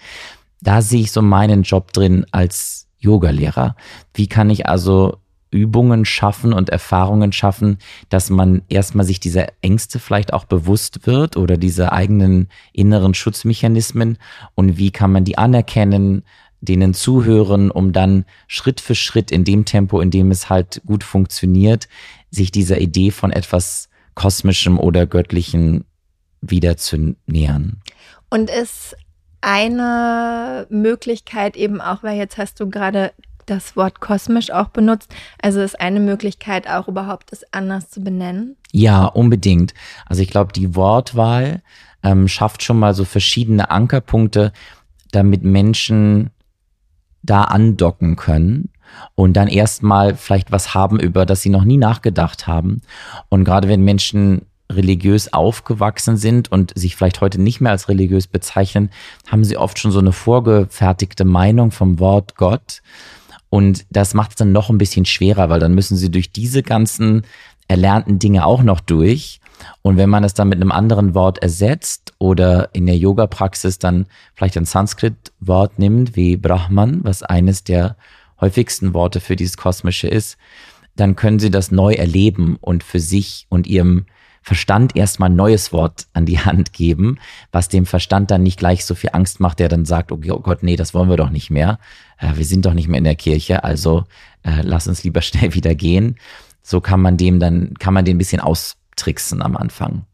Da 0.60 0.82
sehe 0.82 1.02
ich 1.02 1.12
so 1.12 1.22
meinen 1.22 1.62
Job 1.62 1.92
drin 1.92 2.26
als 2.32 2.88
Yogalehrer. 2.98 3.76
Wie 4.12 4.26
kann 4.26 4.50
ich 4.50 4.66
also 4.66 5.18
Übungen 5.50 6.04
schaffen 6.04 6.52
und 6.52 6.68
Erfahrungen 6.68 7.32
schaffen, 7.32 7.78
dass 8.08 8.28
man 8.28 8.62
erstmal 8.68 9.04
sich 9.06 9.20
dieser 9.20 9.46
Ängste 9.60 10.00
vielleicht 10.00 10.32
auch 10.32 10.46
bewusst 10.46 11.06
wird 11.06 11.36
oder 11.36 11.56
diese 11.56 11.92
eigenen 11.92 12.48
inneren 12.72 13.14
Schutzmechanismen 13.14 14.18
und 14.56 14.78
wie 14.78 14.90
kann 14.90 15.12
man 15.12 15.24
die 15.24 15.38
anerkennen, 15.38 16.24
denen 16.64 16.94
zuhören, 16.94 17.70
um 17.70 17.92
dann 17.92 18.24
Schritt 18.46 18.80
für 18.80 18.94
Schritt 18.94 19.30
in 19.30 19.44
dem 19.44 19.64
Tempo, 19.64 20.00
in 20.00 20.10
dem 20.10 20.30
es 20.30 20.48
halt 20.48 20.82
gut 20.86 21.04
funktioniert, 21.04 21.88
sich 22.30 22.50
dieser 22.50 22.78
Idee 22.80 23.10
von 23.10 23.32
etwas 23.32 23.88
Kosmischem 24.14 24.78
oder 24.78 25.06
Göttlichen 25.06 25.84
wieder 26.40 26.76
zu 26.76 27.16
nähern. 27.26 27.80
Und 28.30 28.50
ist 28.50 28.96
eine 29.40 30.66
Möglichkeit 30.70 31.56
eben 31.56 31.80
auch, 31.80 32.02
weil 32.02 32.16
jetzt 32.16 32.38
hast 32.38 32.60
du 32.60 32.68
gerade 32.68 33.12
das 33.46 33.76
Wort 33.76 34.00
kosmisch 34.00 34.50
auch 34.50 34.68
benutzt. 34.68 35.14
Also 35.40 35.60
ist 35.60 35.78
eine 35.78 36.00
Möglichkeit 36.00 36.68
auch 36.68 36.88
überhaupt, 36.88 37.32
es 37.32 37.44
anders 37.52 37.90
zu 37.90 38.02
benennen? 38.02 38.56
Ja, 38.72 39.04
unbedingt. 39.04 39.74
Also 40.06 40.22
ich 40.22 40.30
glaube, 40.30 40.52
die 40.52 40.74
Wortwahl 40.74 41.62
ähm, 42.02 42.26
schafft 42.28 42.62
schon 42.62 42.78
mal 42.78 42.94
so 42.94 43.04
verschiedene 43.04 43.70
Ankerpunkte, 43.70 44.52
damit 45.10 45.44
Menschen 45.44 46.30
da 47.24 47.42
andocken 47.42 48.16
können 48.16 48.70
und 49.14 49.34
dann 49.34 49.48
erstmal 49.48 50.14
vielleicht 50.14 50.52
was 50.52 50.74
haben, 50.74 51.00
über 51.00 51.26
das 51.26 51.42
sie 51.42 51.50
noch 51.50 51.64
nie 51.64 51.78
nachgedacht 51.78 52.46
haben. 52.46 52.82
Und 53.28 53.44
gerade 53.44 53.68
wenn 53.68 53.82
Menschen 53.82 54.42
religiös 54.70 55.32
aufgewachsen 55.32 56.16
sind 56.16 56.50
und 56.50 56.72
sich 56.76 56.96
vielleicht 56.96 57.20
heute 57.20 57.40
nicht 57.40 57.60
mehr 57.60 57.72
als 57.72 57.88
religiös 57.88 58.26
bezeichnen, 58.26 58.90
haben 59.26 59.44
sie 59.44 59.56
oft 59.56 59.78
schon 59.78 59.92
so 59.92 59.98
eine 59.98 60.12
vorgefertigte 60.12 61.24
Meinung 61.24 61.70
vom 61.70 61.98
Wort 61.98 62.36
Gott. 62.36 62.82
Und 63.50 63.84
das 63.90 64.14
macht 64.14 64.30
es 64.30 64.36
dann 64.36 64.52
noch 64.52 64.70
ein 64.70 64.78
bisschen 64.78 65.04
schwerer, 65.04 65.48
weil 65.48 65.60
dann 65.60 65.74
müssen 65.74 65.96
sie 65.96 66.10
durch 66.10 66.32
diese 66.32 66.62
ganzen 66.62 67.22
erlernten 67.68 68.18
Dinge 68.18 68.46
auch 68.46 68.62
noch 68.62 68.80
durch. 68.80 69.40
Und 69.82 69.96
wenn 69.96 70.10
man 70.10 70.24
es 70.24 70.34
dann 70.34 70.48
mit 70.48 70.60
einem 70.60 70.72
anderen 70.72 71.14
Wort 71.14 71.38
ersetzt 71.38 72.14
oder 72.18 72.70
in 72.74 72.86
der 72.86 72.96
Yoga-Praxis 72.96 73.78
dann 73.78 74.06
vielleicht 74.34 74.56
ein 74.56 74.64
Sanskrit-Wort 74.64 75.78
nimmt, 75.78 76.16
wie 76.16 76.36
Brahman, 76.36 77.00
was 77.04 77.22
eines 77.22 77.64
der 77.64 77.96
häufigsten 78.40 78.94
Worte 78.94 79.20
für 79.20 79.36
dieses 79.36 79.56
Kosmische 79.56 80.08
ist, 80.08 80.36
dann 80.96 81.16
können 81.16 81.38
sie 81.38 81.50
das 81.50 81.70
neu 81.70 81.94
erleben 81.94 82.56
und 82.60 82.84
für 82.84 83.00
sich 83.00 83.46
und 83.48 83.66
ihrem 83.66 84.06
Verstand 84.42 84.94
erstmal 84.94 85.30
ein 85.30 85.36
neues 85.36 85.72
Wort 85.72 86.06
an 86.12 86.26
die 86.26 86.38
Hand 86.38 86.74
geben, 86.74 87.18
was 87.50 87.70
dem 87.70 87.86
Verstand 87.86 88.30
dann 88.30 88.42
nicht 88.42 88.58
gleich 88.58 88.84
so 88.84 88.94
viel 88.94 89.10
Angst 89.14 89.40
macht, 89.40 89.58
der 89.58 89.70
dann 89.70 89.86
sagt, 89.86 90.12
oh 90.12 90.18
Gott, 90.18 90.62
nee, 90.62 90.76
das 90.76 90.92
wollen 90.92 91.08
wir 91.08 91.16
doch 91.16 91.30
nicht 91.30 91.50
mehr. 91.50 91.78
Äh, 92.18 92.36
wir 92.36 92.44
sind 92.44 92.66
doch 92.66 92.74
nicht 92.74 92.86
mehr 92.86 92.98
in 92.98 93.04
der 93.04 93.14
Kirche, 93.14 93.64
also 93.64 94.04
äh, 94.42 94.60
lass 94.62 94.86
uns 94.86 95.02
lieber 95.02 95.22
schnell 95.22 95.54
wieder 95.54 95.74
gehen. 95.74 96.16
So 96.62 96.82
kann 96.82 97.00
man 97.00 97.16
dem 97.16 97.40
dann, 97.40 97.74
kann 97.78 97.94
man 97.94 98.04
den 98.04 98.16
ein 98.16 98.18
bisschen 98.18 98.40
austricksen 98.94 99.42
am 99.42 99.56
Anfang. 99.56 100.04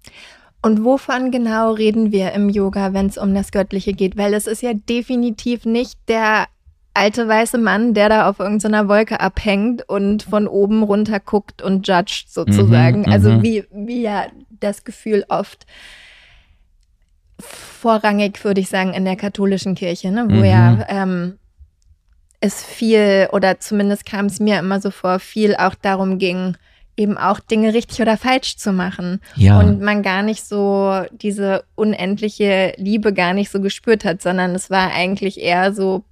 Und 0.62 0.84
wovon 0.84 1.30
genau 1.30 1.72
reden 1.72 2.12
wir 2.12 2.32
im 2.32 2.50
Yoga, 2.50 2.92
wenn 2.92 3.06
es 3.06 3.16
um 3.16 3.34
das 3.34 3.50
Göttliche 3.50 3.92
geht? 3.92 4.16
Weil 4.16 4.34
es 4.34 4.46
ist 4.46 4.62
ja 4.62 4.72
definitiv 4.74 5.64
nicht 5.64 5.98
der 6.08 6.46
alte 6.92 7.26
weiße 7.26 7.56
Mann, 7.56 7.94
der 7.94 8.08
da 8.08 8.28
auf 8.28 8.40
irgendeiner 8.40 8.88
Wolke 8.88 9.20
abhängt 9.20 9.88
und 9.88 10.24
von 10.24 10.46
oben 10.46 10.82
runter 10.82 11.20
guckt 11.20 11.62
und 11.62 11.86
judgt 11.88 12.26
sozusagen. 12.28 13.02
Mhm, 13.02 13.12
also 13.12 13.30
mhm. 13.30 13.42
wie, 13.42 13.64
wie 13.72 14.02
ja 14.02 14.26
das 14.50 14.84
Gefühl 14.84 15.24
oft 15.28 15.66
vorrangig, 17.38 18.44
würde 18.44 18.60
ich 18.60 18.68
sagen, 18.68 18.92
in 18.92 19.06
der 19.06 19.16
katholischen 19.16 19.74
Kirche, 19.74 20.10
ne? 20.10 20.26
wo 20.28 20.34
mhm. 20.34 20.44
ja 20.44 20.84
ähm, 20.88 21.38
es 22.40 22.62
viel, 22.62 23.28
oder 23.32 23.60
zumindest 23.60 24.04
kam 24.04 24.26
es 24.26 24.40
mir 24.40 24.58
immer 24.58 24.80
so 24.80 24.90
vor, 24.90 25.20
viel 25.20 25.54
auch 25.56 25.74
darum 25.74 26.18
ging, 26.18 26.56
eben 27.00 27.16
auch 27.16 27.40
Dinge 27.40 27.74
richtig 27.74 28.00
oder 28.00 28.16
falsch 28.16 28.56
zu 28.56 28.72
machen. 28.72 29.20
Ja. 29.34 29.58
Und 29.58 29.80
man 29.80 30.02
gar 30.02 30.22
nicht 30.22 30.44
so 30.44 31.02
diese 31.10 31.64
unendliche 31.74 32.74
Liebe 32.76 33.12
gar 33.12 33.32
nicht 33.32 33.50
so 33.50 33.60
gespürt 33.60 34.04
hat, 34.04 34.22
sondern 34.22 34.54
es 34.54 34.70
war 34.70 34.92
eigentlich 34.92 35.40
eher 35.40 35.72
so 35.72 36.04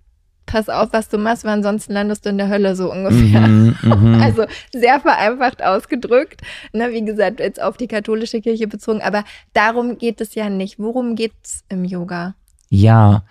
pass 0.47 0.70
auf, 0.70 0.89
was 0.93 1.11
du 1.11 1.18
machst, 1.18 1.45
weil 1.45 1.53
ansonsten 1.53 1.93
landest 1.93 2.24
du 2.24 2.30
in 2.30 2.39
der 2.39 2.49
Hölle 2.49 2.74
so 2.74 2.91
ungefähr. 2.91 3.47
Mhm. 3.47 3.76
also 4.22 4.47
sehr 4.72 4.99
vereinfacht 4.99 5.62
ausgedrückt. 5.62 6.41
Ne, 6.72 6.91
wie 6.91 7.05
gesagt, 7.05 7.39
jetzt 7.39 7.61
auf 7.62 7.76
die 7.76 7.86
katholische 7.86 8.41
Kirche 8.41 8.66
bezogen. 8.66 9.03
Aber 9.03 9.24
darum 9.53 9.99
geht 9.99 10.22
es 10.22 10.34
ja 10.34 10.49
nicht. 10.49 10.78
Worum 10.78 11.14
geht 11.14 11.34
es 11.45 11.64
im 11.68 11.84
Yoga? 11.84 12.34
Ja. 12.70 13.24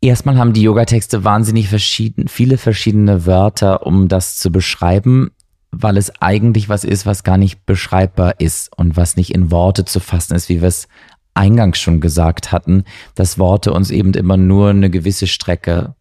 Erstmal 0.00 0.36
haben 0.36 0.52
die 0.52 0.62
Yoga-Texte 0.62 1.24
wahnsinnig 1.24 1.68
verschieden, 1.68 2.28
viele 2.28 2.56
verschiedene 2.56 3.26
Wörter, 3.26 3.84
um 3.84 4.06
das 4.06 4.36
zu 4.36 4.52
beschreiben, 4.52 5.30
weil 5.70 5.96
es 5.96 6.12
eigentlich 6.20 6.68
was 6.68 6.84
ist, 6.84 7.06
was 7.06 7.24
gar 7.24 7.36
nicht 7.36 7.66
beschreibbar 7.66 8.40
ist 8.40 8.76
und 8.76 8.96
was 8.96 9.16
nicht 9.16 9.34
in 9.34 9.50
Worte 9.50 9.84
zu 9.84 10.00
fassen 10.00 10.34
ist, 10.34 10.48
wie 10.48 10.60
wir 10.60 10.68
es 10.68 10.88
eingangs 11.34 11.78
schon 11.78 12.00
gesagt 12.00 12.52
hatten, 12.52 12.84
dass 13.14 13.38
Worte 13.38 13.72
uns 13.72 13.90
eben 13.90 14.12
immer 14.14 14.36
nur 14.36 14.70
eine 14.70 14.90
gewisse 14.90 15.26
Strecke 15.26 15.94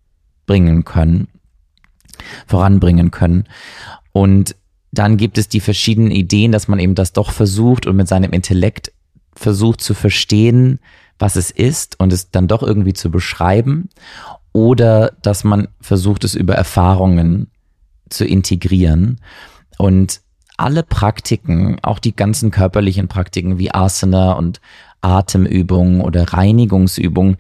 bringen 0.45 0.85
können, 0.85 1.27
voranbringen 2.47 3.11
können. 3.11 3.45
Und 4.13 4.55
dann 4.91 5.17
gibt 5.17 5.37
es 5.37 5.47
die 5.47 5.59
verschiedenen 5.59 6.11
Ideen, 6.11 6.51
dass 6.51 6.67
man 6.67 6.79
eben 6.79 6.95
das 6.95 7.13
doch 7.13 7.31
versucht 7.31 7.85
und 7.85 7.95
mit 7.95 8.07
seinem 8.07 8.31
Intellekt 8.31 8.91
versucht 9.35 9.81
zu 9.81 9.93
verstehen, 9.93 10.79
was 11.19 11.35
es 11.35 11.51
ist 11.51 11.99
und 11.99 12.13
es 12.13 12.31
dann 12.31 12.47
doch 12.47 12.63
irgendwie 12.63 12.93
zu 12.93 13.11
beschreiben. 13.11 13.89
Oder 14.53 15.11
dass 15.21 15.43
man 15.43 15.67
versucht, 15.81 16.23
es 16.23 16.33
über 16.33 16.55
Erfahrungen 16.55 17.51
zu 18.09 18.25
integrieren. 18.25 19.19
Und 19.77 20.21
alle 20.57 20.83
Praktiken, 20.83 21.77
auch 21.83 21.99
die 21.99 22.15
ganzen 22.15 22.51
körperlichen 22.51 23.07
Praktiken 23.07 23.59
wie 23.59 23.73
Asana 23.73 24.33
und 24.33 24.59
Atemübungen 25.01 26.01
oder 26.01 26.33
Reinigungsübungen 26.33 27.37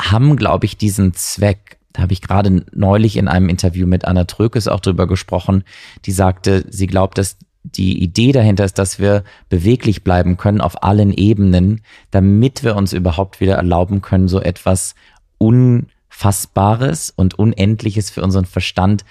haben, 0.00 0.36
glaube 0.36 0.66
ich, 0.66 0.76
diesen 0.76 1.14
Zweck. 1.14 1.78
Da 1.92 2.02
habe 2.02 2.12
ich 2.12 2.22
gerade 2.22 2.64
neulich 2.72 3.16
in 3.16 3.26
einem 3.26 3.48
Interview 3.48 3.86
mit 3.86 4.04
Anna 4.04 4.24
Trökes 4.24 4.68
auch 4.68 4.80
drüber 4.80 5.08
gesprochen, 5.08 5.64
die 6.04 6.12
sagte, 6.12 6.64
sie 6.68 6.86
glaubt, 6.86 7.18
dass 7.18 7.36
die 7.64 8.02
Idee 8.02 8.32
dahinter 8.32 8.64
ist, 8.64 8.78
dass 8.78 8.98
wir 8.98 9.24
beweglich 9.48 10.04
bleiben 10.04 10.36
können 10.36 10.60
auf 10.60 10.82
allen 10.82 11.12
Ebenen, 11.12 11.82
damit 12.10 12.62
wir 12.62 12.76
uns 12.76 12.92
überhaupt 12.92 13.40
wieder 13.40 13.56
erlauben 13.56 14.00
können, 14.00 14.28
so 14.28 14.40
etwas 14.40 14.94
Unfassbares 15.38 17.12
und 17.14 17.38
Unendliches 17.38 18.10
für 18.10 18.22
unseren 18.22 18.46
Verstand 18.46 19.04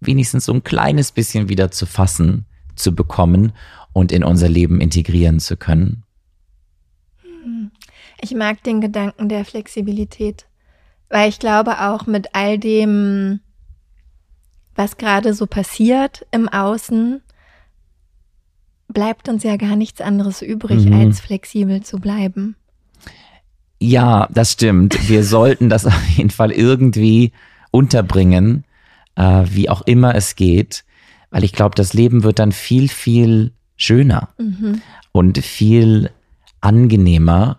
wenigstens 0.00 0.44
so 0.44 0.52
ein 0.52 0.64
kleines 0.64 1.12
bisschen 1.12 1.48
wieder 1.48 1.70
zu 1.70 1.86
fassen, 1.86 2.46
zu 2.76 2.94
bekommen 2.94 3.52
und 3.92 4.12
in 4.12 4.24
unser 4.24 4.48
Leben 4.48 4.80
integrieren 4.80 5.40
zu 5.40 5.56
können. 5.56 6.04
Ich 8.20 8.34
mag 8.34 8.62
den 8.62 8.80
Gedanken 8.80 9.28
der 9.28 9.44
Flexibilität, 9.44 10.46
weil 11.08 11.28
ich 11.28 11.38
glaube 11.38 11.88
auch 11.88 12.06
mit 12.06 12.34
all 12.34 12.58
dem, 12.58 13.40
was 14.74 14.96
gerade 14.96 15.34
so 15.34 15.46
passiert 15.46 16.26
im 16.30 16.48
Außen, 16.48 17.22
bleibt 18.88 19.28
uns 19.28 19.44
ja 19.44 19.56
gar 19.56 19.76
nichts 19.76 20.00
anderes 20.00 20.42
übrig, 20.42 20.86
mhm. 20.86 20.94
als 20.94 21.20
flexibel 21.20 21.82
zu 21.82 21.98
bleiben. 21.98 22.56
Ja, 23.80 24.26
das 24.30 24.52
stimmt. 24.52 25.08
Wir 25.08 25.22
sollten 25.22 25.68
das 25.68 25.86
auf 25.86 26.08
jeden 26.16 26.30
Fall 26.30 26.50
irgendwie 26.50 27.32
unterbringen, 27.70 28.64
äh, 29.18 29.44
wie 29.50 29.68
auch 29.68 29.82
immer 29.82 30.14
es 30.14 30.36
geht, 30.36 30.84
weil 31.30 31.44
ich 31.44 31.52
glaube, 31.52 31.74
das 31.74 31.92
Leben 31.92 32.22
wird 32.22 32.38
dann 32.38 32.52
viel, 32.52 32.88
viel 32.88 33.52
schöner 33.76 34.30
mhm. 34.38 34.80
und 35.12 35.38
viel 35.38 36.10
angenehmer 36.60 37.58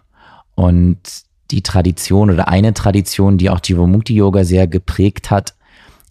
und 0.56 1.00
die 1.52 1.62
Tradition 1.62 2.32
oder 2.32 2.48
eine 2.48 2.74
Tradition, 2.74 3.38
die 3.38 3.50
auch 3.50 3.60
Jivamukti 3.64 4.14
Yoga 4.16 4.44
sehr 4.44 4.68
geprägt 4.68 5.32
hat, 5.32 5.56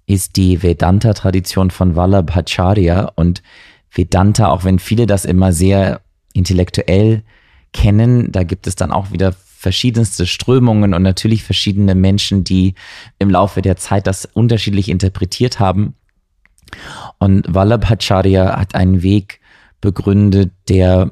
ist 0.07 0.37
die 0.37 0.63
Vedanta-Tradition 0.63 1.71
von 1.71 1.95
Vallabhacharya. 1.95 3.13
Und 3.15 3.43
Vedanta, 3.91 4.49
auch 4.49 4.65
wenn 4.65 4.79
viele 4.79 5.07
das 5.07 5.25
immer 5.25 5.53
sehr 5.53 6.01
intellektuell 6.33 7.23
kennen, 7.73 8.33
da 8.33 8.43
gibt 8.43 8.67
es 8.67 8.75
dann 8.75 8.91
auch 8.91 9.13
wieder 9.13 9.35
verschiedenste 9.59 10.25
Strömungen 10.25 10.95
und 10.95 11.03
natürlich 11.03 11.43
verschiedene 11.43 11.97
Menschen, 11.97 12.45
die 12.45 12.75
im 13.19 13.29
Laufe 13.29 13.61
der 13.61 13.77
Zeit 13.77 14.07
das 14.07 14.25
unterschiedlich 14.25 14.89
interpretiert 14.89 15.59
haben. 15.59 15.97
Und 17.19 17.45
Vallabhacharya 17.53 18.57
hat 18.57 18.77
einen 18.77 19.03
Weg 19.03 19.41
begründet, 19.81 20.53
der 20.69 21.11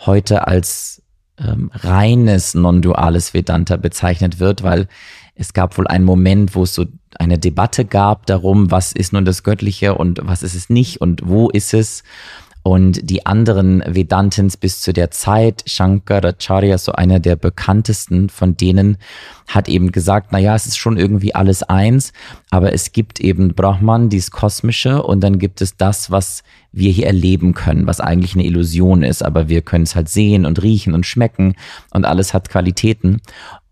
heute 0.00 0.48
als 0.48 1.02
ähm, 1.38 1.70
reines 1.72 2.54
non-duales 2.54 3.32
Vedanta 3.32 3.76
bezeichnet 3.76 4.40
wird, 4.40 4.64
weil 4.64 4.88
es 5.36 5.52
gab 5.52 5.78
wohl 5.78 5.86
einen 5.86 6.04
Moment, 6.04 6.56
wo 6.56 6.64
es 6.64 6.74
so 6.74 6.86
eine 7.16 7.38
Debatte 7.38 7.84
gab 7.84 8.26
darum, 8.26 8.72
was 8.72 8.90
ist 8.90 9.12
nun 9.12 9.24
das 9.24 9.44
Göttliche 9.44 9.94
und 9.94 10.18
was 10.24 10.42
ist 10.42 10.56
es 10.56 10.68
nicht 10.68 11.00
und 11.00 11.22
wo 11.24 11.48
ist 11.48 11.74
es. 11.74 12.02
Und 12.66 13.10
die 13.10 13.26
anderen 13.26 13.82
Vedantins 13.86 14.56
bis 14.56 14.80
zu 14.80 14.94
der 14.94 15.10
Zeit, 15.10 15.64
Shankaracharya, 15.66 16.78
so 16.78 16.92
einer 16.92 17.20
der 17.20 17.36
bekanntesten 17.36 18.30
von 18.30 18.56
denen, 18.56 18.96
hat 19.46 19.68
eben 19.68 19.92
gesagt, 19.92 20.28
na 20.30 20.38
ja, 20.38 20.54
es 20.54 20.64
ist 20.64 20.78
schon 20.78 20.96
irgendwie 20.96 21.34
alles 21.34 21.62
eins, 21.62 22.14
aber 22.50 22.72
es 22.72 22.92
gibt 22.92 23.20
eben 23.20 23.52
Brahman, 23.54 24.08
dieses 24.08 24.30
Kosmische, 24.30 25.02
und 25.02 25.20
dann 25.20 25.38
gibt 25.38 25.60
es 25.60 25.76
das, 25.76 26.10
was 26.10 26.42
wir 26.72 26.90
hier 26.90 27.06
erleben 27.06 27.52
können, 27.52 27.86
was 27.86 28.00
eigentlich 28.00 28.34
eine 28.34 28.46
Illusion 28.46 29.02
ist, 29.02 29.22
aber 29.22 29.50
wir 29.50 29.60
können 29.60 29.84
es 29.84 29.94
halt 29.94 30.08
sehen 30.08 30.46
und 30.46 30.62
riechen 30.62 30.94
und 30.94 31.04
schmecken 31.04 31.56
und 31.90 32.06
alles 32.06 32.32
hat 32.32 32.48
Qualitäten. 32.48 33.20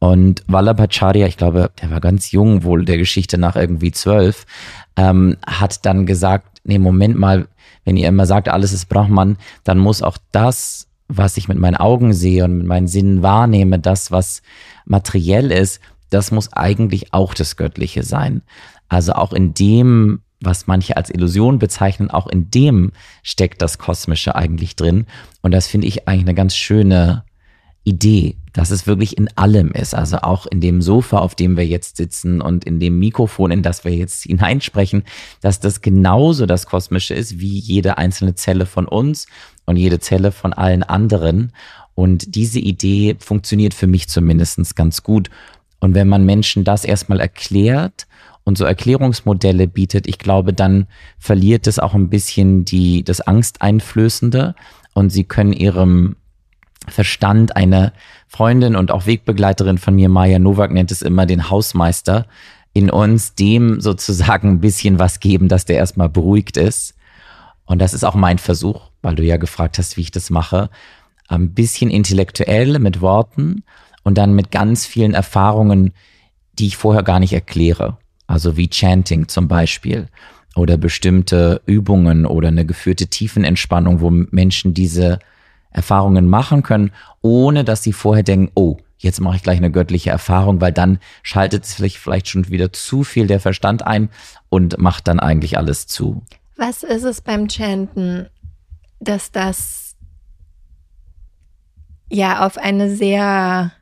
Und 0.01 0.45
Vallabhacharya, 0.49 1.27
ich 1.27 1.39
glaube, 1.39 1.71
der 1.81 1.91
war 1.91 2.01
ganz 2.01 2.31
jung, 2.31 2.63
wohl 2.63 2.85
der 2.85 2.99
Geschichte 2.99 3.39
nach 3.39 3.57
irgendwie 3.57 3.93
zwölf, 3.93 4.45
ähm, 4.97 5.39
hat 5.47 5.87
dann 5.87 6.05
gesagt, 6.05 6.61
nee, 6.65 6.79
Moment 6.79 7.19
mal, 7.19 7.49
wenn 7.85 7.97
ihr 7.97 8.09
immer 8.09 8.27
sagt, 8.27 8.49
alles 8.49 8.73
ist 8.73 8.89
Brahman, 8.89 9.37
dann 9.65 9.79
muss 9.79 10.03
auch 10.03 10.19
das, 10.31 10.89
was 11.09 11.37
ich 11.37 11.49
mit 11.49 11.59
meinen 11.59 11.77
Augen 11.77 12.13
sehe 12.13 12.45
und 12.45 12.59
mit 12.59 12.67
meinen 12.67 12.89
Sinnen 12.89 13.23
wahrnehme, 13.23 13.79
das, 13.79 14.11
was 14.11 14.43
materiell 14.85 15.51
ist, 15.51 15.81
das 16.11 16.31
muss 16.31 16.53
eigentlich 16.53 17.13
auch 17.13 17.35
das 17.35 17.57
Göttliche 17.57 18.03
sein. 18.03 18.43
Also 18.89 19.15
auch 19.15 19.33
in 19.33 19.55
dem, 19.55 20.21
was 20.41 20.67
manche 20.67 20.97
als 20.97 21.11
Illusion 21.11 21.59
bezeichnen, 21.59 22.11
auch 22.11 22.27
in 22.27 22.51
dem 22.51 22.93
steckt 23.23 23.63
das 23.63 23.79
Kosmische 23.79 24.35
eigentlich 24.35 24.77
drin. 24.77 25.07
Und 25.41 25.53
das 25.53 25.67
finde 25.67 25.87
ich 25.87 26.09
eigentlich 26.09 26.27
eine 26.27 26.35
ganz 26.35 26.55
schöne 26.55 27.25
Idee, 27.85 28.37
dass 28.53 28.71
es 28.71 28.87
wirklich 28.87 29.17
in 29.17 29.29
allem 29.37 29.73
ist. 29.73 29.95
Also 29.95 30.19
auch 30.19 30.47
in 30.47 30.61
dem 30.61 30.83
Sofa, 30.83 31.19
auf 31.19 31.35
dem 31.35 31.57
wir 31.57 31.67
jetzt 31.67 31.97
sitzen 31.97 32.41
und 32.41 32.65
in 32.65 32.79
dem 32.79 32.99
Mikrofon, 32.99 33.51
in 33.51 33.63
das 33.63 33.85
wir 33.85 33.93
jetzt 33.93 34.23
hineinsprechen, 34.25 35.05
dass 35.41 35.61
das 35.61 35.81
genauso 35.81 36.47
das 36.47 36.67
Kosmische 36.67 37.15
ist 37.15 37.41
wie 37.41 37.59
jede 37.59 37.99
einzelne 37.99 38.35
Zelle 38.35 38.67
von 38.67 38.87
uns 38.87 39.27
und 39.65 39.77
jede 39.77 39.99
Zelle 39.99 40.33
von 40.33 40.53
allen 40.53 40.83
anderen. 40.83 41.53
Und 41.95 42.35
diese 42.35 42.59
Idee 42.59 43.17
funktioniert 43.19 43.75
für 43.75 43.87
mich 43.87 44.09
zumindest 44.09 44.77
ganz 44.77 45.03
gut. 45.03 45.29
Und 45.81 45.95
wenn 45.95 46.09
man 46.09 46.25
Menschen 46.25 46.65
das 46.65 46.85
erstmal 46.85 47.21
erklärt 47.21 48.07
und 48.45 48.57
so 48.57 48.65
Erklärungsmodelle 48.65 49.67
bietet, 49.67 50.07
ich 50.07 50.19
glaube, 50.19 50.53
dann 50.53 50.87
verliert 51.19 51.67
es 51.67 51.79
auch 51.79 51.95
ein 51.95 52.09
bisschen 52.09 52.65
die, 52.65 53.03
das 53.03 53.21
Angsteinflößende 53.21 54.55
und 54.95 55.11
sie 55.11 55.25
können 55.25 55.53
ihrem 55.53 56.17
Verstand 56.89 57.57
eine 57.57 57.93
Freundin 58.29 58.77
und 58.77 58.91
auch 58.91 59.07
Wegbegleiterin 59.07 59.79
von 59.79 59.95
mir, 59.95 60.09
Maja 60.09 60.39
Nowak, 60.39 60.73
nennt 60.73 60.91
es 60.91 61.03
immer 61.03 61.27
den 61.27 61.51
Hausmeister 61.51 62.27
in 62.73 62.91
uns, 62.91 63.35
dem 63.35 63.81
sozusagen 63.81 64.49
ein 64.51 64.61
bisschen 64.61 64.99
was 64.99 65.21
geben, 65.21 65.49
dass 65.49 65.65
der 65.65 65.77
erstmal 65.77 66.09
beruhigt 66.09 66.57
ist. 66.57 66.95
Und 67.65 67.79
das 67.79 67.95
ist 67.95 68.05
auch 68.05 68.15
mein 68.15 68.39
Versuch, 68.39 68.91
weil 69.03 69.15
du 69.15 69.23
ja 69.23 69.37
gefragt 69.37 69.79
hast, 69.79 69.97
wie 69.97 70.03
ich 70.03 70.11
das 70.11 70.31
mache. 70.31 70.71
Ein 71.29 71.55
bisschen 71.55 71.91
intellektuell 71.91 72.79
mit 72.79 73.01
Worten 73.01 73.63
und 74.03 74.19
dann 74.19 74.35
mit 74.35 74.51
ganz 74.51 74.87
vielen 74.87 75.15
Erfahrungen, 75.15 75.93
die 76.59 76.67
ich 76.67 76.77
vorher 76.77 77.03
gar 77.03 77.21
nicht 77.21 77.33
erkläre. 77.33 77.99
Also 78.27 78.57
wie 78.57 78.69
Chanting 78.69 79.29
zum 79.29 79.49
Beispiel 79.49 80.09
oder 80.55 80.77
bestimmte 80.77 81.63
Übungen 81.67 82.27
oder 82.27 82.49
eine 82.49 82.67
geführte 82.67 83.07
Tiefenentspannung, 83.07 84.01
wo 84.01 84.11
Menschen 84.11 84.75
diese 84.75 85.19
Erfahrungen 85.73 86.29
machen 86.29 86.63
können, 86.63 86.93
ohne 87.21 87.65
dass 87.65 87.83
sie 87.83 87.93
vorher 87.93 88.23
denken, 88.23 88.51
oh, 88.55 88.77
jetzt 88.99 89.21
mache 89.21 89.37
ich 89.37 89.43
gleich 89.43 89.59
eine 89.59 89.71
göttliche 89.71 90.11
Erfahrung, 90.11 90.61
weil 90.61 90.73
dann 90.73 90.99
schaltet 91.23 91.67
vielleicht, 91.67 91.99
vielleicht 91.99 92.29
schon 92.29 92.49
wieder 92.49 92.73
zu 92.73 93.05
viel 93.05 93.27
der 93.27 93.41
Verstand 93.41 93.87
ein 93.87 94.09
und 94.49 94.79
macht 94.79 95.09
dann 95.09 95.21
eigentlich 95.21 95.59
alles 95.59 95.87
zu. 95.87 96.23
Was 96.57 96.83
ist 96.83 97.05
es 97.05 97.21
beim 97.21 97.49
Chanten, 97.49 98.29
dass 99.01 99.33
das 99.33 99.97
ja 102.09 102.47
auf 102.47 102.59
eine 102.59 102.95
sehr, 102.95 103.73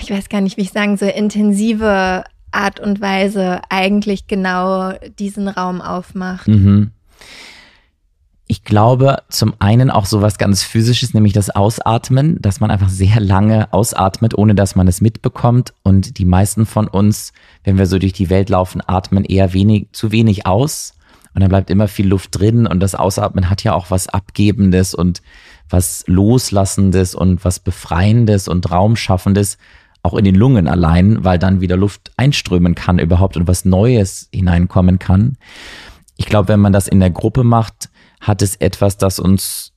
ich 0.00 0.10
weiß 0.10 0.28
gar 0.28 0.40
nicht, 0.40 0.56
wie 0.56 0.62
ich 0.62 0.72
sagen 0.72 0.96
soll, 0.96 1.08
intensive 1.10 2.24
Art 2.52 2.80
und 2.80 3.00
Weise 3.00 3.60
eigentlich 3.68 4.26
genau 4.26 4.92
diesen 5.18 5.48
Raum 5.48 5.82
aufmacht? 5.82 6.48
Mhm. 6.48 6.92
Ich 8.48 8.62
glaube 8.62 9.22
zum 9.28 9.54
einen 9.58 9.90
auch 9.90 10.06
so 10.06 10.22
was 10.22 10.38
ganz 10.38 10.62
physisches, 10.62 11.14
nämlich 11.14 11.32
das 11.32 11.50
Ausatmen, 11.50 12.40
dass 12.40 12.60
man 12.60 12.70
einfach 12.70 12.88
sehr 12.88 13.18
lange 13.18 13.72
ausatmet, 13.72 14.38
ohne 14.38 14.54
dass 14.54 14.76
man 14.76 14.86
es 14.86 15.00
mitbekommt. 15.00 15.74
Und 15.82 16.18
die 16.18 16.24
meisten 16.24 16.64
von 16.64 16.86
uns, 16.86 17.32
wenn 17.64 17.76
wir 17.76 17.86
so 17.86 17.98
durch 17.98 18.12
die 18.12 18.30
Welt 18.30 18.48
laufen, 18.48 18.80
atmen 18.86 19.24
eher 19.24 19.52
wenig, 19.52 19.88
zu 19.90 20.12
wenig 20.12 20.46
aus. 20.46 20.94
Und 21.34 21.40
dann 21.40 21.48
bleibt 21.48 21.70
immer 21.70 21.88
viel 21.88 22.06
Luft 22.06 22.38
drin. 22.38 22.68
Und 22.68 22.78
das 22.78 22.94
Ausatmen 22.94 23.50
hat 23.50 23.64
ja 23.64 23.74
auch 23.74 23.90
was 23.90 24.08
Abgebendes 24.08 24.94
und 24.94 25.22
was 25.68 26.04
Loslassendes 26.06 27.16
und 27.16 27.44
was 27.44 27.58
Befreiendes 27.58 28.46
und 28.46 28.70
Raumschaffendes, 28.70 29.58
auch 30.04 30.14
in 30.14 30.24
den 30.24 30.36
Lungen 30.36 30.68
allein, 30.68 31.24
weil 31.24 31.40
dann 31.40 31.60
wieder 31.60 31.76
Luft 31.76 32.12
einströmen 32.16 32.76
kann 32.76 33.00
überhaupt 33.00 33.36
und 33.36 33.48
was 33.48 33.64
Neues 33.64 34.28
hineinkommen 34.32 35.00
kann. 35.00 35.36
Ich 36.16 36.26
glaube, 36.26 36.48
wenn 36.48 36.60
man 36.60 36.72
das 36.72 36.86
in 36.86 37.00
der 37.00 37.10
Gruppe 37.10 37.42
macht, 37.42 37.90
hat 38.20 38.42
es 38.42 38.56
etwas, 38.56 38.98
das 38.98 39.18
uns 39.18 39.72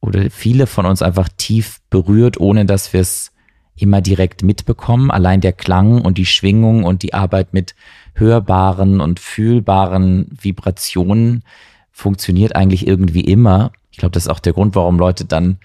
oder 0.00 0.30
viele 0.30 0.66
von 0.66 0.86
uns 0.86 1.02
einfach 1.02 1.28
tief 1.36 1.80
berührt, 1.90 2.38
ohne 2.38 2.64
dass 2.64 2.92
wir 2.92 3.00
es 3.00 3.32
immer 3.76 4.00
direkt 4.00 4.42
mitbekommen. 4.42 5.10
Allein 5.10 5.40
der 5.40 5.52
Klang 5.52 6.00
und 6.00 6.18
die 6.18 6.26
Schwingung 6.26 6.84
und 6.84 7.02
die 7.02 7.14
Arbeit 7.14 7.52
mit 7.52 7.74
hörbaren 8.14 9.00
und 9.00 9.20
fühlbaren 9.20 10.28
Vibrationen 10.40 11.42
funktioniert 11.90 12.54
eigentlich 12.54 12.86
irgendwie 12.86 13.22
immer. 13.22 13.72
Ich 13.90 13.98
glaube, 13.98 14.12
das 14.12 14.24
ist 14.24 14.28
auch 14.28 14.40
der 14.40 14.52
Grund, 14.52 14.74
warum 14.74 14.98
Leute 14.98 15.24
dann 15.24 15.58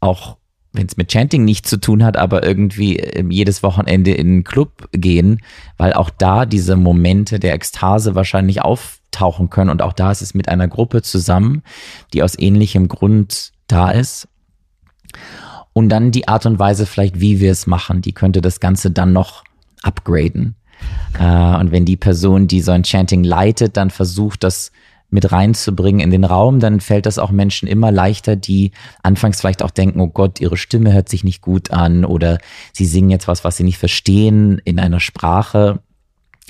auch, 0.00 0.37
wenn 0.72 0.86
es 0.86 0.96
mit 0.96 1.08
Chanting 1.08 1.44
nichts 1.44 1.70
zu 1.70 1.78
tun 1.78 2.04
hat, 2.04 2.16
aber 2.16 2.44
irgendwie 2.44 2.96
ähm, 2.96 3.30
jedes 3.30 3.62
Wochenende 3.62 4.12
in 4.12 4.26
einen 4.26 4.44
Club 4.44 4.88
gehen, 4.92 5.40
weil 5.76 5.92
auch 5.92 6.10
da 6.10 6.46
diese 6.46 6.76
Momente 6.76 7.38
der 7.38 7.54
Ekstase 7.54 8.14
wahrscheinlich 8.14 8.62
auf 8.62 8.98
auftauchen 9.08 9.50
können. 9.50 9.70
Und 9.70 9.82
auch 9.82 9.92
da 9.92 10.10
ist 10.10 10.22
es 10.22 10.34
mit 10.34 10.48
einer 10.48 10.68
Gruppe 10.68 11.02
zusammen, 11.02 11.62
die 12.12 12.22
aus 12.22 12.38
ähnlichem 12.38 12.88
Grund 12.88 13.52
da 13.66 13.90
ist. 13.90 14.28
Und 15.72 15.88
dann 15.88 16.10
die 16.10 16.28
Art 16.28 16.46
und 16.46 16.58
Weise 16.58 16.86
vielleicht, 16.86 17.20
wie 17.20 17.40
wir 17.40 17.52
es 17.52 17.66
machen, 17.66 18.02
die 18.02 18.12
könnte 18.12 18.40
das 18.40 18.60
Ganze 18.60 18.90
dann 18.90 19.12
noch 19.12 19.44
upgraden. 19.82 20.54
Äh, 21.18 21.56
und 21.56 21.70
wenn 21.72 21.84
die 21.84 21.96
Person, 21.96 22.48
die 22.48 22.60
so 22.60 22.72
ein 22.72 22.82
Chanting 22.82 23.24
leitet, 23.24 23.76
dann 23.76 23.90
versucht, 23.90 24.42
das 24.44 24.72
mit 25.10 25.32
reinzubringen 25.32 26.00
in 26.00 26.10
den 26.10 26.24
Raum, 26.24 26.60
dann 26.60 26.80
fällt 26.80 27.06
das 27.06 27.18
auch 27.18 27.30
Menschen 27.30 27.66
immer 27.66 27.90
leichter, 27.90 28.36
die 28.36 28.72
anfangs 29.02 29.40
vielleicht 29.40 29.62
auch 29.62 29.70
denken, 29.70 30.00
oh 30.00 30.08
Gott, 30.08 30.40
ihre 30.40 30.56
Stimme 30.56 30.92
hört 30.92 31.08
sich 31.08 31.24
nicht 31.24 31.40
gut 31.40 31.70
an 31.70 32.04
oder 32.04 32.38
sie 32.72 32.84
singen 32.84 33.10
jetzt 33.10 33.28
was, 33.28 33.44
was 33.44 33.56
sie 33.56 33.64
nicht 33.64 33.78
verstehen 33.78 34.60
in 34.64 34.78
einer 34.78 35.00
Sprache, 35.00 35.80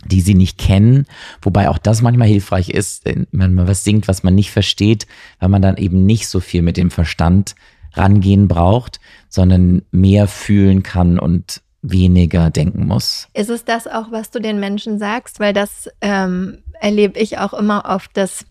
die 0.07 0.21
sie 0.21 0.35
nicht 0.35 0.59
kennen, 0.59 1.07
wobei 1.43 1.69
auch 1.69 1.79
das 1.79 2.03
manchmal 2.03 2.29
hilfreich 2.29 2.71
ist, 2.71 3.05
wenn 3.05 3.55
man 3.55 3.69
was 3.69 3.85
singt, 3.85 4.09
was 4.09 4.23
man 4.23 4.35
nicht 4.35 4.51
versteht, 4.51 5.07
weil 5.39 5.49
man 5.49 5.63
dann 5.63 5.77
eben 5.77 6.05
nicht 6.05 6.29
so 6.29 6.41
viel 6.41 6.63
mit 6.63 6.77
dem 6.77 6.91
Verstand 6.91 7.55
rangehen 7.95 8.49
braucht, 8.49 9.01
sondern 9.29 9.83
mehr 9.91 10.29
fühlen 10.29 10.83
kann 10.83 11.19
und 11.19 11.63
weniger 11.83 12.51
denken 12.51 12.87
muss. 12.87 13.29
Ist 13.35 13.51
es 13.51 13.65
das 13.65 13.87
auch, 13.87 14.11
was 14.11 14.31
du 14.31 14.41
den 14.41 14.61
Menschen 14.61 14.99
sagst? 14.99 15.41
Weil 15.41 15.53
das 15.53 15.89
ähm, 16.01 16.59
erlebe 16.81 17.19
ich 17.19 17.39
auch 17.39 17.55
immer 17.55 17.85
oft, 17.87 18.17
dass 18.17 18.45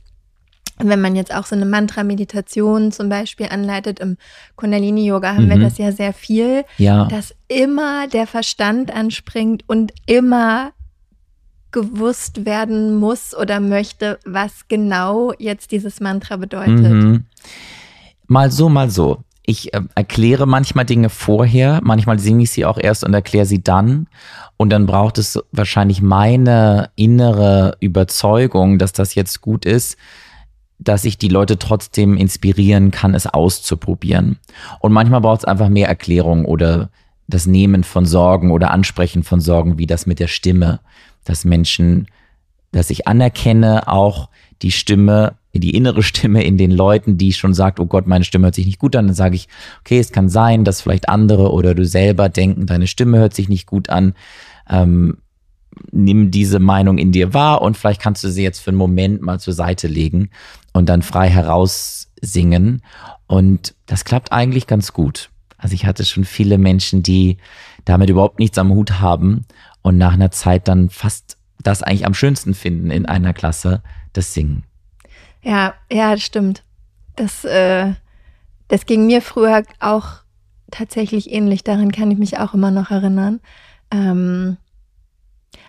wenn 0.80 1.02
man 1.02 1.16
jetzt 1.16 1.34
auch 1.34 1.46
so 1.46 1.56
eine 1.56 1.66
Mantra-Meditation 1.66 2.92
zum 2.92 3.10
Beispiel 3.10 3.48
anleitet, 3.48 4.00
im 4.00 4.18
Kundalini-Yoga 4.56 5.34
haben 5.34 5.46
mhm. 5.46 5.50
wir 5.50 5.60
das 5.60 5.78
ja 5.78 5.92
sehr 5.92 6.14
viel, 6.14 6.66
ja. 6.78 7.06
dass 7.06 7.34
immer 7.48 8.08
der 8.08 8.28
Verstand 8.28 8.94
anspringt 8.94 9.64
und 9.68 9.92
immer 10.06 10.72
gewusst 11.72 12.46
werden 12.46 12.96
muss 12.96 13.36
oder 13.36 13.60
möchte, 13.60 14.20
was 14.26 14.68
genau 14.68 15.34
jetzt 15.38 15.72
dieses 15.72 16.00
Mantra 16.00 16.38
bedeutet. 16.38 16.92
Mhm. 16.92 17.26
Mal 18.28 18.52
so, 18.52 18.70
mal 18.70 18.90
so. 18.90 19.24
Ich 19.48 19.74
äh, 19.74 19.82
erkläre 19.96 20.46
manchmal 20.46 20.86
Dinge 20.86 21.10
vorher, 21.10 21.80
manchmal 21.82 22.20
singe 22.20 22.44
ich 22.44 22.52
sie 22.52 22.66
auch 22.66 22.78
erst 22.78 23.04
und 23.04 23.14
erkläre 23.14 23.46
sie 23.46 23.64
dann. 23.64 24.08
Und 24.58 24.70
dann 24.70 24.86
braucht 24.86 25.18
es 25.18 25.40
wahrscheinlich 25.52 26.02
meine 26.02 26.90
innere 26.96 27.78
Überzeugung, 27.80 28.78
dass 28.78 28.92
das 28.92 29.16
jetzt 29.16 29.42
gut 29.42 29.66
ist, 29.66 29.98
dass 30.80 31.06
ich 31.06 31.18
die 31.18 31.30
Leute 31.30 31.58
trotzdem 31.58 32.18
inspirieren 32.18 32.92
kann, 32.92 33.16
es 33.16 33.26
auszuprobieren. 33.26 34.38
Und 34.80 34.92
manchmal 34.92 35.22
braucht 35.22 35.40
es 35.40 35.46
einfach 35.46 35.70
mehr 35.70 35.88
Erklärung 35.88 36.46
oder 36.46 36.90
das 37.28 37.48
Nehmen 37.48 37.84
von 37.84 38.06
Sorgen 38.06 38.52
oder 38.52 38.72
Ansprechen 38.72 39.24
von 39.24 39.40
Sorgen, 39.40 39.78
wie 39.78 39.88
das 39.88 40.06
mit 40.06 40.20
der 40.20 40.28
Stimme 40.28 40.82
dass 41.28 41.44
Menschen 41.46 42.08
dass 42.72 42.90
ich 42.90 43.08
anerkenne 43.08 43.88
auch 43.88 44.30
die 44.62 44.72
Stimme, 44.72 45.36
die 45.54 45.76
innere 45.76 46.04
Stimme 46.04 46.44
in 46.44 46.58
den 46.58 46.72
Leuten, 46.72 47.18
die 47.18 47.34
schon 47.34 47.54
sagt, 47.54 47.80
oh 47.80 47.86
Gott, 47.86 48.08
meine 48.08 48.24
Stimme 48.24 48.46
hört 48.46 48.56
sich 48.56 48.66
nicht 48.66 48.80
gut 48.80 48.96
an, 48.96 49.08
dann 49.08 49.16
sage 49.16 49.36
ich, 49.36 49.48
okay, 49.82 50.00
es 50.00 50.12
kann 50.12 50.30
sein, 50.30 50.64
dass 50.64 50.82
vielleicht 50.82 51.10
andere 51.10 51.52
oder 51.52 51.76
du 51.76 51.86
selber 51.86 52.30
denken, 52.30 52.66
deine 52.66 52.88
Stimme 52.88 53.20
hört 53.20 53.34
sich 53.34 53.50
nicht 53.50 53.66
gut 53.66 53.90
an. 53.90 54.14
Ähm, 54.70 55.18
nimm 55.92 56.32
diese 56.32 56.60
Meinung 56.60 56.98
in 56.98 57.12
dir 57.12 57.34
wahr 57.34 57.62
und 57.62 57.78
vielleicht 57.78 58.02
kannst 58.02 58.24
du 58.24 58.30
sie 58.30 58.44
jetzt 58.44 58.60
für 58.60 58.72
einen 58.72 58.78
Moment 58.78 59.22
mal 59.22 59.40
zur 59.40 59.54
Seite 59.54 59.88
legen 59.88 60.30
und 60.74 60.90
dann 60.90 61.02
frei 61.02 61.30
heraus 61.30 62.10
singen. 62.22 62.82
Und 63.28 63.76
das 63.86 64.06
klappt 64.06 64.32
eigentlich 64.32 64.68
ganz 64.68 64.94
gut. 64.94 65.30
Also 65.58 65.74
ich 65.74 65.86
hatte 65.86 66.06
schon 66.06 66.26
viele 66.26 66.58
Menschen, 66.58 67.04
die 67.04 67.38
damit 67.86 68.10
überhaupt 68.10 68.40
nichts 68.40 68.58
am 68.58 68.72
Hut 68.72 69.00
haben 69.00 69.46
und 69.82 69.98
nach 69.98 70.14
einer 70.14 70.32
Zeit 70.32 70.68
dann 70.68 70.90
fast 70.90 71.38
das 71.64 71.84
eigentlich 71.84 72.06
am 72.06 72.14
schönsten 72.14 72.54
finden 72.54 72.92
in 72.92 73.06
einer 73.06 73.34
Klasse, 73.34 73.82
das 74.18 74.34
Singen. 74.34 74.64
Ja, 75.42 75.76
ja, 75.92 76.12
das 76.12 76.24
stimmt. 76.24 76.64
Das, 77.16 77.46
äh, 77.46 77.94
das 78.68 78.86
ging 78.86 79.06
mir 79.06 79.22
früher 79.22 79.64
auch 79.80 80.24
tatsächlich 80.72 81.32
ähnlich. 81.32 81.64
Daran 81.64 81.92
kann 81.92 82.12
ich 82.12 82.18
mich 82.18 82.38
auch 82.38 82.54
immer 82.54 82.72
noch 82.72 82.92
erinnern. 82.92 83.40
Ähm, 83.92 84.58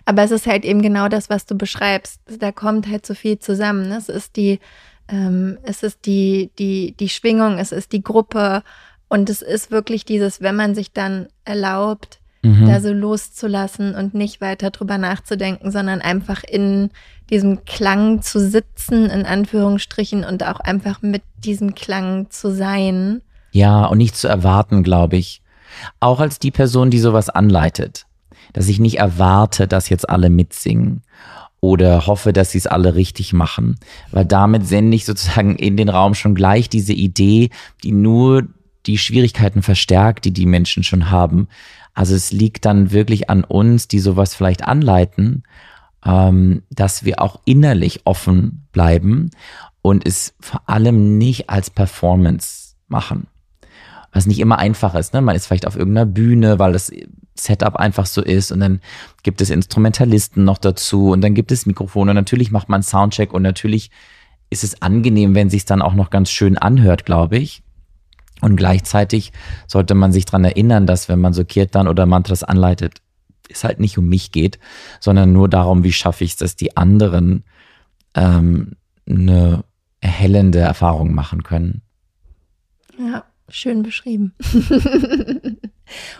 aber 0.05 0.23
es 0.23 0.31
ist 0.31 0.47
halt 0.47 0.65
eben 0.65 0.81
genau 0.81 1.07
das, 1.07 1.29
was 1.29 1.45
du 1.45 1.55
beschreibst. 1.55 2.21
Da 2.39 2.51
kommt 2.51 2.87
halt 2.87 3.05
so 3.05 3.13
viel 3.13 3.39
zusammen. 3.39 3.91
Es 3.91 4.09
ist 4.09 4.35
die, 4.35 4.59
ähm, 5.07 5.57
es 5.63 5.83
ist 5.83 6.05
die, 6.05 6.51
die, 6.59 6.95
die 6.99 7.09
Schwingung, 7.09 7.57
es 7.57 7.71
ist 7.71 7.91
die 7.91 8.03
Gruppe 8.03 8.63
und 9.07 9.29
es 9.29 9.41
ist 9.41 9.71
wirklich 9.71 10.05
dieses, 10.05 10.41
wenn 10.41 10.55
man 10.55 10.75
sich 10.75 10.91
dann 10.91 11.27
erlaubt, 11.45 12.19
mhm. 12.41 12.65
da 12.65 12.79
so 12.79 12.91
loszulassen 12.91 13.95
und 13.95 14.13
nicht 14.13 14.41
weiter 14.41 14.71
drüber 14.71 14.97
nachzudenken, 14.97 15.71
sondern 15.71 16.01
einfach 16.01 16.43
in 16.43 16.89
diesem 17.29 17.65
Klang 17.65 18.21
zu 18.21 18.39
sitzen, 18.39 19.09
in 19.09 19.25
Anführungsstrichen, 19.25 20.23
und 20.23 20.43
auch 20.43 20.59
einfach 20.59 21.01
mit 21.01 21.21
diesem 21.43 21.75
Klang 21.75 22.29
zu 22.29 22.53
sein. 22.53 23.21
Ja, 23.51 23.85
und 23.85 23.97
nicht 23.97 24.15
zu 24.15 24.27
erwarten, 24.27 24.83
glaube 24.83 25.17
ich. 25.17 25.41
Auch 25.99 26.19
als 26.19 26.39
die 26.39 26.51
Person, 26.51 26.89
die 26.89 26.99
sowas 26.99 27.29
anleitet. 27.29 28.05
Dass 28.53 28.67
ich 28.67 28.79
nicht 28.79 28.97
erwarte, 28.97 29.67
dass 29.67 29.89
jetzt 29.89 30.09
alle 30.09 30.29
mitsingen 30.29 31.03
oder 31.61 32.07
hoffe, 32.07 32.33
dass 32.33 32.51
sie 32.51 32.57
es 32.57 32.67
alle 32.67 32.95
richtig 32.95 33.33
machen. 33.33 33.77
Weil 34.11 34.25
damit 34.25 34.67
sende 34.67 34.95
ich 34.95 35.05
sozusagen 35.05 35.55
in 35.55 35.77
den 35.77 35.89
Raum 35.89 36.15
schon 36.15 36.35
gleich 36.35 36.69
diese 36.69 36.93
Idee, 36.93 37.49
die 37.83 37.91
nur 37.91 38.47
die 38.85 38.97
Schwierigkeiten 38.97 39.61
verstärkt, 39.61 40.25
die 40.25 40.31
die 40.31 40.45
Menschen 40.45 40.83
schon 40.83 41.11
haben. 41.11 41.47
Also 41.99 42.15
es 42.15 42.31
liegt 42.31 42.63
dann 42.63 42.93
wirklich 42.93 43.29
an 43.29 43.43
uns, 43.43 43.89
die 43.89 43.99
sowas 43.99 44.33
vielleicht 44.33 44.65
anleiten, 44.65 45.43
ähm, 46.05 46.63
dass 46.69 47.03
wir 47.03 47.21
auch 47.21 47.41
innerlich 47.43 48.05
offen 48.05 48.69
bleiben 48.71 49.31
und 49.81 50.07
es 50.07 50.33
vor 50.39 50.61
allem 50.69 51.17
nicht 51.17 51.49
als 51.49 51.69
Performance 51.69 52.75
machen. 52.87 53.27
Was 54.13 54.27
nicht 54.27 54.39
immer 54.39 54.59
einfach 54.59 54.95
ist. 54.95 55.13
Ne? 55.13 55.19
Man 55.19 55.35
ist 55.35 55.47
vielleicht 55.47 55.67
auf 55.67 55.75
irgendeiner 55.75 56.05
Bühne, 56.05 56.57
weil 56.57 56.71
das 56.71 56.89
Setup 57.35 57.75
einfach 57.75 58.05
so 58.05 58.21
ist 58.21 58.53
und 58.53 58.61
dann 58.61 58.79
gibt 59.23 59.41
es 59.41 59.49
Instrumentalisten 59.49 60.45
noch 60.45 60.57
dazu 60.57 61.09
und 61.09 61.19
dann 61.19 61.33
gibt 61.33 61.51
es 61.51 61.65
Mikrofone 61.65 62.11
und 62.11 62.15
natürlich 62.15 62.49
macht 62.49 62.69
man 62.69 62.81
Soundcheck 62.81 63.33
und 63.33 63.41
natürlich 63.41 63.91
ist 64.49 64.63
es 64.63 64.81
angenehm, 64.81 65.35
wenn 65.35 65.49
sich 65.49 65.65
dann 65.65 65.81
auch 65.81 65.95
noch 65.95 66.11
ganz 66.11 66.31
schön 66.31 66.57
anhört, 66.57 67.03
glaube 67.03 67.35
ich. 67.35 67.61
Und 68.41 68.55
gleichzeitig 68.55 69.31
sollte 69.67 69.95
man 69.95 70.11
sich 70.11 70.25
dran 70.25 70.45
erinnern, 70.45 70.87
dass 70.87 71.09
wenn 71.09 71.19
man 71.19 71.33
so 71.33 71.43
Kirtan 71.43 71.87
oder 71.87 72.05
Mantras 72.05 72.43
anleitet, 72.43 73.01
es 73.49 73.63
halt 73.63 73.79
nicht 73.79 73.97
um 73.97 74.07
mich 74.07 74.31
geht, 74.31 74.59
sondern 74.99 75.33
nur 75.33 75.49
darum, 75.49 75.83
wie 75.83 75.91
schaffe 75.91 76.23
ich 76.23 76.31
es, 76.31 76.37
dass 76.37 76.55
die 76.55 76.77
anderen 76.77 77.43
ähm, 78.15 78.73
eine 79.07 79.63
erhellende 80.01 80.59
Erfahrung 80.59 81.13
machen 81.13 81.43
können. 81.43 81.81
Ja, 82.97 83.23
schön 83.49 83.83
beschrieben. 83.83 84.33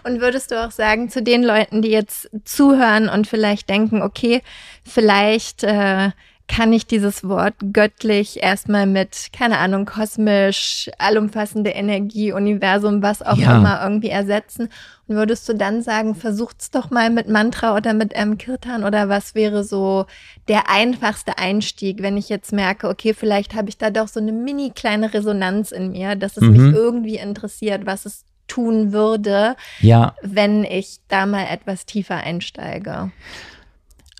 und 0.04 0.22
würdest 0.22 0.52
du 0.52 0.66
auch 0.66 0.72
sagen, 0.72 1.10
zu 1.10 1.22
den 1.22 1.44
Leuten, 1.44 1.82
die 1.82 1.90
jetzt 1.90 2.30
zuhören 2.44 3.10
und 3.10 3.28
vielleicht 3.28 3.70
denken, 3.70 4.02
okay, 4.02 4.42
vielleicht 4.84 5.64
äh, 5.64 6.12
kann 6.50 6.74
ich 6.74 6.88
dieses 6.88 7.24
Wort 7.24 7.54
göttlich 7.74 8.42
erstmal 8.42 8.88
mit, 8.88 9.30
keine 9.32 9.60
Ahnung, 9.60 9.86
kosmisch, 9.86 10.90
allumfassende 10.98 11.70
Energie, 11.70 12.34
Universum, 12.34 13.04
was 13.04 13.22
auch 13.22 13.38
ja. 13.38 13.58
immer 13.58 13.82
irgendwie 13.84 14.10
ersetzen. 14.10 14.70
Und 15.08 15.16
würdest 15.16 15.48
du 15.48 15.54
dann 15.54 15.84
sagen, 15.84 16.16
versucht's 16.16 16.72
doch 16.72 16.90
mal 16.90 17.12
mit 17.12 17.30
Mantra 17.30 17.78
oder 17.78 17.94
mit 17.94 18.14
ähm, 18.16 18.40
Kirtan 18.40 18.84
oder 18.84 19.08
was 19.10 19.36
wäre 19.36 19.64
so 19.64 20.08
der 20.48 20.70
einfachste 20.70 21.38
Einstieg, 21.38 22.02
wenn 22.02 22.18
ich 22.18 22.30
jetzt 22.30 22.52
merke, 22.52 22.90
okay, 22.90 23.14
vielleicht 23.14 23.54
habe 23.54 23.70
ich 23.70 23.78
da 23.78 23.92
doch 23.92 24.08
so 24.08 24.20
eine 24.20 24.32
mini 24.32 24.72
kleine 24.72 25.14
Resonanz 25.14 25.72
in 25.72 25.92
mir, 25.92 26.16
dass 26.16 26.36
es 26.36 26.44
mhm. 26.44 26.52
mich 26.52 26.76
irgendwie 26.76 27.18
interessiert, 27.18 27.86
was 27.86 28.08
es 28.08 28.26
tun 28.48 28.92
würde, 28.92 29.56
ja. 29.82 30.16
wenn 30.24 30.64
ich 30.64 30.98
da 31.08 31.28
mal 31.28 31.46
etwas 31.46 31.86
tiefer 31.86 32.18
einsteige. 32.18 33.12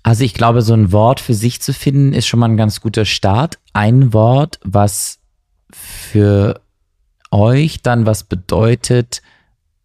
Also 0.02 0.24
ich 0.24 0.34
glaube, 0.34 0.62
so 0.62 0.74
ein 0.74 0.92
Wort 0.92 1.20
für 1.20 1.34
sich 1.34 1.60
zu 1.60 1.72
finden, 1.72 2.12
ist 2.12 2.26
schon 2.26 2.40
mal 2.40 2.48
ein 2.48 2.56
ganz 2.56 2.80
guter 2.80 3.04
Start. 3.04 3.58
Ein 3.72 4.12
Wort, 4.12 4.58
was 4.64 5.18
für 5.70 6.60
euch 7.30 7.82
dann 7.82 8.06
was 8.06 8.24
bedeutet, 8.24 9.22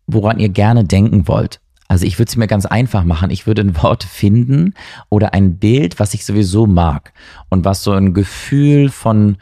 woran 0.08 0.40
ihr 0.40 0.50
gerne 0.50 0.84
denken 0.84 1.28
wollt. 1.28 1.60
Also 1.88 2.06
ich 2.06 2.18
würde 2.18 2.30
es 2.30 2.36
mir 2.36 2.48
ganz 2.48 2.66
einfach 2.66 3.04
machen. 3.04 3.30
Ich 3.30 3.46
würde 3.46 3.62
ein 3.62 3.82
Wort 3.82 4.04
finden 4.04 4.74
oder 5.10 5.34
ein 5.34 5.58
Bild, 5.58 6.00
was 6.00 6.14
ich 6.14 6.26
sowieso 6.26 6.66
mag 6.66 7.14
und 7.50 7.64
was 7.64 7.84
so 7.84 7.92
ein 7.92 8.14
Gefühl 8.14 8.90
von 8.90 9.38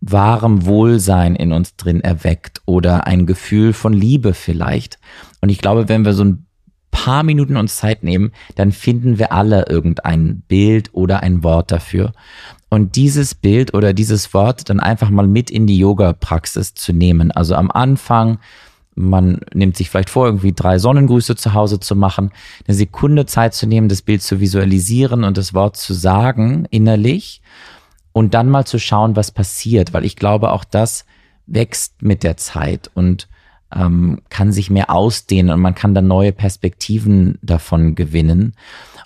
wahrem 0.00 0.64
Wohlsein 0.64 1.34
in 1.34 1.52
uns 1.52 1.74
drin 1.74 2.00
erweckt 2.00 2.62
oder 2.66 3.06
ein 3.06 3.26
Gefühl 3.26 3.72
von 3.72 3.92
Liebe 3.92 4.32
vielleicht. 4.32 4.98
Und 5.40 5.48
ich 5.48 5.58
glaube, 5.58 5.88
wenn 5.88 6.04
wir 6.04 6.12
so 6.12 6.24
ein 6.24 6.46
paar 6.90 7.22
Minuten 7.22 7.56
uns 7.56 7.76
Zeit 7.76 8.02
nehmen, 8.02 8.32
dann 8.54 8.72
finden 8.72 9.18
wir 9.18 9.32
alle 9.32 9.66
irgendein 9.68 10.42
Bild 10.48 10.90
oder 10.92 11.22
ein 11.22 11.42
Wort 11.42 11.70
dafür. 11.70 12.12
Und 12.70 12.96
dieses 12.96 13.34
Bild 13.34 13.74
oder 13.74 13.94
dieses 13.94 14.34
Wort 14.34 14.68
dann 14.68 14.80
einfach 14.80 15.10
mal 15.10 15.26
mit 15.26 15.50
in 15.50 15.66
die 15.66 15.78
Yoga-Praxis 15.78 16.74
zu 16.74 16.92
nehmen. 16.92 17.30
Also 17.30 17.54
am 17.54 17.70
Anfang, 17.70 18.38
man 18.94 19.40
nimmt 19.54 19.76
sich 19.76 19.88
vielleicht 19.90 20.10
vor, 20.10 20.26
irgendwie 20.26 20.52
drei 20.52 20.78
Sonnengrüße 20.78 21.36
zu 21.36 21.54
Hause 21.54 21.80
zu 21.80 21.96
machen, 21.96 22.30
eine 22.66 22.74
Sekunde 22.76 23.26
Zeit 23.26 23.54
zu 23.54 23.66
nehmen, 23.66 23.88
das 23.88 24.02
Bild 24.02 24.22
zu 24.22 24.40
visualisieren 24.40 25.24
und 25.24 25.38
das 25.38 25.54
Wort 25.54 25.76
zu 25.76 25.94
sagen 25.94 26.66
innerlich 26.70 27.40
und 28.12 28.34
dann 28.34 28.50
mal 28.50 28.66
zu 28.66 28.78
schauen, 28.78 29.16
was 29.16 29.30
passiert, 29.30 29.92
weil 29.92 30.04
ich 30.04 30.16
glaube, 30.16 30.50
auch 30.50 30.64
das 30.64 31.04
wächst 31.46 32.02
mit 32.02 32.22
der 32.22 32.36
Zeit 32.36 32.90
und 32.94 33.28
ähm, 33.74 34.20
kann 34.30 34.52
sich 34.52 34.70
mehr 34.70 34.90
ausdehnen 34.90 35.52
und 35.52 35.60
man 35.60 35.74
kann 35.74 35.94
dann 35.94 36.06
neue 36.06 36.32
Perspektiven 36.32 37.38
davon 37.42 37.94
gewinnen. 37.94 38.54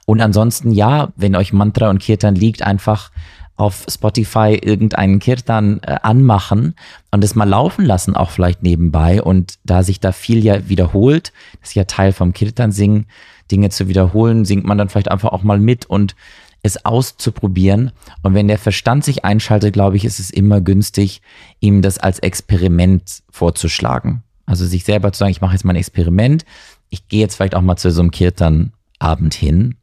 Und 0.06 0.20
ansonsten, 0.20 0.70
ja, 0.72 1.12
wenn 1.16 1.36
euch 1.36 1.52
Mantra 1.52 1.90
und 1.90 2.00
Kirtan 2.00 2.34
liegt, 2.34 2.62
einfach 2.62 3.10
auf 3.56 3.84
Spotify 3.88 4.58
irgendeinen 4.60 5.18
Kirtan 5.18 5.80
äh, 5.82 5.96
anmachen 6.02 6.74
und 7.10 7.22
es 7.22 7.34
mal 7.34 7.48
laufen 7.48 7.84
lassen, 7.84 8.16
auch 8.16 8.30
vielleicht 8.30 8.62
nebenbei. 8.62 9.22
Und 9.22 9.58
da 9.64 9.82
sich 9.82 10.00
da 10.00 10.12
viel 10.12 10.42
ja 10.42 10.68
wiederholt, 10.68 11.32
das 11.60 11.70
ist 11.70 11.74
ja 11.74 11.84
Teil 11.84 12.12
vom 12.12 12.32
Kirtan 12.32 12.72
singen, 12.72 13.06
Dinge 13.50 13.70
zu 13.70 13.88
wiederholen, 13.88 14.44
singt 14.44 14.64
man 14.64 14.78
dann 14.78 14.88
vielleicht 14.88 15.10
einfach 15.10 15.32
auch 15.32 15.42
mal 15.42 15.60
mit 15.60 15.86
und 15.86 16.16
es 16.62 16.84
auszuprobieren. 16.84 17.92
Und 18.22 18.34
wenn 18.34 18.48
der 18.48 18.58
Verstand 18.58 19.04
sich 19.04 19.24
einschaltet, 19.24 19.72
glaube 19.72 19.96
ich, 19.96 20.04
ist 20.04 20.18
es 20.18 20.30
immer 20.30 20.60
günstig, 20.60 21.20
ihm 21.60 21.82
das 21.82 21.98
als 21.98 22.20
Experiment 22.20 23.22
vorzuschlagen. 23.30 24.22
Also 24.52 24.66
sich 24.66 24.84
selber 24.84 25.12
zu 25.12 25.20
sagen, 25.20 25.30
ich 25.30 25.40
mache 25.40 25.54
jetzt 25.54 25.64
mal 25.64 25.72
ein 25.72 25.76
Experiment. 25.76 26.44
Ich 26.90 27.08
gehe 27.08 27.20
jetzt 27.20 27.36
vielleicht 27.36 27.54
auch 27.54 27.62
mal 27.62 27.76
zu 27.76 27.90
so 27.90 28.02
einem 28.02 28.10
Kirtan-Abend 28.10 29.34
hin 29.34 29.76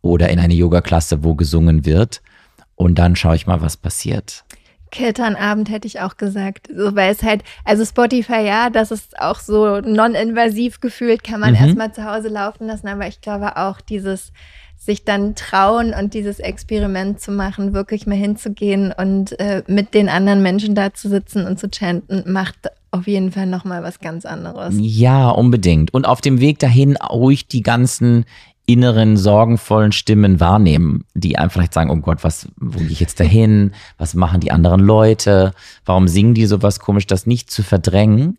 oder 0.00 0.28
in 0.28 0.38
eine 0.38 0.54
Yoga-Klasse, 0.54 1.24
wo 1.24 1.34
gesungen 1.34 1.86
wird. 1.86 2.20
Und 2.74 2.98
dann 2.98 3.16
schaue 3.16 3.36
ich 3.36 3.46
mal, 3.46 3.62
was 3.62 3.76
passiert. 3.76 4.44
Kirtan-Abend 4.90 5.70
hätte 5.70 5.86
ich 5.86 6.00
auch 6.00 6.16
gesagt. 6.16 6.68
So, 6.74 6.94
weil 6.96 7.12
es 7.12 7.22
halt, 7.22 7.44
also 7.64 7.84
Spotify, 7.84 8.44
ja, 8.44 8.70
das 8.70 8.90
ist 8.90 9.18
auch 9.18 9.38
so 9.38 9.80
non-invasiv 9.80 10.80
gefühlt, 10.80 11.24
kann 11.24 11.40
man 11.40 11.50
mhm. 11.50 11.64
erstmal 11.64 11.94
zu 11.94 12.04
Hause 12.04 12.28
laufen 12.28 12.66
lassen. 12.66 12.88
Aber 12.88 13.06
ich 13.06 13.20
glaube 13.20 13.56
auch 13.56 13.80
dieses, 13.80 14.32
sich 14.84 15.04
dann 15.04 15.36
trauen 15.36 15.94
und 15.94 16.12
dieses 16.12 16.40
Experiment 16.40 17.20
zu 17.20 17.30
machen, 17.30 17.72
wirklich 17.72 18.08
mal 18.08 18.16
hinzugehen 18.16 18.92
und 18.92 19.38
äh, 19.38 19.62
mit 19.68 19.94
den 19.94 20.08
anderen 20.08 20.42
Menschen 20.42 20.74
da 20.74 20.92
zu 20.92 21.08
sitzen 21.08 21.46
und 21.46 21.60
zu 21.60 21.68
chanten, 21.72 22.24
macht 22.30 22.68
auf 22.92 23.06
jeden 23.06 23.32
Fall 23.32 23.46
nochmal 23.46 23.82
was 23.82 24.00
ganz 24.00 24.24
anderes. 24.26 24.74
Ja, 24.78 25.30
unbedingt. 25.30 25.92
Und 25.94 26.06
auf 26.06 26.20
dem 26.20 26.40
Weg 26.40 26.58
dahin 26.58 26.96
ruhig 26.96 27.48
die 27.48 27.62
ganzen 27.62 28.26
inneren, 28.66 29.16
sorgenvollen 29.16 29.92
Stimmen 29.92 30.38
wahrnehmen, 30.38 31.04
die 31.14 31.36
einfach 31.36 31.54
vielleicht 31.54 31.74
sagen, 31.74 31.90
oh 31.90 31.96
Gott, 31.96 32.22
was, 32.22 32.48
wo 32.58 32.78
gehe 32.78 32.88
ich 32.88 33.00
jetzt 33.00 33.18
dahin? 33.18 33.72
Was 33.98 34.14
machen 34.14 34.40
die 34.40 34.52
anderen 34.52 34.80
Leute? 34.80 35.52
Warum 35.84 36.06
singen 36.06 36.34
die 36.34 36.46
sowas 36.46 36.78
komisch? 36.78 37.06
Das 37.06 37.26
nicht 37.26 37.50
zu 37.50 37.62
verdrängen, 37.62 38.38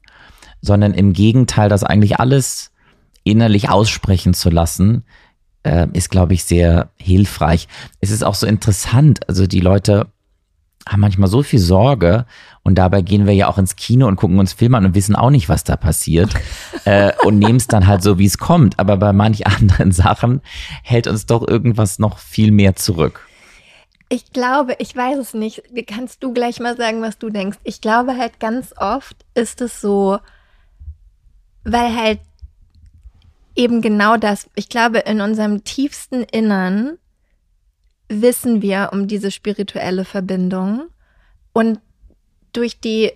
sondern 0.62 0.94
im 0.94 1.14
Gegenteil, 1.14 1.68
das 1.68 1.84
eigentlich 1.84 2.20
alles 2.20 2.72
innerlich 3.24 3.70
aussprechen 3.70 4.34
zu 4.34 4.50
lassen, 4.50 5.04
äh, 5.64 5.88
ist, 5.94 6.10
glaube 6.10 6.36
ich, 6.36 6.44
sehr 6.44 6.90
hilfreich. 6.98 7.68
Es 8.02 8.12
ist 8.12 8.24
auch 8.24 8.36
so 8.36 8.46
interessant, 8.46 9.28
also 9.28 9.48
die 9.48 9.62
Leute 9.62 10.08
haben 10.88 11.02
manchmal 11.02 11.30
so 11.30 11.44
viel 11.44 11.60
Sorge 11.60 12.26
und 12.64 12.76
dabei 12.76 13.02
gehen 13.02 13.26
wir 13.26 13.34
ja 13.34 13.48
auch 13.48 13.58
ins 13.58 13.76
Kino 13.76 14.08
und 14.08 14.16
gucken 14.16 14.40
uns 14.40 14.54
Filme 14.54 14.78
an 14.78 14.86
und 14.86 14.96
wissen 14.96 15.16
auch 15.16 15.30
nicht, 15.30 15.50
was 15.50 15.64
da 15.64 15.76
passiert 15.76 16.34
äh, 16.86 17.12
und 17.24 17.40
nehmen 17.40 17.58
es 17.58 17.68
dann 17.68 17.88
halt 17.88 18.04
so, 18.04 18.20
wie 18.20 18.26
es 18.26 18.38
kommt. 18.38 18.80
Aber 18.80 18.98
bei 18.98 19.14
manch 19.14 19.48
anderen 19.48 19.92
Sachen 19.92 20.42
hält 20.84 21.08
uns 21.08 21.26
doch 21.26 21.48
irgendwas 21.48 22.00
noch 22.00 22.18
viel 22.18 22.52
mehr 22.52 22.76
zurück. 22.76 23.28
Ich 24.10 24.32
glaube, 24.32 24.76
ich 24.80 24.96
weiß 24.96 25.18
es 25.18 25.34
nicht. 25.34 25.64
Kannst 25.88 26.24
du 26.24 26.34
gleich 26.34 26.60
mal 26.60 26.78
sagen, 26.78 27.02
was 27.02 27.18
du 27.18 27.30
denkst? 27.30 27.58
Ich 27.64 27.82
glaube 27.82 28.16
halt 28.18 28.40
ganz 28.40 28.74
oft 28.78 29.16
ist 29.34 29.62
es 29.62 29.82
so, 29.82 30.20
weil 31.64 31.96
halt 31.96 32.20
eben 33.56 33.82
genau 33.82 34.18
das, 34.18 34.50
ich 34.56 34.70
glaube, 34.70 35.00
in 35.00 35.22
unserem 35.22 35.64
tiefsten 35.64 36.24
Innern 36.24 36.98
wissen 38.22 38.62
wir 38.62 38.90
um 38.92 39.08
diese 39.08 39.32
spirituelle 39.32 40.06
Verbindung 40.06 40.84
und 41.54 41.80
durch 42.52 42.80
die 42.80 43.12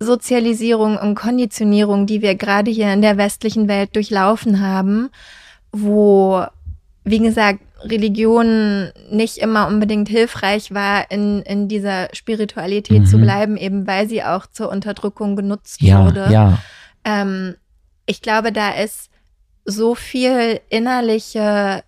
Sozialisierung 0.00 0.96
und 0.98 1.14
Konditionierung, 1.14 2.06
die 2.06 2.22
wir 2.22 2.34
gerade 2.34 2.70
hier 2.70 2.92
in 2.92 3.02
der 3.02 3.16
westlichen 3.16 3.68
Welt 3.68 3.94
durchlaufen 3.94 4.60
haben, 4.60 5.10
wo, 5.70 6.44
wie 7.04 7.20
gesagt, 7.20 7.60
Religion 7.84 8.92
nicht 9.10 9.38
immer 9.38 9.66
unbedingt 9.66 10.08
hilfreich 10.08 10.72
war, 10.72 11.10
in, 11.10 11.42
in 11.42 11.68
dieser 11.68 12.08
Spiritualität 12.12 13.00
mhm. 13.00 13.06
zu 13.06 13.18
bleiben, 13.18 13.56
eben 13.56 13.86
weil 13.86 14.08
sie 14.08 14.22
auch 14.22 14.46
zur 14.46 14.70
Unterdrückung 14.70 15.36
genutzt 15.36 15.80
ja, 15.80 16.04
wurde. 16.04 16.28
Ja. 16.30 16.58
Ähm, 17.04 17.56
ich 18.06 18.22
glaube, 18.22 18.52
da 18.52 18.70
ist 18.70 19.10
so 19.64 19.94
viel 19.94 20.60
innerliche 20.68 21.82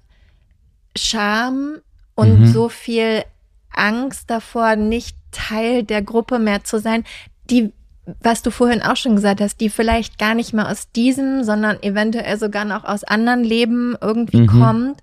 Scham 0.96 1.78
und 2.14 2.40
mhm. 2.40 2.46
so 2.46 2.68
viel 2.68 3.24
Angst 3.70 4.30
davor, 4.30 4.76
nicht 4.76 5.16
Teil 5.32 5.82
der 5.82 6.02
Gruppe 6.02 6.38
mehr 6.38 6.64
zu 6.64 6.78
sein, 6.78 7.04
die, 7.50 7.72
was 8.20 8.42
du 8.42 8.50
vorhin 8.50 8.82
auch 8.82 8.96
schon 8.96 9.16
gesagt 9.16 9.40
hast, 9.40 9.60
die 9.60 9.68
vielleicht 9.68 10.18
gar 10.18 10.34
nicht 10.34 10.52
mehr 10.52 10.68
aus 10.68 10.90
diesem, 10.92 11.42
sondern 11.44 11.82
eventuell 11.82 12.38
sogar 12.38 12.64
noch 12.64 12.84
aus 12.84 13.04
anderen 13.04 13.44
Leben 13.44 13.96
irgendwie 14.00 14.42
mhm. 14.42 14.46
kommt. 14.46 15.00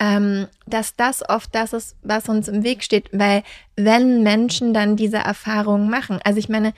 Ähm, 0.00 0.46
dass 0.64 0.94
das 0.94 1.28
oft 1.28 1.52
das 1.56 1.72
ist, 1.72 1.96
was 2.04 2.28
uns 2.28 2.46
im 2.46 2.62
Weg 2.62 2.84
steht, 2.84 3.10
weil 3.12 3.42
wenn 3.74 4.22
Menschen 4.22 4.72
dann 4.72 4.94
diese 4.94 5.16
Erfahrungen 5.16 5.90
machen, 5.90 6.20
also 6.22 6.38
ich 6.38 6.48
meine, 6.48 6.72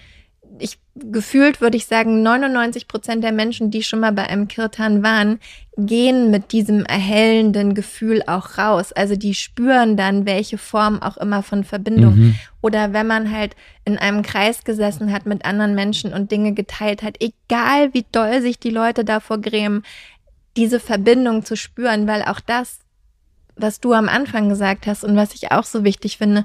ich 0.61 0.79
gefühlt 0.95 1.61
würde 1.61 1.77
ich 1.77 1.87
sagen, 1.87 2.23
99 2.23 2.89
Prozent 2.89 3.25
der 3.25 3.33
Menschen, 3.33 3.71
die 3.71 3.83
schon 3.83 4.01
mal 4.01 4.13
bei 4.13 4.27
einem 4.27 4.49
Kirtan 4.49 5.03
waren, 5.03 5.39
gehen 5.77 6.31
mit 6.31 6.53
diesem 6.53 6.85
erhellenden 6.85 7.75
Gefühl 7.75 8.23
auch 8.27 8.59
raus. 8.59 8.93
Also 8.93 9.17
die 9.17 9.35
spüren 9.35 9.97
dann, 9.97 10.27
welche 10.27 10.59
Form 10.59 11.01
auch 11.01 11.17
immer 11.17 11.43
von 11.43 11.65
Verbindung. 11.65 12.17
Mhm. 12.17 12.35
Oder 12.61 12.93
wenn 12.93 13.07
man 13.07 13.31
halt 13.31 13.57
in 13.85 13.99
einem 13.99 14.23
Kreis 14.23 14.65
gesessen 14.65 15.13
hat 15.13 15.27
mit 15.27 15.45
anderen 15.45 15.75
Menschen 15.75 16.13
und 16.13 16.31
Dinge 16.31 16.53
geteilt 16.53 17.03
hat, 17.03 17.17
egal 17.21 17.95
wie 17.95 18.05
doll 18.13 18.43
sich 18.43 18.59
die 18.59 18.71
Leute 18.71 19.05
davor 19.05 19.41
grämen, 19.41 19.83
diese 20.57 20.81
Verbindung 20.81 21.45
zu 21.45 21.57
spüren, 21.57 22.07
weil 22.07 22.23
auch 22.23 22.41
das, 22.41 22.81
was 23.57 23.81
du 23.81 23.93
am 23.93 24.09
Anfang 24.09 24.49
gesagt 24.49 24.87
hast 24.87 25.05
und 25.05 25.17
was 25.17 25.35
ich 25.35 25.53
auch 25.53 25.65
so 25.65 25.85
wichtig 25.85 26.19
finde, 26.19 26.45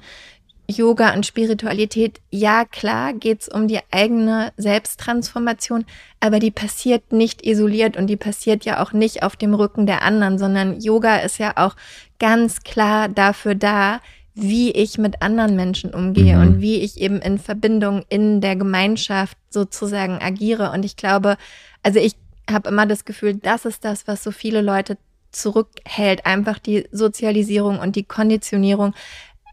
Yoga 0.68 1.14
und 1.14 1.26
Spiritualität, 1.26 2.22
ja 2.32 2.66
klar 2.66 3.14
geht's 3.14 3.48
um 3.48 3.68
die 3.68 3.80
eigene 3.92 4.52
Selbsttransformation, 4.58 5.86
aber 6.20 6.40
die 6.40 6.52
passiert 6.52 7.12
nicht 7.12 7.46
isoliert 7.46 7.98
und 7.98 8.08
die 8.08 8.18
passiert 8.18 8.66
ja 8.66 8.82
auch 8.84 8.94
nicht 8.94 9.24
auf 9.24 9.36
dem 9.36 9.54
Rücken 9.54 9.86
der 9.86 10.02
anderen, 10.02 10.38
sondern 10.38 10.80
Yoga 10.80 11.18
ist 11.18 11.38
ja 11.38 11.54
auch 11.56 11.76
ganz 12.20 12.64
klar 12.64 13.10
dafür 13.10 13.56
da, 13.56 14.02
wie 14.34 14.72
ich 14.72 14.98
mit 14.98 15.22
anderen 15.22 15.56
Menschen 15.56 15.94
umgehe 15.94 16.36
mhm. 16.36 16.42
und 16.42 16.62
wie 16.62 16.82
ich 16.82 17.00
eben 17.00 17.22
in 17.22 17.40
Verbindung 17.40 18.04
in 18.10 18.42
der 18.42 18.58
Gemeinschaft 18.58 19.38
sozusagen 19.50 20.20
agiere. 20.22 20.72
Und 20.72 20.84
ich 20.84 20.98
glaube, 20.98 21.38
also 21.84 22.00
ich 22.00 22.16
habe 22.52 22.70
immer 22.70 22.86
das 22.86 23.06
Gefühl, 23.06 23.36
das 23.36 23.66
ist 23.66 23.86
das, 23.86 24.08
was 24.08 24.24
so 24.24 24.32
viele 24.32 24.62
Leute 24.62 24.98
zurückhält, 25.32 26.26
einfach 26.26 26.60
die 26.60 26.88
Sozialisierung 26.92 27.80
und 27.80 27.96
die 27.96 28.04
Konditionierung, 28.04 28.94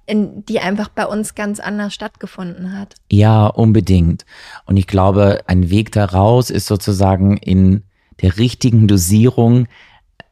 in, 0.07 0.44
die 0.46 0.61
einfach 0.61 0.88
bei 0.88 1.07
uns 1.07 1.34
ganz 1.34 1.61
anders 1.61 1.94
stattgefunden 1.94 2.78
hat. 2.78 2.94
Ja, 3.11 3.46
unbedingt. 3.46 4.24
Und 4.66 4.76
ich 4.76 4.86
glaube, 4.86 5.42
ein 5.46 5.70
Weg 5.70 5.92
daraus 5.92 6.50
ist 6.50 6.66
sozusagen 6.66 7.36
in 7.36 7.82
der 8.20 8.36
richtigen 8.38 8.88
Dosierung 8.88 9.66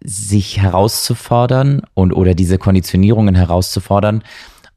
sich 0.03 0.61
herauszufordern 0.61 1.83
und 1.95 2.13
oder 2.13 2.35
diese 2.35 2.59
Konditionierungen 2.59 3.35
herauszufordern, 3.35 4.23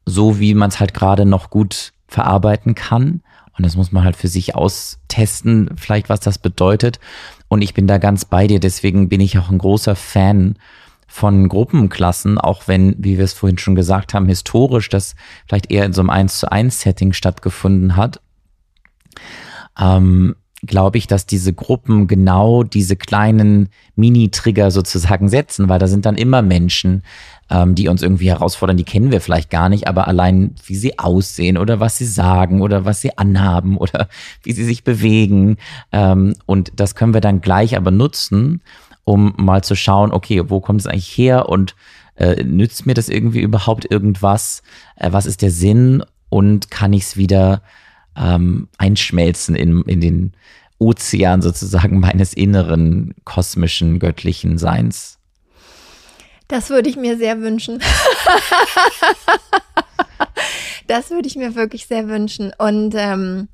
so 0.05 0.39
wie 0.39 0.53
man 0.53 0.69
es 0.69 0.79
halt 0.79 0.93
gerade 0.93 1.25
noch 1.25 1.49
gut 1.49 1.93
verarbeiten 2.07 2.75
kann. 2.75 3.21
Und 3.57 3.65
das 3.65 3.75
muss 3.75 3.91
man 3.91 4.03
halt 4.03 4.15
für 4.15 4.27
sich 4.27 4.55
austesten, 4.55 5.69
vielleicht 5.77 6.09
was 6.09 6.19
das 6.19 6.39
bedeutet. 6.39 6.99
Und 7.47 7.61
ich 7.61 7.73
bin 7.73 7.87
da 7.87 7.99
ganz 7.99 8.25
bei 8.25 8.47
dir. 8.47 8.59
Deswegen 8.59 9.09
bin 9.09 9.21
ich 9.21 9.37
auch 9.37 9.49
ein 9.49 9.59
großer 9.59 9.95
Fan 9.95 10.55
von 11.13 11.47
Gruppenklassen, 11.47 12.39
auch 12.39 12.67
wenn, 12.67 12.95
wie 12.97 13.19
wir 13.19 13.23
es 13.23 13.33
vorhin 13.33 13.59
schon 13.59 13.75
gesagt 13.75 14.15
haben, 14.15 14.27
historisch 14.27 14.89
das 14.89 15.13
vielleicht 15.45 15.71
eher 15.71 15.85
in 15.85 15.93
so 15.93 16.01
einem 16.01 16.09
1 16.09 16.39
zu 16.39 16.51
1 16.51 16.81
Setting 16.81 17.13
stattgefunden 17.13 17.95
hat, 17.95 18.19
ähm, 19.79 20.33
glaube 20.63 20.97
ich, 20.97 21.05
dass 21.05 21.27
diese 21.27 21.53
Gruppen 21.53 22.07
genau 22.07 22.63
diese 22.63 22.95
kleinen 22.95 23.69
Mini-Trigger 23.95 24.71
sozusagen 24.71 25.29
setzen, 25.29 25.69
weil 25.69 25.77
da 25.77 25.85
sind 25.85 26.07
dann 26.07 26.15
immer 26.15 26.41
Menschen, 26.41 27.03
ähm, 27.51 27.75
die 27.75 27.89
uns 27.89 28.01
irgendwie 28.01 28.29
herausfordern, 28.29 28.77
die 28.77 28.83
kennen 28.83 29.11
wir 29.11 29.21
vielleicht 29.21 29.51
gar 29.51 29.69
nicht, 29.69 29.87
aber 29.87 30.07
allein 30.07 30.55
wie 30.65 30.75
sie 30.75 30.97
aussehen 30.97 31.59
oder 31.59 31.79
was 31.79 31.99
sie 31.99 32.05
sagen 32.05 32.61
oder 32.61 32.85
was 32.85 33.01
sie 33.01 33.15
anhaben 33.19 33.77
oder 33.77 34.07
wie 34.41 34.53
sie 34.53 34.63
sich 34.63 34.83
bewegen. 34.83 35.57
Ähm, 35.91 36.33
und 36.47 36.71
das 36.75 36.95
können 36.95 37.13
wir 37.13 37.21
dann 37.21 37.41
gleich 37.41 37.77
aber 37.77 37.91
nutzen, 37.91 38.61
um 39.03 39.33
mal 39.37 39.63
zu 39.63 39.75
schauen, 39.75 40.11
okay, 40.11 40.49
wo 40.49 40.59
kommt 40.59 40.81
es 40.81 40.87
eigentlich 40.87 41.17
her 41.17 41.49
und 41.49 41.75
äh, 42.15 42.43
nützt 42.43 42.85
mir 42.85 42.93
das 42.93 43.09
irgendwie 43.09 43.41
überhaupt 43.41 43.89
irgendwas? 43.89 44.63
Äh, 44.95 45.11
was 45.11 45.25
ist 45.25 45.41
der 45.41 45.51
Sinn 45.51 46.03
und 46.29 46.71
kann 46.71 46.93
ich 46.93 47.03
es 47.03 47.17
wieder 47.17 47.61
ähm, 48.15 48.67
einschmelzen 48.77 49.55
in, 49.55 49.81
in 49.83 50.01
den 50.01 50.33
Ozean 50.79 51.41
sozusagen 51.41 51.99
meines 51.99 52.33
inneren 52.33 53.13
kosmischen 53.23 53.99
göttlichen 53.99 54.57
Seins? 54.57 55.19
Das 56.47 56.69
würde 56.69 56.89
ich 56.89 56.97
mir 56.97 57.17
sehr 57.17 57.41
wünschen. 57.41 57.79
das 60.87 61.09
würde 61.09 61.27
ich 61.27 61.35
mir 61.35 61.55
wirklich 61.55 61.87
sehr 61.87 62.07
wünschen. 62.07 62.53
Und 62.57 62.93
ähm, 62.95 63.47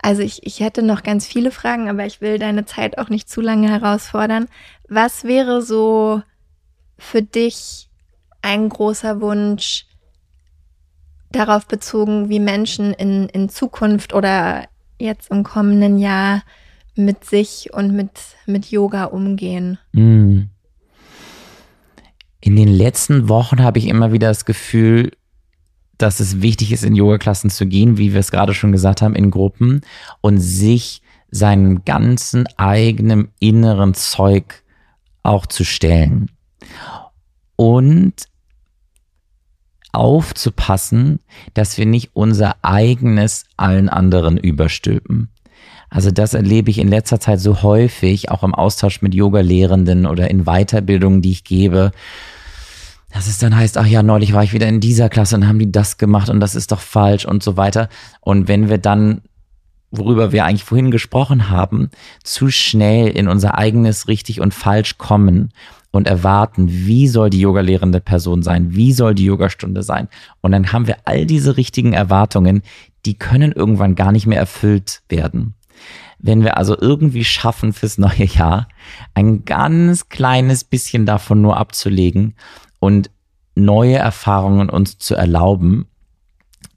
also 0.00 0.22
ich, 0.22 0.46
ich 0.46 0.60
hätte 0.60 0.82
noch 0.82 1.02
ganz 1.02 1.26
viele 1.26 1.50
Fragen, 1.50 1.88
aber 1.88 2.06
ich 2.06 2.20
will 2.20 2.38
deine 2.38 2.64
Zeit 2.64 2.98
auch 2.98 3.08
nicht 3.08 3.28
zu 3.28 3.40
lange 3.40 3.68
herausfordern. 3.68 4.46
Was 4.88 5.24
wäre 5.24 5.60
so 5.60 6.22
für 6.98 7.22
dich 7.22 7.88
ein 8.42 8.68
großer 8.68 9.20
Wunsch 9.20 9.86
darauf 11.30 11.66
bezogen, 11.66 12.28
wie 12.28 12.40
Menschen 12.40 12.94
in, 12.94 13.28
in 13.28 13.48
Zukunft 13.48 14.14
oder 14.14 14.66
jetzt 14.98 15.30
im 15.30 15.42
kommenden 15.42 15.98
Jahr 15.98 16.42
mit 16.94 17.24
sich 17.24 17.72
und 17.72 17.94
mit, 17.94 18.10
mit 18.46 18.70
Yoga 18.70 19.04
umgehen? 19.04 19.78
Hm. 19.94 20.50
In 22.40 22.56
den 22.56 22.68
letzten 22.68 23.28
Wochen 23.28 23.62
habe 23.62 23.78
ich 23.78 23.88
immer 23.88 24.12
wieder 24.12 24.28
das 24.28 24.44
Gefühl, 24.44 25.10
dass 25.98 26.20
es 26.20 26.40
wichtig 26.40 26.72
ist, 26.72 26.84
in 26.84 26.94
Yoga-Klassen 26.94 27.50
zu 27.50 27.66
gehen, 27.66 27.98
wie 27.98 28.12
wir 28.12 28.20
es 28.20 28.30
gerade 28.30 28.54
schon 28.54 28.72
gesagt 28.72 29.02
haben, 29.02 29.14
in 29.14 29.30
Gruppen 29.30 29.82
und 30.20 30.38
sich 30.38 31.02
seinem 31.30 31.84
ganzen 31.84 32.46
eigenen 32.56 33.28
inneren 33.38 33.94
Zeug 33.94 34.62
auch 35.22 35.46
zu 35.46 35.64
stellen. 35.64 36.30
Und 37.56 38.14
aufzupassen, 39.92 41.18
dass 41.54 41.76
wir 41.76 41.86
nicht 41.86 42.10
unser 42.12 42.56
eigenes 42.62 43.44
allen 43.56 43.88
anderen 43.88 44.36
überstülpen. 44.36 45.28
Also 45.90 46.10
das 46.10 46.34
erlebe 46.34 46.70
ich 46.70 46.78
in 46.78 46.88
letzter 46.88 47.18
Zeit 47.18 47.40
so 47.40 47.62
häufig, 47.62 48.30
auch 48.30 48.42
im 48.42 48.54
Austausch 48.54 49.00
mit 49.00 49.14
Yoga-Lehrenden 49.14 50.06
oder 50.06 50.30
in 50.30 50.44
Weiterbildungen, 50.44 51.22
die 51.22 51.32
ich 51.32 51.44
gebe, 51.44 51.92
dass 53.12 53.26
es 53.26 53.38
dann 53.38 53.56
heißt, 53.56 53.78
ach 53.78 53.86
ja, 53.86 54.02
neulich 54.02 54.32
war 54.32 54.44
ich 54.44 54.52
wieder 54.52 54.68
in 54.68 54.80
dieser 54.80 55.08
Klasse 55.08 55.36
und 55.36 55.46
haben 55.46 55.58
die 55.58 55.72
das 55.72 55.96
gemacht 55.96 56.28
und 56.28 56.40
das 56.40 56.54
ist 56.54 56.72
doch 56.72 56.80
falsch 56.80 57.24
und 57.24 57.42
so 57.42 57.56
weiter. 57.56 57.88
Und 58.20 58.48
wenn 58.48 58.68
wir 58.68 58.78
dann, 58.78 59.22
worüber 59.90 60.32
wir 60.32 60.44
eigentlich 60.44 60.64
vorhin 60.64 60.90
gesprochen 60.90 61.48
haben, 61.48 61.90
zu 62.22 62.50
schnell 62.50 63.08
in 63.08 63.28
unser 63.28 63.56
eigenes 63.56 64.08
richtig 64.08 64.40
und 64.40 64.52
falsch 64.52 64.98
kommen 64.98 65.52
und 65.90 66.06
erwarten, 66.06 66.68
wie 66.68 67.08
soll 67.08 67.30
die 67.30 67.40
yogalehrende 67.40 68.00
Person 68.00 68.42
sein, 68.42 68.74
wie 68.74 68.92
soll 68.92 69.14
die 69.14 69.24
Yogastunde 69.24 69.82
sein. 69.82 70.08
Und 70.42 70.52
dann 70.52 70.72
haben 70.72 70.86
wir 70.86 70.98
all 71.06 71.24
diese 71.24 71.56
richtigen 71.56 71.94
Erwartungen, 71.94 72.62
die 73.06 73.14
können 73.14 73.52
irgendwann 73.52 73.94
gar 73.94 74.12
nicht 74.12 74.26
mehr 74.26 74.38
erfüllt 74.38 75.02
werden. 75.08 75.54
wenn 76.20 76.42
wir 76.42 76.56
also 76.56 76.76
irgendwie 76.76 77.22
schaffen 77.22 77.72
fürs 77.72 77.96
neue 77.96 78.24
Jahr, 78.24 78.66
ein 79.14 79.44
ganz 79.44 80.08
kleines 80.08 80.64
bisschen 80.64 81.06
davon 81.06 81.40
nur 81.40 81.56
abzulegen 81.56 82.34
und 82.80 83.10
neue 83.54 83.96
Erfahrungen 83.96 84.70
uns 84.70 84.98
zu 84.98 85.14
erlauben, 85.14 85.86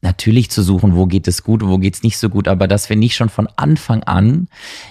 natürlich 0.01 0.49
zu 0.49 0.63
suchen, 0.63 0.95
wo 0.95 1.05
geht 1.05 1.27
es 1.27 1.43
gut, 1.43 1.63
wo 1.63 1.77
geht 1.77 1.95
es 1.95 2.03
nicht 2.03 2.17
so 2.17 2.29
gut, 2.29 2.47
aber 2.47 2.67
dass 2.67 2.89
wir 2.89 2.95
nicht 2.95 3.15
schon 3.15 3.29
von 3.29 3.47
Anfang 3.55 4.03
an 4.03 4.47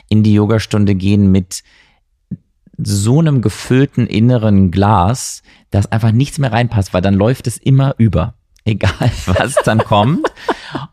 in 0.09 0.23
die 0.23 0.35
Yogastunde 0.35 0.95
gehen 0.95 1.33
mit 1.33 1.63
so 2.83 3.19
einem 3.19 3.43
gefüllten 3.43 4.07
inneren 4.07 4.71
Glas, 4.71 5.43
dass 5.71 5.91
einfach 5.93 6.13
nichts 6.13 6.39
mehr 6.39 6.53
reinpasst, 6.53 6.95
weil 6.95 7.03
dann 7.03 7.15
läuft 7.15 7.47
es 7.47 7.59
immer 7.59 7.95
über. 7.99 8.35
Egal, 8.65 9.11
was 9.27 9.55
dann 9.65 9.79
kommt. 9.79 10.27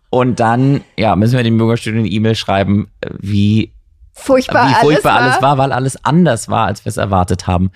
Und 0.09 0.39
dann, 0.39 0.81
ja, 0.97 1.15
müssen 1.15 1.35
wir 1.35 1.43
dem 1.43 1.57
Bürgerstudio 1.57 1.99
eine 1.99 2.09
E-Mail 2.09 2.35
schreiben, 2.35 2.87
wie 3.19 3.73
furchtbar, 4.13 4.69
wie 4.69 4.73
furchtbar 4.85 5.17
alles, 5.17 5.33
alles 5.33 5.41
war, 5.41 5.57
weil 5.57 5.71
alles 5.71 6.03
anders 6.05 6.49
war, 6.49 6.65
als 6.65 6.85
wir 6.85 6.89
es 6.89 6.97
erwartet 6.97 7.45
haben. 7.45 7.71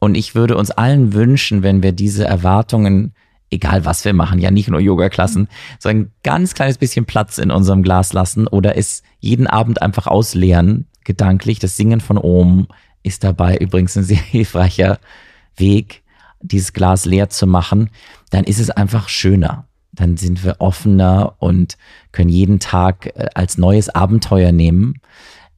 Und 0.00 0.16
ich 0.16 0.34
würde 0.34 0.56
uns 0.56 0.70
allen 0.70 1.12
wünschen, 1.12 1.62
wenn 1.62 1.82
wir 1.82 1.92
diese 1.92 2.24
Erwartungen, 2.24 3.12
egal 3.50 3.84
was 3.84 4.04
wir 4.04 4.14
machen, 4.14 4.40
ja 4.40 4.50
nicht 4.50 4.68
nur 4.68 4.80
Yoga-Klassen, 4.80 5.46
so 5.78 5.88
ein 5.88 6.10
ganz 6.22 6.54
kleines 6.54 6.78
bisschen 6.78 7.04
Platz 7.04 7.38
in 7.38 7.50
unserem 7.50 7.82
Glas 7.82 8.12
lassen 8.12 8.46
oder 8.48 8.76
es 8.76 9.02
jeden 9.20 9.46
Abend 9.46 9.82
einfach 9.82 10.06
ausleeren, 10.06 10.86
gedanklich. 11.04 11.58
Das 11.58 11.76
Singen 11.76 12.00
von 12.00 12.16
Om 12.16 12.66
ist 13.02 13.22
dabei 13.22 13.58
übrigens 13.58 13.96
ein 13.96 14.04
sehr 14.04 14.16
hilfreicher 14.16 14.98
Weg, 15.56 16.02
dieses 16.40 16.72
Glas 16.72 17.04
leer 17.04 17.28
zu 17.28 17.46
machen. 17.46 17.90
Dann 18.30 18.44
ist 18.44 18.58
es 18.58 18.70
einfach 18.70 19.10
schöner. 19.10 19.66
Dann 19.92 20.16
sind 20.16 20.44
wir 20.44 20.56
offener 20.60 21.34
und 21.40 21.76
können 22.12 22.30
jeden 22.30 22.58
Tag 22.58 23.06
äh, 23.06 23.26
als 23.34 23.58
neues 23.58 23.90
Abenteuer 23.90 24.50
nehmen 24.50 24.94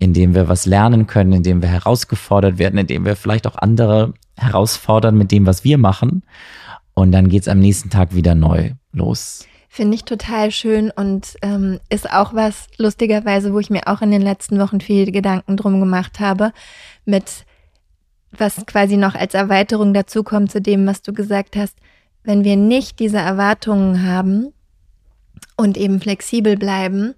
in 0.03 0.15
dem 0.15 0.35
wir 0.35 0.49
was 0.49 0.67
lernen 0.67 1.07
können, 1.07 1.33
in 1.33 1.43
dem 1.45 1.63
wir 1.63 1.69
herausgefordert 1.69 2.59
werden, 2.59 2.77
in 2.77 2.89
dem 2.89 3.05
wir 3.05 3.15
vielleicht 3.15 3.47
auch 3.47 3.55
andere 3.55 4.15
herausfordern 4.37 5.17
mit 5.17 5.31
dem, 5.31 5.47
was 5.47 5.65
wir 5.65 5.79
machen. 5.79 6.23
Und 6.95 7.13
dann 7.13 7.29
geht's 7.29 7.49
am 7.49 7.59
nächsten 7.59 7.91
Tag 7.91 8.15
wieder 8.15 8.35
neu 8.35 8.73
los. 8.93 9.47
Finde 9.69 9.95
ich 9.95 10.05
total 10.05 10.51
schön 10.51 10.91
und 10.91 11.35
ähm, 11.41 11.81
ist 11.89 12.13
auch 12.13 12.35
was, 12.35 12.67
lustigerweise, 12.77 13.55
wo 13.55 13.59
ich 13.59 13.71
mir 13.71 13.87
auch 13.87 14.03
in 14.03 14.11
den 14.11 14.21
letzten 14.21 14.59
Wochen 14.59 14.83
viele 14.83 15.11
Gedanken 15.11 15.57
drum 15.57 15.81
gemacht 15.81 16.21
habe, 16.21 16.53
mit 17.07 17.47
was 18.31 18.65
quasi 18.67 18.99
noch 18.99 19.15
als 19.15 19.33
Erweiterung 19.33 19.95
dazu 19.95 20.23
kommt 20.23 20.53
zu 20.53 20.61
dem, 20.61 20.87
was 20.87 21.01
du 21.01 21.15
gesagt 21.15 21.57
hast. 21.57 21.79
Wenn 22.23 22.45
wir 22.45 22.57
nicht 22.57 22.99
diese 22.99 23.19
Erwartungen 23.19 24.07
haben 24.07 24.53
und 25.57 25.79
eben 25.79 26.01
flexibel 26.01 26.57
bleiben, 26.57 27.15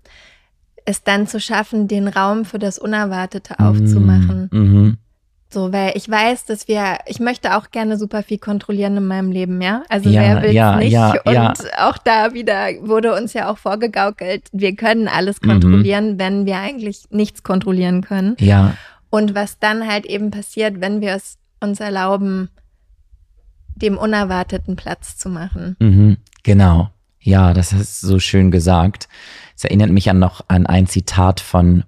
es 0.84 1.02
dann 1.02 1.26
zu 1.26 1.40
schaffen, 1.40 1.88
den 1.88 2.08
Raum 2.08 2.44
für 2.44 2.58
das 2.58 2.78
Unerwartete 2.78 3.58
aufzumachen. 3.58 4.48
Mhm. 4.52 4.98
So, 5.54 5.72
weil 5.72 5.92
ich 5.96 6.08
weiß, 6.10 6.44
dass 6.44 6.68
wir, 6.68 6.98
ich 7.06 7.20
möchte 7.20 7.56
auch 7.56 7.70
gerne 7.70 7.96
super 7.96 8.22
viel 8.22 8.38
kontrollieren 8.38 8.96
in 8.98 9.06
meinem 9.06 9.30
Leben, 9.30 9.62
ja. 9.62 9.84
Also 9.88 10.10
Ja, 10.10 10.20
wer 10.20 10.42
will 10.42 10.50
ja, 10.52 10.76
nicht? 10.76 10.92
ja, 10.92 11.14
und 11.24 11.32
ja. 11.32 11.52
auch 11.78 11.96
da 11.96 12.34
wieder 12.34 12.66
wurde 12.82 13.14
uns 13.14 13.32
ja 13.32 13.48
auch 13.50 13.56
vorgegaukelt, 13.58 14.48
wir 14.52 14.74
können 14.76 15.08
alles 15.08 15.40
Mhm. 15.40 15.48
kontrollieren, 15.48 16.18
wenn 16.18 16.44
wir 16.44 16.58
eigentlich 16.58 17.04
nichts 17.10 17.42
kontrollieren 17.42 18.02
können. 18.02 18.36
Ja, 18.40 18.74
Und 19.10 19.34
was 19.34 19.58
dann 19.60 19.86
halt 19.88 20.04
eben 20.06 20.30
passiert, 20.30 20.80
wenn 20.80 21.00
wir 21.00 21.14
es 21.14 21.38
uns 21.60 21.80
erlauben, 21.80 22.50
dem 23.76 23.96
Unerwarteten 23.96 24.76
Platz 24.76 25.16
zu 25.16 25.28
machen. 25.28 25.76
mhm. 25.78 26.16
genau. 26.42 26.90
Ja, 27.20 27.54
das 27.54 27.72
ist 27.72 28.02
so 28.02 28.18
schön 28.18 28.50
gesagt. 28.50 29.08
Es 29.56 29.64
erinnert 29.64 29.88
mich 29.90 30.10
an 30.10 30.18
noch 30.18 30.44
an 30.48 30.66
ein 30.66 30.86
Zitat 30.86 31.40
von 31.40 31.84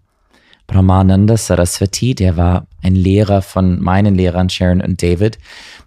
Brahmananda 0.67 1.37
Saraswati, 1.37 2.15
der 2.15 2.37
war 2.37 2.67
ein 2.83 2.95
Lehrer 2.95 3.43
von 3.43 3.81
meinen 3.81 4.15
Lehrern 4.15 4.51
Sharon 4.51 4.81
und 4.81 5.03
David, 5.03 5.39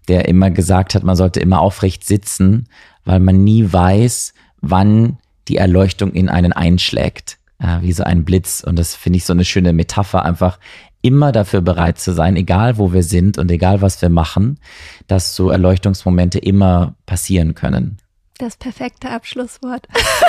der 0.07 0.27
immer 0.27 0.51
gesagt 0.51 0.95
hat, 0.95 1.03
man 1.03 1.15
sollte 1.15 1.39
immer 1.39 1.61
aufrecht 1.61 2.05
sitzen, 2.05 2.67
weil 3.05 3.19
man 3.19 3.43
nie 3.43 3.71
weiß, 3.71 4.33
wann 4.61 5.17
die 5.47 5.57
Erleuchtung 5.57 6.11
in 6.11 6.29
einen 6.29 6.53
einschlägt, 6.53 7.37
äh, 7.59 7.81
wie 7.81 7.91
so 7.91 8.03
ein 8.03 8.23
Blitz. 8.23 8.63
Und 8.65 8.77
das 8.77 8.95
finde 8.95 9.17
ich 9.17 9.25
so 9.25 9.33
eine 9.33 9.45
schöne 9.45 9.73
Metapher, 9.73 10.23
einfach 10.23 10.59
immer 11.01 11.31
dafür 11.31 11.61
bereit 11.61 11.99
zu 11.99 12.13
sein, 12.13 12.35
egal 12.35 12.77
wo 12.77 12.93
wir 12.93 13.03
sind 13.03 13.37
und 13.37 13.49
egal 13.51 13.81
was 13.81 14.01
wir 14.01 14.09
machen, 14.09 14.59
dass 15.07 15.35
so 15.35 15.49
Erleuchtungsmomente 15.49 16.39
immer 16.39 16.95
passieren 17.05 17.55
können. 17.55 17.97
Das 18.39 18.55
perfekte 18.55 19.09
Abschlusswort. 19.09 19.85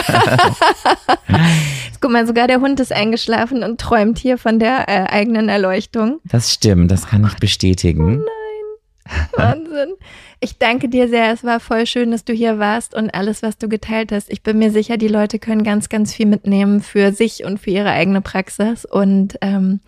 Guck 2.00 2.10
mal, 2.10 2.26
sogar 2.26 2.48
der 2.48 2.60
Hund 2.60 2.80
ist 2.80 2.92
eingeschlafen 2.92 3.62
und 3.62 3.80
träumt 3.80 4.18
hier 4.18 4.36
von 4.36 4.58
der 4.58 4.88
äh, 4.88 5.06
eigenen 5.08 5.48
Erleuchtung. 5.48 6.18
Das 6.24 6.52
stimmt, 6.52 6.90
das 6.90 7.06
kann 7.06 7.24
ich 7.24 7.36
bestätigen. 7.36 8.24
Wahnsinn. 9.36 9.94
Ich 10.40 10.58
danke 10.58 10.88
dir 10.88 11.08
sehr. 11.08 11.32
Es 11.32 11.44
war 11.44 11.60
voll 11.60 11.86
schön, 11.86 12.10
dass 12.10 12.24
du 12.24 12.32
hier 12.32 12.58
warst 12.58 12.96
und 12.96 13.14
alles, 13.14 13.44
was 13.44 13.58
du 13.58 13.68
geteilt 13.68 14.10
hast. 14.10 14.28
Ich 14.28 14.42
bin 14.42 14.58
mir 14.58 14.72
sicher, 14.72 14.96
die 14.96 15.06
Leute 15.06 15.38
können 15.38 15.62
ganz, 15.62 15.88
ganz 15.88 16.12
viel 16.12 16.26
mitnehmen 16.26 16.80
für 16.80 17.12
sich 17.12 17.44
und 17.44 17.58
für 17.60 17.70
ihre 17.70 17.90
eigene 17.90 18.22
Praxis. 18.22 18.84
Und 18.84 19.38
ähm, 19.40 19.78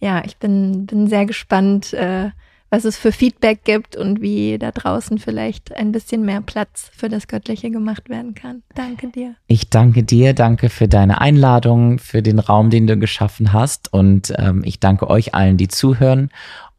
ja, 0.00 0.24
ich 0.24 0.38
bin, 0.38 0.86
bin 0.86 1.06
sehr 1.06 1.24
gespannt, 1.24 1.92
äh, 1.92 2.30
was 2.70 2.84
es 2.84 2.96
für 2.96 3.12
Feedback 3.12 3.64
gibt 3.64 3.96
und 3.96 4.20
wie 4.20 4.56
da 4.58 4.70
draußen 4.70 5.18
vielleicht 5.18 5.76
ein 5.76 5.92
bisschen 5.92 6.24
mehr 6.24 6.40
Platz 6.40 6.90
für 6.96 7.08
das 7.08 7.26
Göttliche 7.26 7.70
gemacht 7.70 8.08
werden 8.08 8.34
kann. 8.34 8.62
Danke 8.74 9.08
dir. 9.08 9.34
Ich 9.48 9.68
danke 9.70 10.04
dir, 10.04 10.34
danke 10.34 10.68
für 10.70 10.86
deine 10.86 11.20
Einladung, 11.20 11.98
für 11.98 12.22
den 12.22 12.38
Raum, 12.38 12.70
den 12.70 12.86
du 12.86 12.96
geschaffen 12.96 13.52
hast. 13.52 13.92
Und 13.92 14.32
ähm, 14.38 14.62
ich 14.64 14.78
danke 14.78 15.10
euch 15.10 15.34
allen, 15.34 15.56
die 15.56 15.68
zuhören. 15.68 16.30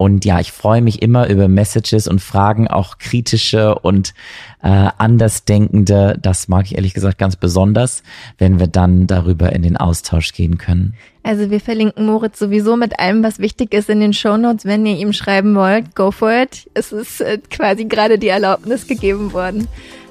Und 0.02 0.26
ja, 0.26 0.40
ich 0.40 0.52
freue 0.52 0.82
mich 0.82 1.04
immer 1.04 1.30
über 1.30 1.48
Messages 1.48 2.08
und 2.08 2.22
Fragen, 2.22 2.68
auch 2.68 2.98
kritische 2.98 3.76
und 3.76 4.16
äh, 4.64 4.88
andersdenkende. 4.98 6.18
Das 6.20 6.48
mag 6.48 6.66
ich 6.66 6.74
ehrlich 6.74 6.96
gesagt 6.96 7.20
ganz 7.20 7.36
besonders, 7.36 8.02
wenn 8.40 8.60
wir 8.60 8.66
dann 8.66 9.06
darüber 9.06 9.54
in 9.54 9.62
den 9.62 9.78
Austausch 9.78 10.34
gehen 10.34 10.58
können. 10.58 10.96
Also 11.22 11.52
wir 11.52 11.60
verlinken 11.60 12.08
Moritz 12.08 12.40
sowieso 12.40 12.78
mit 12.78 13.00
allem, 13.00 13.22
was 13.22 13.38
wichtig 13.38 13.76
ist 13.76 13.92
in 13.92 14.00
den 14.00 14.14
Shownotes. 14.14 14.66
Wenn 14.66 14.88
ihr 14.88 14.98
ihm 14.98 15.14
schreiben 15.14 15.54
wollt, 15.54 15.94
go 15.94 16.10
for 16.10 16.32
it. 16.32 16.68
Es 16.74 16.92
ist 16.92 17.22
äh, 17.22 17.38
quasi 17.52 17.86
gerade 17.86 18.18
die 18.18 18.30
Erlaubnis 18.30 18.88
gegeben 18.88 19.34
worden. 19.34 19.68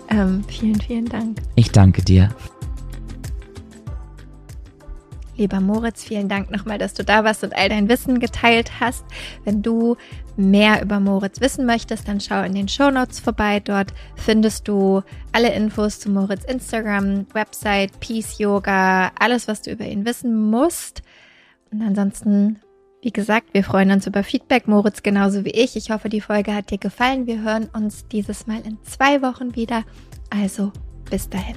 Ähm, 0.08 0.44
vielen, 0.46 0.80
vielen 0.80 1.06
Dank. 1.06 1.38
Ich 1.56 1.72
danke 1.72 2.02
dir. 2.02 2.30
Lieber 5.40 5.60
Moritz, 5.60 6.04
vielen 6.04 6.28
Dank 6.28 6.50
nochmal, 6.50 6.76
dass 6.76 6.92
du 6.92 7.02
da 7.02 7.24
warst 7.24 7.42
und 7.42 7.56
all 7.56 7.70
dein 7.70 7.88
Wissen 7.88 8.20
geteilt 8.20 8.78
hast. 8.78 9.06
Wenn 9.42 9.62
du 9.62 9.96
mehr 10.36 10.82
über 10.82 11.00
Moritz 11.00 11.40
wissen 11.40 11.64
möchtest, 11.64 12.06
dann 12.06 12.20
schau 12.20 12.42
in 12.42 12.54
den 12.54 12.68
Shownotes 12.68 13.20
vorbei. 13.20 13.58
Dort 13.60 13.94
findest 14.16 14.68
du 14.68 15.00
alle 15.32 15.50
Infos 15.54 15.98
zu 15.98 16.10
Moritz 16.10 16.44
Instagram, 16.44 17.24
Website, 17.32 17.98
Peace 18.00 18.36
Yoga, 18.38 19.12
alles, 19.18 19.48
was 19.48 19.62
du 19.62 19.70
über 19.70 19.86
ihn 19.86 20.04
wissen 20.04 20.50
musst. 20.50 21.00
Und 21.72 21.80
ansonsten, 21.80 22.60
wie 23.00 23.10
gesagt, 23.10 23.54
wir 23.54 23.64
freuen 23.64 23.92
uns 23.92 24.06
über 24.06 24.22
Feedback, 24.22 24.68
Moritz 24.68 25.02
genauso 25.02 25.46
wie 25.46 25.52
ich. 25.52 25.74
Ich 25.74 25.90
hoffe, 25.90 26.10
die 26.10 26.20
Folge 26.20 26.54
hat 26.54 26.70
dir 26.70 26.76
gefallen. 26.76 27.26
Wir 27.26 27.40
hören 27.40 27.70
uns 27.72 28.06
dieses 28.08 28.46
Mal 28.46 28.60
in 28.66 28.76
zwei 28.82 29.22
Wochen 29.22 29.56
wieder. 29.56 29.84
Also, 30.28 30.70
bis 31.08 31.30
dahin. 31.30 31.56